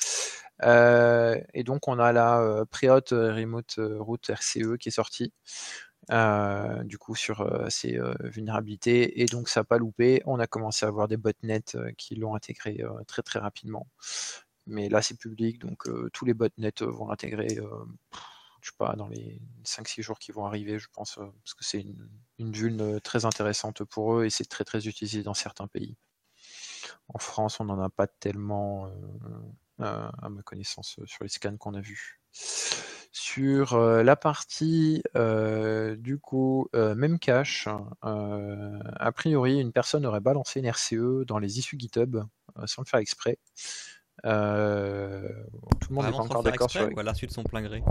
Euh, 0.63 1.41
et 1.55 1.65
donc, 1.65 1.89
on 1.89 1.99
a 1.99 2.13
la 2.13 2.41
euh, 2.41 2.65
Preot 2.65 3.11
Remote 3.11 3.79
Route 3.79 4.31
RCE 4.31 4.77
qui 4.79 4.89
est 4.89 4.93
sortie. 4.93 5.33
Euh, 6.13 6.85
du 6.85 6.99
coup 6.99 7.17
sur 7.17 7.45
ces 7.69 7.99
vulnérabilités 8.21 9.23
et 9.23 9.27
donc 9.27 9.49
ça 9.49 9.61
n'a 9.61 9.65
pas 9.65 9.77
loupé 9.77 10.23
on 10.25 10.39
a 10.39 10.47
commencé 10.47 10.87
à 10.87 10.89
avoir 10.89 11.09
des 11.09 11.17
botnets 11.17 11.77
qui 11.99 12.15
l'ont 12.15 12.37
intégré 12.37 12.81
très 13.09 13.23
très 13.23 13.41
rapidement 13.41 13.89
mais 14.67 14.89
là 14.89 15.03
c'est 15.03 15.19
public 15.19 15.59
donc 15.61 15.89
tous 16.13 16.25
les 16.25 16.35
botnets 16.35 16.73
vont 16.81 17.09
l'intégrer 17.09 17.59
je 18.61 18.71
sais 18.71 18.77
pas 18.79 18.95
dans 18.97 19.09
les 19.09 19.41
5-6 19.65 20.03
jours 20.03 20.19
qui 20.19 20.33
vont 20.33 20.47
arriver 20.47 20.79
je 20.79 20.89
pense 20.93 21.17
parce 21.17 21.55
que 21.55 21.65
c'est 21.65 21.81
une, 21.81 22.09
une 22.39 22.53
vulne 22.53 23.01
très 23.01 23.25
intéressante 23.25 23.85
pour 23.85 24.17
eux 24.17 24.25
et 24.25 24.31
c'est 24.31 24.47
très 24.47 24.65
très 24.65 24.87
utilisé 24.87 25.23
dans 25.23 25.35
certains 25.35 25.67
pays 25.69 25.97
en 27.09 27.19
France 27.19 27.61
on 27.61 27.65
n'en 27.65 27.81
a 27.81 27.91
pas 27.91 28.07
tellement 28.07 28.91
euh, 29.83 30.09
à 30.23 30.31
ma 30.31 30.41
connaissance, 30.41 30.97
euh, 31.01 31.07
sur 31.07 31.23
les 31.23 31.29
scans 31.29 31.59
qu'on 31.59 31.75
a 31.75 31.81
vus. 31.81 32.19
Sur 33.13 33.75
euh, 33.75 34.03
la 34.03 34.17
partie 34.17 35.03
du 35.99 36.19
coup 36.19 36.69
même 36.73 37.19
cache, 37.19 37.69
a 38.03 39.13
priori 39.13 39.61
une 39.61 39.73
personne 39.73 40.07
aurait 40.07 40.21
balancé 40.21 40.61
une 40.61 40.67
RCE 40.67 41.25
dans 41.27 41.39
les 41.39 41.59
issues 41.59 41.79
GitHub 41.79 42.17
sans 42.65 42.83
le 42.83 42.87
faire 42.87 43.01
exprès. 43.01 43.39
Tout 44.27 45.89
le 45.89 45.95
monde 45.95 46.07
n'est 46.07 46.13
pas 46.13 46.19
encore 46.19 46.43
d'accord 46.43 46.71
sur. 46.71 46.91
Quoi, 46.91 47.03
la 47.03 47.15
suite 47.15 47.31
de 47.31 47.35
son 47.35 47.45
plein 47.45 47.63
gré. 47.63 47.83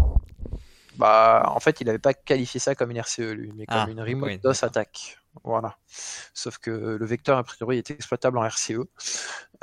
Bah, 0.98 1.52
en 1.54 1.60
fait, 1.60 1.82
il 1.82 1.88
n'avait 1.88 2.00
pas 2.00 2.14
qualifié 2.14 2.60
ça 2.60 2.76
comme 2.76 2.92
une 2.92 3.00
RCE 3.00 3.34
lui, 3.34 3.52
mais 3.56 3.66
comme 3.66 3.78
ah, 3.78 3.88
une 3.90 4.02
remote 4.02 4.42
DOS 4.42 4.64
attaque. 4.64 5.18
Voilà. 5.44 5.78
Sauf 6.34 6.58
que 6.58 6.72
le 6.72 7.06
vecteur, 7.06 7.38
a 7.38 7.44
priori, 7.44 7.78
est 7.78 7.92
exploitable 7.92 8.38
en 8.38 8.48
RCE. 8.48 8.80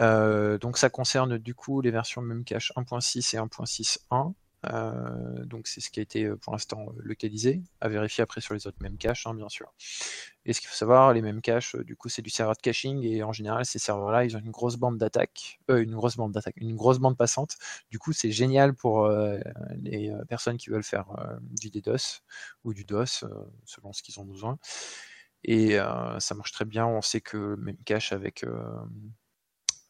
Euh, 0.00 0.58
donc 0.58 0.78
ça 0.78 0.90
concerne 0.90 1.38
du 1.38 1.54
coup 1.54 1.80
les 1.80 1.90
versions 1.90 2.22
Memcache 2.22 2.72
1.6 2.76 3.37
et 3.37 3.38
1.6.1. 3.38 4.32
Euh, 4.70 5.44
donc 5.44 5.66
c'est 5.66 5.81
ce 5.81 5.90
qui 5.90 5.98
a 6.01 6.03
été 6.03 6.25
euh, 6.25 6.37
pour 6.37 6.53
l'instant 6.53 6.87
localisé, 6.98 7.62
à 7.81 7.88
vérifier 7.88 8.22
après 8.22 8.40
sur 8.40 8.55
les 8.55 8.66
autres 8.66 8.79
Memcache, 8.81 9.27
hein, 9.27 9.35
bien 9.35 9.48
sûr. 9.48 9.72
Et 10.44 10.53
ce 10.53 10.61
qu'il 10.61 10.68
faut 10.68 10.77
savoir, 10.77 11.12
les 11.12 11.22
Memcache, 11.22 11.77
du 11.77 11.96
coup, 11.96 12.09
c'est 12.09 12.22
du 12.22 12.31
serveur 12.31 12.57
de 12.57 12.61
caching 12.61 13.05
et 13.05 13.22
en 13.22 13.33
général, 13.33 13.64
ces 13.64 13.79
serveurs-là, 13.79 14.25
ils 14.25 14.37
ont 14.37 14.40
une 14.40 14.51
grosse 14.51 14.77
bande 14.77 14.98
d'attaque, 14.98 15.61
une 15.68 15.94
grosse 15.94 16.16
bande 16.16 16.33
d'attaque, 16.33 16.57
une 16.57 16.77
grosse 16.77 16.98
bande 16.98 17.16
passante. 17.16 17.57
Du 17.90 17.98
coup, 17.98 18.12
c'est 18.12 18.33
génial 18.33 18.75
pour 18.75 19.08
les 19.77 20.13
personnes 20.29 20.56
qui 20.56 20.71
veulent 20.71 20.83
faire 20.83 21.06
du 21.42 21.71
DDoS 21.71 22.23
ou 22.65 22.75
du 22.75 22.85
DOS, 22.85 23.25
selon 23.65 23.92
ce 23.92 24.02
qu'ils 24.02 24.19
ont 24.19 24.25
besoin. 24.25 24.58
Et 25.44 25.77
ça 26.19 26.35
marche 26.35 26.50
très 26.50 26.65
bien. 26.65 26.87
On 26.87 27.02
sait 27.02 27.21
que 27.21 27.54
Memcache 27.56 28.13
avec 28.13 28.44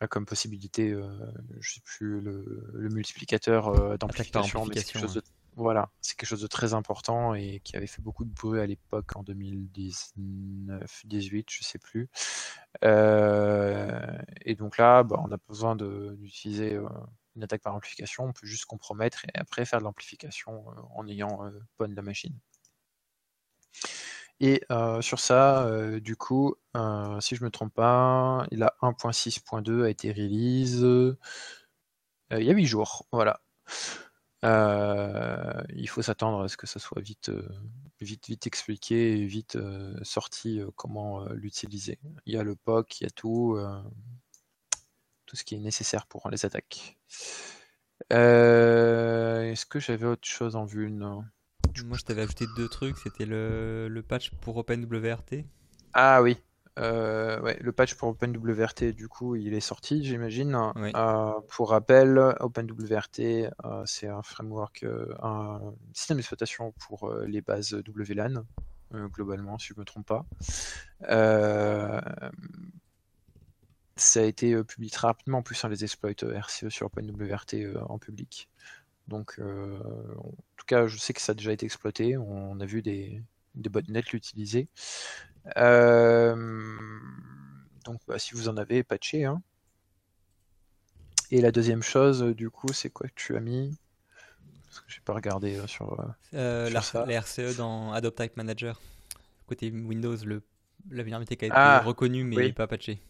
comme 0.09 0.27
possibilité, 0.27 0.95
je 1.61 1.75
sais 1.75 1.81
plus, 1.85 2.21
le, 2.21 2.89
multiplicateur 2.91 3.99
d'amplification, 3.99 4.67
mais 4.67 4.77
c'est 4.77 4.93
quelque 4.93 5.01
chose 5.01 5.15
de 5.15 5.23
Voilà, 5.57 5.91
c'est 6.01 6.17
quelque 6.17 6.29
chose 6.29 6.43
de 6.43 6.47
très 6.47 6.75
important 6.75 7.35
et 7.35 7.61
qui 7.65 7.77
avait 7.77 7.87
fait 7.87 8.03
beaucoup 8.03 8.25
de 8.25 8.33
bruit 8.33 8.61
à 8.61 8.67
l'époque 8.67 9.17
en 9.17 9.23
2019, 9.23 11.03
18, 11.05 11.47
je 11.51 11.65
sais 11.65 11.79
plus. 11.79 12.09
Euh, 12.85 14.19
et 14.43 14.55
donc 14.55 14.79
là, 14.79 15.03
bah, 15.03 15.21
on 15.25 15.31
a 15.33 15.37
besoin 15.49 15.77
d'utiliser 15.77 16.75
euh, 16.75 16.89
une 17.37 17.45
attaque 17.45 17.63
par 17.63 17.75
amplification. 17.75 18.25
On 18.25 18.33
peut 18.33 18.47
juste 18.47 18.65
compromettre 18.65 19.25
et 19.27 19.39
après 19.39 19.65
faire 19.65 19.79
de 19.79 19.85
l'amplification 19.85 20.65
euh, 20.69 20.81
en 20.95 21.07
ayant 21.07 21.45
euh, 21.45 21.87
de 21.87 21.95
la 21.95 22.03
machine. 22.03 22.35
Et 24.43 24.63
sur 25.01 25.21
ça, 25.21 25.71
du 26.01 26.17
coup, 26.17 26.57
si 27.21 27.37
je 27.37 27.45
me 27.45 27.51
trompe 27.51 27.73
pas, 27.73 28.45
il 28.51 28.63
a 28.63 28.75
1.6.2 28.83 29.85
a 29.85 29.89
été 29.89 30.13
release 30.13 30.85
il 32.39 32.45
y 32.45 32.51
a 32.51 32.55
8 32.55 32.67
jours. 32.67 33.07
Voilà. 33.13 33.41
Euh, 34.45 35.63
il 35.75 35.89
faut 35.89 36.03
s'attendre 36.03 36.43
à 36.43 36.49
ce 36.49 36.57
que 36.57 36.67
ça 36.67 36.81
soit 36.81 37.01
vite, 37.01 37.29
euh, 37.29 37.49
vite, 38.01 38.27
vite 38.27 38.47
expliqué 38.47 39.19
et 39.19 39.25
vite 39.25 39.57
euh, 39.57 39.95
sorti 40.03 40.61
comment 40.77 41.25
l'utiliser. 41.31 41.99
Il 42.27 42.35
y 42.35 42.39
a 42.39 42.43
le 42.43 42.57
POC, 42.57 43.01
il 43.01 43.05
y 43.05 43.07
a 43.07 43.11
tout, 43.11 43.59
tout 45.27 45.37
ce 45.37 45.45
qui 45.45 45.55
est 45.55 45.61
nécessaire 45.61 46.07
pour 46.07 46.29
les 46.31 46.45
attaques. 46.45 46.99
Est-ce 48.11 49.67
que 49.67 49.79
j'avais 49.81 50.07
autre 50.07 50.29
chose 50.29 50.57
en 50.57 50.65
vue? 50.65 50.91
Non 50.91 51.25
Moi, 51.85 51.97
je 51.99 52.05
t'avais 52.05 52.23
ajouté 52.23 52.47
deux 52.57 52.69
trucs. 52.69 52.99
C'était 52.99 53.27
le, 53.27 53.89
le 53.89 54.03
patch 54.03 54.31
pour 54.41 54.57
OpenWRT. 54.57 55.45
Ah 55.95 56.23
oui, 56.23 56.39
euh, 56.79 57.41
ouais, 57.41 57.59
le 57.61 57.73
patch 57.73 57.95
pour 57.95 58.09
OpenWRT, 58.09 58.93
du 58.93 59.09
coup, 59.09 59.37
il 59.37 59.55
est 59.55 59.61
sorti, 59.61 60.05
j'imagine. 60.05 60.57
Euh, 60.77 61.33
pour 61.49 61.71
rappel, 61.71 62.19
OpenWRT, 62.41 63.21
euh, 63.21 63.83
c'est 63.85 64.09
un 64.09 64.23
framework, 64.23 64.87
un 65.23 65.61
système 65.93 66.17
d'exploitation 66.17 66.73
pour 66.73 67.13
les 67.27 67.43
bases 67.43 67.75
WLAN, 67.75 68.45
globalement, 68.93 69.59
si 69.59 69.69
je 69.69 69.75
ne 69.75 69.81
me 69.81 69.85
trompe 69.85 70.07
pas. 70.07 70.25
ça 73.97 74.21
a 74.21 74.25
été 74.25 74.63
publié 74.65 74.91
très 74.91 75.07
rapidement, 75.07 75.39
en 75.39 75.43
plus, 75.43 75.63
hein, 75.65 75.69
les 75.69 75.85
exploits 75.85 76.13
RCE 76.13 76.69
sur 76.71 76.87
OpenWRT 76.87 77.55
en 77.89 77.99
public. 77.99 78.49
Donc, 79.13 79.39
en 79.39 80.33
tout 80.57 80.67
cas, 80.67 80.87
je 80.87 80.97
sais 80.97 81.13
que 81.13 81.21
ça 81.21 81.33
a 81.33 81.35
déjà 81.35 81.53
été 81.53 81.65
exploité. 81.67 82.17
On 82.17 82.59
a 82.59 82.67
vu 82.67 82.83
des, 82.83 83.23
des 83.55 83.69
botnets 83.69 84.03
l'utiliser. 84.13 84.69
Euh, 85.57 86.35
donc, 87.85 88.01
bah, 88.07 88.19
si 88.19 88.35
vous 88.35 88.49
en 88.49 88.57
avez, 88.57 88.83
patché. 88.83 89.25
Hein. 89.25 89.43
Et 91.31 91.41
la 91.41 91.51
deuxième 91.51 91.83
chose, 91.83 92.23
du 92.23 92.51
coup, 92.51 92.73
c'est 92.73 92.91
quoi 92.91 93.09
que 93.09 93.15
tu 93.15 93.37
as 93.37 93.41
mis? 93.41 93.77
Parce 94.67 94.81
que 94.81 94.91
j'ai 94.91 95.01
pas 95.01 95.15
regardé 95.15 95.59
euh, 95.59 95.67
sur, 95.67 95.99
euh, 96.33 96.71
la, 96.71 96.81
RCE 97.21 97.57
dans 97.57 97.93
Adopt 97.93 98.17
Type 98.19 98.37
Manager. 98.37 98.81
Côté 99.47 99.71
Windows, 99.71 100.17
le, 100.25 100.43
la 100.91 101.03
vulnérabilité 101.03 101.37
qui 101.37 101.45
a 101.45 101.49
été 101.49 101.57
ah, 101.57 101.81
reconnue 101.81 102.25
mais 102.25 102.53
pas 102.53 102.67
patché. 102.67 103.03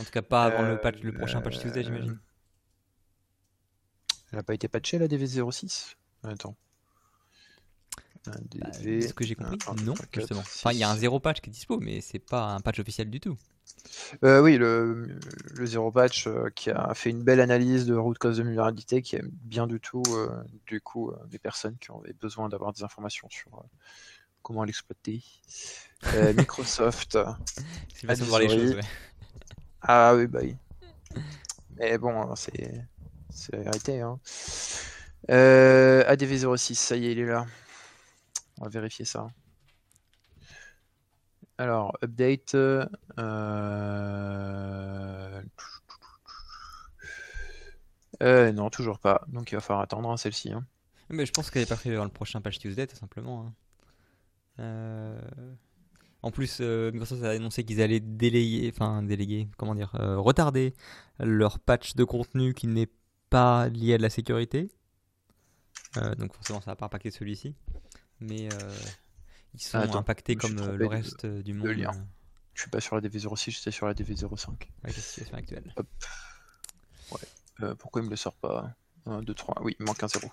En 0.00 0.04
tout 0.04 0.10
cas, 0.10 0.22
pas 0.22 0.44
avant 0.44 0.62
le, 0.62 0.78
patch, 0.78 1.00
le 1.00 1.12
prochain 1.12 1.40
patch 1.40 1.58
Tuesday, 1.58 1.82
j'imagine. 1.82 2.18
Elle 4.34 4.38
n'a 4.38 4.42
pas 4.42 4.54
été 4.54 4.66
patchée 4.66 4.98
la 4.98 5.06
DV06 5.06 5.94
Attends. 6.24 6.56
Bah, 8.26 8.32
ce 8.72 9.12
que 9.12 9.24
j'ai 9.24 9.36
compris, 9.36 9.58
non, 9.84 9.94
justement. 10.12 10.40
Enfin, 10.40 10.72
il 10.72 10.78
y 10.78 10.82
a 10.82 10.90
un 10.90 10.96
zéro 10.96 11.20
patch 11.20 11.40
qui 11.40 11.50
est 11.50 11.52
dispo, 11.52 11.78
mais 11.78 12.00
c'est 12.00 12.18
pas 12.18 12.46
un 12.46 12.60
patch 12.60 12.80
officiel 12.80 13.10
du 13.10 13.20
tout. 13.20 13.36
Euh, 14.24 14.42
oui, 14.42 14.56
le, 14.56 15.20
le 15.54 15.66
zéro 15.66 15.92
patch 15.92 16.26
euh, 16.26 16.48
qui 16.52 16.72
a 16.72 16.94
fait 16.94 17.10
une 17.10 17.22
belle 17.22 17.38
analyse 17.38 17.86
de 17.86 17.94
root 17.94 18.14
cause 18.18 18.38
de 18.38 18.42
vulnérabilité, 18.42 19.02
qui 19.02 19.14
aime 19.14 19.30
bien 19.30 19.68
du 19.68 19.78
tout, 19.78 20.02
euh, 20.08 20.42
du 20.66 20.80
coup, 20.80 21.12
des 21.28 21.38
personnes 21.38 21.76
qui 21.78 21.92
ont 21.92 22.02
besoin 22.20 22.48
d'avoir 22.48 22.72
des 22.72 22.82
informations 22.82 23.28
sur 23.30 23.64
comment 24.42 24.64
l'exploiter. 24.64 25.22
Microsoft. 26.36 27.16
c'est 27.94 28.20
voir 28.22 28.40
les 28.40 28.48
choses, 28.48 28.80
Ah 29.80 30.16
oui, 30.16 30.26
bah 30.26 30.40
oui. 30.42 30.56
Mais 31.76 31.98
bon, 31.98 32.34
c'est 32.34 32.84
la 33.52 33.60
vérité. 33.60 34.00
Hein. 34.00 34.18
ADV06, 35.28 36.74
ça 36.74 36.96
y 36.96 37.06
est, 37.06 37.12
il 37.12 37.18
est 37.18 37.26
là. 37.26 37.46
On 38.60 38.64
va 38.64 38.70
vérifier 38.70 39.04
ça. 39.04 39.28
Alors, 41.58 41.96
update. 42.02 42.54
Euh, 42.54 42.84
euh, 48.22 48.52
non, 48.52 48.70
toujours 48.70 48.98
pas. 48.98 49.24
Donc 49.28 49.52
il 49.52 49.54
va 49.54 49.60
falloir 49.60 49.82
attendre 49.82 50.10
hein, 50.10 50.16
celle-ci. 50.16 50.52
Hein. 50.52 50.66
Mais 51.10 51.26
je 51.26 51.32
pense 51.32 51.50
qu'elle 51.50 51.62
est 51.62 51.68
pas 51.68 51.76
prévue 51.76 51.96
dans 51.96 52.04
le 52.04 52.10
prochain 52.10 52.40
patch 52.40 52.58
Tuesday, 52.58 52.86
tout 52.86 52.96
simplement. 52.96 53.46
Hein. 53.46 53.54
Euh, 54.60 55.20
en 56.22 56.30
plus, 56.30 56.60
Microsoft 56.60 57.22
a 57.22 57.30
annoncé 57.30 57.64
qu'ils 57.64 57.82
allaient 57.82 58.00
déléguer, 58.00 58.72
enfin 58.74 59.02
déléguer, 59.02 59.48
comment 59.58 59.74
dire, 59.74 59.90
retarder 59.92 60.74
leur 61.18 61.58
patch 61.58 61.96
de 61.96 62.04
contenu 62.04 62.54
qui 62.54 62.66
n'est 62.66 62.88
pas 63.34 63.68
lié 63.68 63.94
à 63.94 63.98
de 63.98 64.02
la 64.02 64.10
sécurité. 64.10 64.70
donc 66.18 66.34
forcément, 66.34 66.60
ça 66.60 66.70
va 66.70 66.76
pas 66.76 66.86
impacter 66.86 67.10
celui-ci 67.10 67.54
mais 68.20 68.52
euh, 68.52 68.74
ils 69.54 69.62
sont 69.62 69.78
impactés 69.78 70.36
comme 70.36 70.58
euh, 70.58 70.76
le 70.76 70.86
reste 70.86 71.24
euh, 71.24 71.42
du 71.42 71.54
monde. 71.54 71.68
lien. 71.68 71.92
Je 72.54 72.62
suis 72.62 72.70
pas 72.70 72.80
sur 72.80 72.94
la 72.96 73.02
DV06, 73.02 73.50
j'étais 73.50 73.70
sur 73.70 73.86
la 73.86 73.94
DV05. 73.94 74.48
Ouais, 74.48 74.68
la 74.84 74.92
situation 74.92 75.36
actuelle. 75.36 75.72
Hop. 75.76 75.86
Ouais. 77.10 77.74
pourquoi 77.76 78.00
il 78.02 78.06
me 78.06 78.10
le 78.10 78.16
sort 78.16 78.36
pas? 78.36 78.74
1, 79.06 79.22
2, 79.22 79.34
3. 79.34 79.62
Oui, 79.62 79.76
il 79.78 79.84
manque 79.84 80.02
un 80.02 80.08
0. 80.08 80.30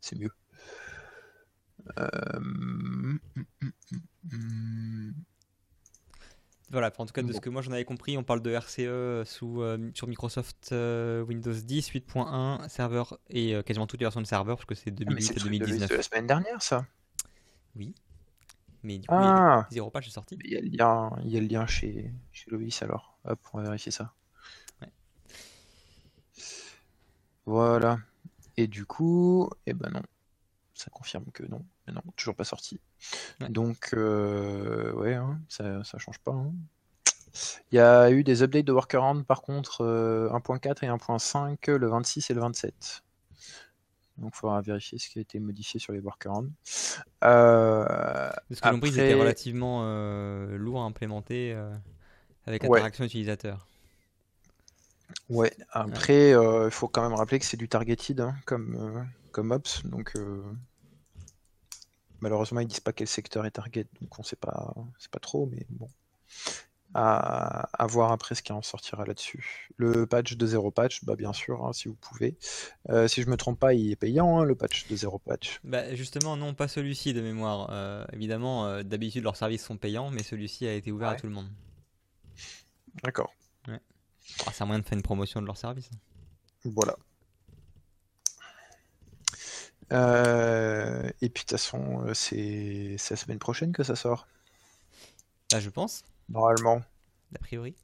C'est 0.00 0.18
mieux. 0.18 0.32
Voilà, 6.70 6.92
en 6.96 7.06
tout 7.06 7.12
cas, 7.12 7.22
de 7.22 7.32
ce 7.32 7.40
que 7.40 7.50
moi 7.50 7.62
j'en 7.62 7.72
avais 7.72 7.84
compris, 7.84 8.16
on 8.16 8.22
parle 8.22 8.42
de 8.42 8.52
RCE 8.52 9.28
sous, 9.28 9.62
sur 9.92 10.06
Microsoft 10.06 10.70
Windows 10.70 11.52
10, 11.52 11.90
8.1, 11.90 12.68
serveur 12.68 13.18
et 13.28 13.60
quasiment 13.64 13.88
toutes 13.88 14.00
les 14.00 14.04
versions 14.04 14.20
de 14.20 14.26
serveur, 14.26 14.56
parce 14.56 14.66
que 14.66 14.76
c'est 14.76 14.92
2008 14.92 15.30
et 15.30 15.40
2019. 15.40 15.88
C'est 15.88 15.96
la 15.96 16.02
semaine 16.02 16.26
dernière, 16.26 16.62
ça 16.62 16.86
oui. 17.76 17.94
Mais 18.82 18.98
du 18.98 19.06
coup, 19.06 19.14
il 19.14 19.24
y 19.24 19.26
a 19.26 19.58
ah. 19.58 19.68
zéro 19.70 19.90
page 19.90 20.08
sortie. 20.10 20.38
Il 20.44 20.50
y 20.50 20.56
a 20.56 20.60
le 20.60 20.68
lien, 20.68 21.10
il 21.24 21.30
y 21.30 21.36
a 21.36 21.40
le 21.40 21.46
lien 21.46 21.66
chez, 21.66 22.10
chez 22.32 22.50
Loïs 22.50 22.82
alors. 22.82 23.18
Hop, 23.24 23.38
on 23.52 23.58
va 23.58 23.64
vérifier 23.64 23.92
ça. 23.92 24.14
Voilà. 27.46 27.98
Et 28.56 28.66
du 28.66 28.86
coup, 28.86 29.50
eh 29.66 29.74
ben 29.74 29.90
non. 29.90 30.02
Ça 30.74 30.90
confirme 30.90 31.26
que 31.32 31.42
non. 31.44 31.64
Mais 31.86 31.92
non, 31.92 32.02
toujours 32.16 32.34
pas 32.34 32.44
sorti. 32.44 32.80
Donc, 33.48 33.90
euh, 33.94 34.92
ouais, 34.92 35.14
hein, 35.14 35.40
ça, 35.48 35.82
ça 35.84 35.98
change 35.98 36.18
pas. 36.18 36.32
Hein. 36.32 36.52
Il 37.70 37.76
y 37.76 37.78
a 37.78 38.10
eu 38.10 38.24
des 38.24 38.42
updates 38.42 38.64
de 38.64 38.72
workaround 38.72 39.24
par 39.24 39.42
contre 39.42 39.84
1.4 39.84 39.84
euh, 39.84 40.72
et 40.82 40.88
1.5 40.88 41.70
le 41.76 41.86
26 41.88 42.30
et 42.30 42.34
le 42.34 42.40
27. 42.40 43.02
Donc, 44.18 44.32
il 44.34 44.38
faudra 44.38 44.60
vérifier 44.60 44.98
ce 44.98 45.08
qui 45.08 45.18
a 45.18 45.22
été 45.22 45.38
modifié 45.38 45.80
sur 45.80 45.92
les 45.92 46.00
workarounds. 46.00 46.50
Euh, 47.24 47.84
Parce 47.86 48.60
que 48.60 48.68
après... 48.68 48.88
ils 48.88 49.00
étaient 49.00 49.14
relativement 49.14 49.82
euh, 49.84 50.58
lourds 50.58 50.82
à 50.82 50.84
implémenter 50.84 51.54
euh, 51.54 51.70
avec 52.46 52.64
interaction 52.64 53.04
utilisateur. 53.04 53.66
Ouais, 55.30 55.52
après, 55.70 56.30
il 56.30 56.70
faut 56.70 56.88
quand 56.88 57.02
même 57.02 57.14
rappeler 57.14 57.38
que 57.38 57.46
c'est 57.46 57.56
du 57.56 57.68
targeted 57.68 58.20
hein, 58.20 58.34
comme, 58.44 59.06
comme 59.32 59.52
Ops. 59.52 59.86
Donc, 59.86 60.12
malheureusement, 62.20 62.60
ils 62.60 62.66
disent 62.66 62.80
pas 62.80 62.92
quel 62.92 63.08
secteur 63.08 63.46
est 63.46 63.52
target. 63.52 63.86
Donc, 64.00 64.18
on 64.18 64.22
sait 64.22 64.36
pas, 64.36 64.74
c'est 64.98 65.10
pas 65.10 65.20
trop, 65.20 65.46
mais 65.46 65.66
bon 65.70 65.88
à, 66.94 67.86
voir 67.88 68.12
après 68.12 68.34
ce 68.34 68.42
qui 68.42 68.52
en 68.52 68.62
sortira 68.62 69.04
là-dessus. 69.04 69.68
Le 69.76 70.06
patch 70.06 70.36
de 70.36 70.46
zéro 70.46 70.70
patch, 70.70 71.04
bah 71.04 71.16
bien 71.16 71.32
sûr, 71.32 71.64
hein, 71.64 71.72
si 71.72 71.88
vous 71.88 71.94
pouvez. 71.94 72.36
Euh, 72.88 73.08
si 73.08 73.22
je 73.22 73.28
me 73.28 73.36
trompe 73.36 73.58
pas, 73.58 73.74
il 73.74 73.90
est 73.92 73.96
payant, 73.96 74.40
hein, 74.40 74.44
le 74.44 74.54
patch 74.54 74.88
de 74.88 74.96
zéro 74.96 75.18
patch. 75.18 75.60
Bah 75.64 75.94
justement, 75.94 76.36
non, 76.36 76.54
pas 76.54 76.68
celui-ci 76.68 77.12
de 77.12 77.20
mémoire. 77.20 77.68
Euh, 77.70 78.04
évidemment, 78.12 78.66
euh, 78.66 78.82
d'habitude, 78.82 79.24
leurs 79.24 79.36
services 79.36 79.64
sont 79.64 79.76
payants, 79.76 80.10
mais 80.10 80.22
celui-ci 80.22 80.66
a 80.66 80.74
été 80.74 80.90
ouvert 80.90 81.10
à 81.10 81.16
tout 81.16 81.26
le 81.26 81.32
monde. 81.32 81.48
D'accord. 83.02 83.32
Ah, 84.46 84.52
c'est 84.52 84.62
un 84.62 84.66
moyen 84.66 84.80
de 84.80 84.84
faire 84.84 84.96
une 84.96 85.02
promotion 85.02 85.40
de 85.40 85.46
leur 85.46 85.56
service. 85.56 85.90
Voilà. 86.64 86.96
Et 89.90 91.12
puis 91.20 91.28
de 91.28 91.28
toute 91.28 91.50
façon, 91.50 92.06
c'est 92.14 92.96
la 93.10 93.16
semaine 93.16 93.38
prochaine 93.38 93.72
que 93.72 93.82
ça 93.82 93.96
sort. 93.96 94.26
Là, 95.52 95.60
je 95.60 95.70
pense. 95.70 96.04
Normalement. 96.28 96.82
A 97.34 97.38
priori. 97.38 97.74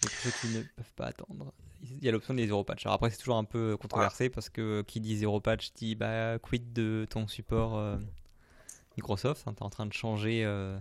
pour 0.00 0.10
ceux 0.10 0.30
qui 0.40 0.48
ne 0.56 0.62
peuvent 0.62 0.94
pas 0.96 1.06
attendre, 1.06 1.52
il 1.82 2.04
y 2.04 2.08
a 2.08 2.12
l'option 2.12 2.34
des 2.34 2.46
zéro 2.46 2.64
patch. 2.64 2.86
Alors 2.86 2.94
après, 2.94 3.10
c'est 3.10 3.18
toujours 3.18 3.36
un 3.36 3.44
peu 3.44 3.76
controversé 3.76 4.30
parce 4.30 4.48
que 4.48 4.82
qui 4.82 5.00
dit 5.00 5.16
zéro 5.16 5.40
patch 5.40 5.72
dit 5.74 5.94
bah 5.94 6.38
quid 6.38 6.72
de 6.72 7.06
ton 7.10 7.26
support 7.26 7.76
euh, 7.76 7.98
Microsoft? 8.96 9.46
Hein, 9.46 9.54
tu 9.54 9.60
es 9.60 9.62
en 9.62 9.70
train 9.70 9.86
de 9.86 9.92
changer 9.92 10.44
euh, 10.44 10.78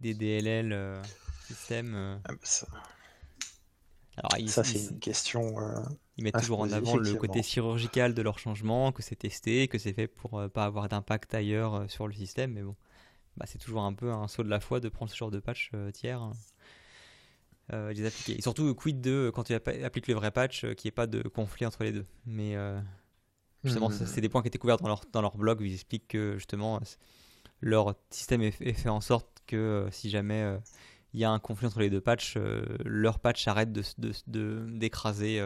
des 0.00 0.14
DLL 0.14 0.72
euh, 0.72 1.02
système. 1.46 2.20
Ah, 2.24 2.32
bah 2.32 2.38
ça, 2.42 2.66
Alors, 4.16 4.48
ça 4.48 4.64
c'est 4.64 4.86
une 4.86 4.98
question. 4.98 5.56
Ils 6.16 6.24
mettent 6.24 6.36
se 6.36 6.40
toujours 6.42 6.60
en 6.60 6.70
avant 6.70 6.96
le 6.96 7.14
côté 7.16 7.42
chirurgical 7.42 8.14
de 8.14 8.22
leur 8.22 8.38
changement, 8.38 8.92
que 8.92 9.02
c'est 9.02 9.16
testé, 9.16 9.68
que 9.68 9.78
c'est 9.78 9.92
fait 9.92 10.06
pour 10.06 10.38
euh, 10.38 10.48
pas 10.48 10.64
avoir 10.64 10.88
d'impact 10.88 11.34
ailleurs 11.34 11.74
euh, 11.74 11.88
sur 11.88 12.06
le 12.06 12.12
système. 12.14 12.52
Mais 12.52 12.62
bon, 12.62 12.76
bah, 13.36 13.46
c'est 13.48 13.58
toujours 13.58 13.82
un 13.82 13.92
peu 13.94 14.12
un 14.12 14.28
saut 14.28 14.42
de 14.44 14.48
la 14.48 14.60
foi 14.60 14.80
de 14.80 14.88
prendre 14.88 15.10
ce 15.10 15.16
genre 15.16 15.30
de 15.30 15.40
patch 15.40 15.70
euh, 15.74 15.90
tiers. 15.90 16.22
hein, 16.22 16.32
et 17.72 17.94
les 17.94 18.06
appliquer. 18.06 18.38
Et 18.38 18.42
surtout, 18.42 18.74
quid 18.74 19.00
de 19.00 19.32
quand 19.34 19.44
tu 19.44 19.54
appliques 19.54 20.06
le 20.06 20.14
vrai 20.14 20.30
patch, 20.30 20.60
qu'il 20.60 20.84
n'y 20.84 20.88
ait 20.88 20.90
pas 20.92 21.06
de 21.06 21.22
conflit 21.22 21.64
entre 21.66 21.82
les 21.82 21.92
deux. 21.92 22.04
Mais 22.26 22.54
justement, 23.64 23.88
ça, 23.90 24.06
c'est 24.06 24.20
des 24.20 24.28
points 24.28 24.42
qui 24.42 24.48
étaient 24.48 24.58
couverts 24.58 24.76
dans 24.76 24.88
leur, 24.88 25.02
dans 25.12 25.22
leur 25.22 25.36
blog 25.36 25.60
où 25.60 25.64
ils 25.64 25.72
expliquent 25.74 26.08
que 26.08 26.34
justement, 26.36 26.80
leur 27.60 27.94
système 28.10 28.42
est, 28.42 28.60
est 28.60 28.74
fait 28.74 28.90
en 28.90 29.00
sorte 29.00 29.28
que 29.46 29.88
si 29.90 30.10
jamais 30.10 30.58
il 31.14 31.20
y 31.20 31.24
a 31.24 31.30
un 31.30 31.38
conflit 31.38 31.66
entre 31.66 31.80
les 31.80 31.88
deux 31.90 32.02
patchs, 32.02 32.36
leur 32.84 33.18
patch 33.18 33.48
arrête 33.48 33.72
de, 33.72 33.82
de- 33.98 34.12
de- 34.26 34.66
d'écraser 34.68 35.40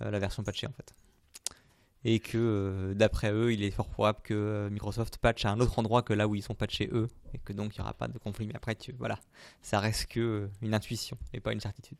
la 0.00 0.18
version 0.18 0.42
patchée 0.42 0.66
en 0.66 0.72
fait. 0.72 0.94
Et 2.06 2.20
que 2.20 2.36
euh, 2.36 2.94
d'après 2.94 3.32
eux, 3.32 3.52
il 3.54 3.62
est 3.62 3.70
fort 3.70 3.88
probable 3.88 4.20
que 4.22 4.34
euh, 4.34 4.70
Microsoft 4.70 5.16
patche 5.16 5.46
à 5.46 5.50
un 5.50 5.60
autre 5.60 5.78
endroit 5.78 6.02
que 6.02 6.12
là 6.12 6.28
où 6.28 6.34
ils 6.34 6.42
sont 6.42 6.54
patchés 6.54 6.90
eux, 6.92 7.08
et 7.32 7.38
que 7.38 7.54
donc 7.54 7.74
il 7.74 7.80
n'y 7.80 7.82
aura 7.82 7.94
pas 7.94 8.08
de 8.08 8.18
conflit. 8.18 8.46
Mais 8.46 8.54
après, 8.54 8.74
tu, 8.74 8.92
voilà, 8.92 9.18
ça 9.62 9.80
reste 9.80 10.06
que 10.08 10.20
euh, 10.20 10.50
une 10.60 10.74
intuition 10.74 11.16
et 11.32 11.40
pas 11.40 11.54
une 11.54 11.60
certitude. 11.60 11.96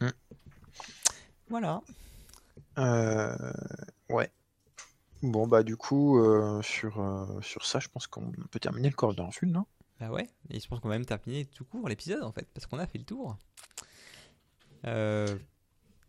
Mm. 0.00 0.08
Voilà. 1.50 1.82
Euh, 2.78 3.52
ouais. 4.08 4.30
Bon, 5.22 5.46
bah, 5.46 5.62
du 5.62 5.76
coup, 5.76 6.18
euh, 6.18 6.60
sur, 6.62 7.00
euh, 7.00 7.40
sur 7.42 7.64
ça, 7.64 7.78
je 7.78 7.88
pense 7.88 8.08
qu'on 8.08 8.32
peut 8.50 8.58
terminer 8.58 8.88
le 8.88 8.96
corridor 8.96 9.26
en 9.26 9.30
fil, 9.30 9.50
non? 9.50 9.66
Bah 10.00 10.10
ouais, 10.10 10.28
et 10.50 10.60
je 10.60 10.68
pense 10.68 10.78
qu'on 10.78 10.88
va 10.88 10.94
même 10.94 11.06
terminer 11.06 11.44
tout 11.44 11.64
court 11.64 11.88
l'épisode 11.88 12.22
en 12.22 12.30
fait, 12.30 12.46
parce 12.54 12.66
qu'on 12.66 12.78
a 12.78 12.86
fait 12.86 12.98
le 12.98 13.04
tour. 13.04 13.36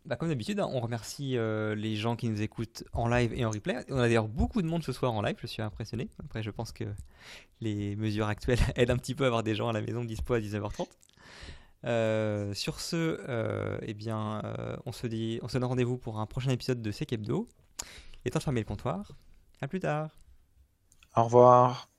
Bah 0.06 0.16
comme 0.16 0.28
d'habitude, 0.28 0.58
hein, 0.60 0.68
on 0.72 0.80
remercie 0.80 1.36
euh, 1.36 1.74
les 1.74 1.94
gens 1.94 2.16
qui 2.16 2.28
nous 2.28 2.40
écoutent 2.40 2.84
en 2.92 3.06
live 3.06 3.32
et 3.34 3.44
en 3.44 3.50
replay. 3.50 3.84
On 3.90 3.98
a 3.98 4.02
d'ailleurs 4.02 4.28
beaucoup 4.28 4.62
de 4.62 4.66
monde 4.66 4.82
ce 4.82 4.92
soir 4.92 5.12
en 5.12 5.20
live, 5.20 5.36
je 5.40 5.46
suis 5.46 5.60
impressionné. 5.60 6.08
Après, 6.24 6.42
je 6.42 6.50
pense 6.50 6.72
que 6.72 6.84
les 7.60 7.96
mesures 7.96 8.26
actuelles 8.26 8.58
aident 8.76 8.90
un 8.90 8.96
petit 8.96 9.14
peu 9.14 9.24
à 9.24 9.26
avoir 9.26 9.42
des 9.42 9.54
gens 9.54 9.68
à 9.68 9.72
la 9.72 9.82
maison 9.82 10.02
dispo 10.02 10.34
à 10.34 10.40
19h30. 10.40 10.86
Euh, 11.84 12.52
sur 12.54 12.80
ce, 12.80 12.96
euh, 13.28 13.78
eh 13.82 13.94
bien, 13.94 14.42
on 14.86 14.92
se 14.92 15.06
donne 15.06 15.64
rendez-vous 15.64 15.98
pour 15.98 16.18
un 16.18 16.26
prochain 16.26 16.50
épisode 16.50 16.80
de 16.80 16.90
Sec 16.90 17.12
Hebdo. 17.12 17.46
Est 18.24 18.30
temps 18.30 18.38
de 18.38 18.44
fermer 18.44 18.60
le 18.60 18.66
comptoir. 18.66 19.12
À 19.60 19.68
plus 19.68 19.80
tard. 19.80 20.16
Au 21.14 21.24
revoir. 21.24 21.89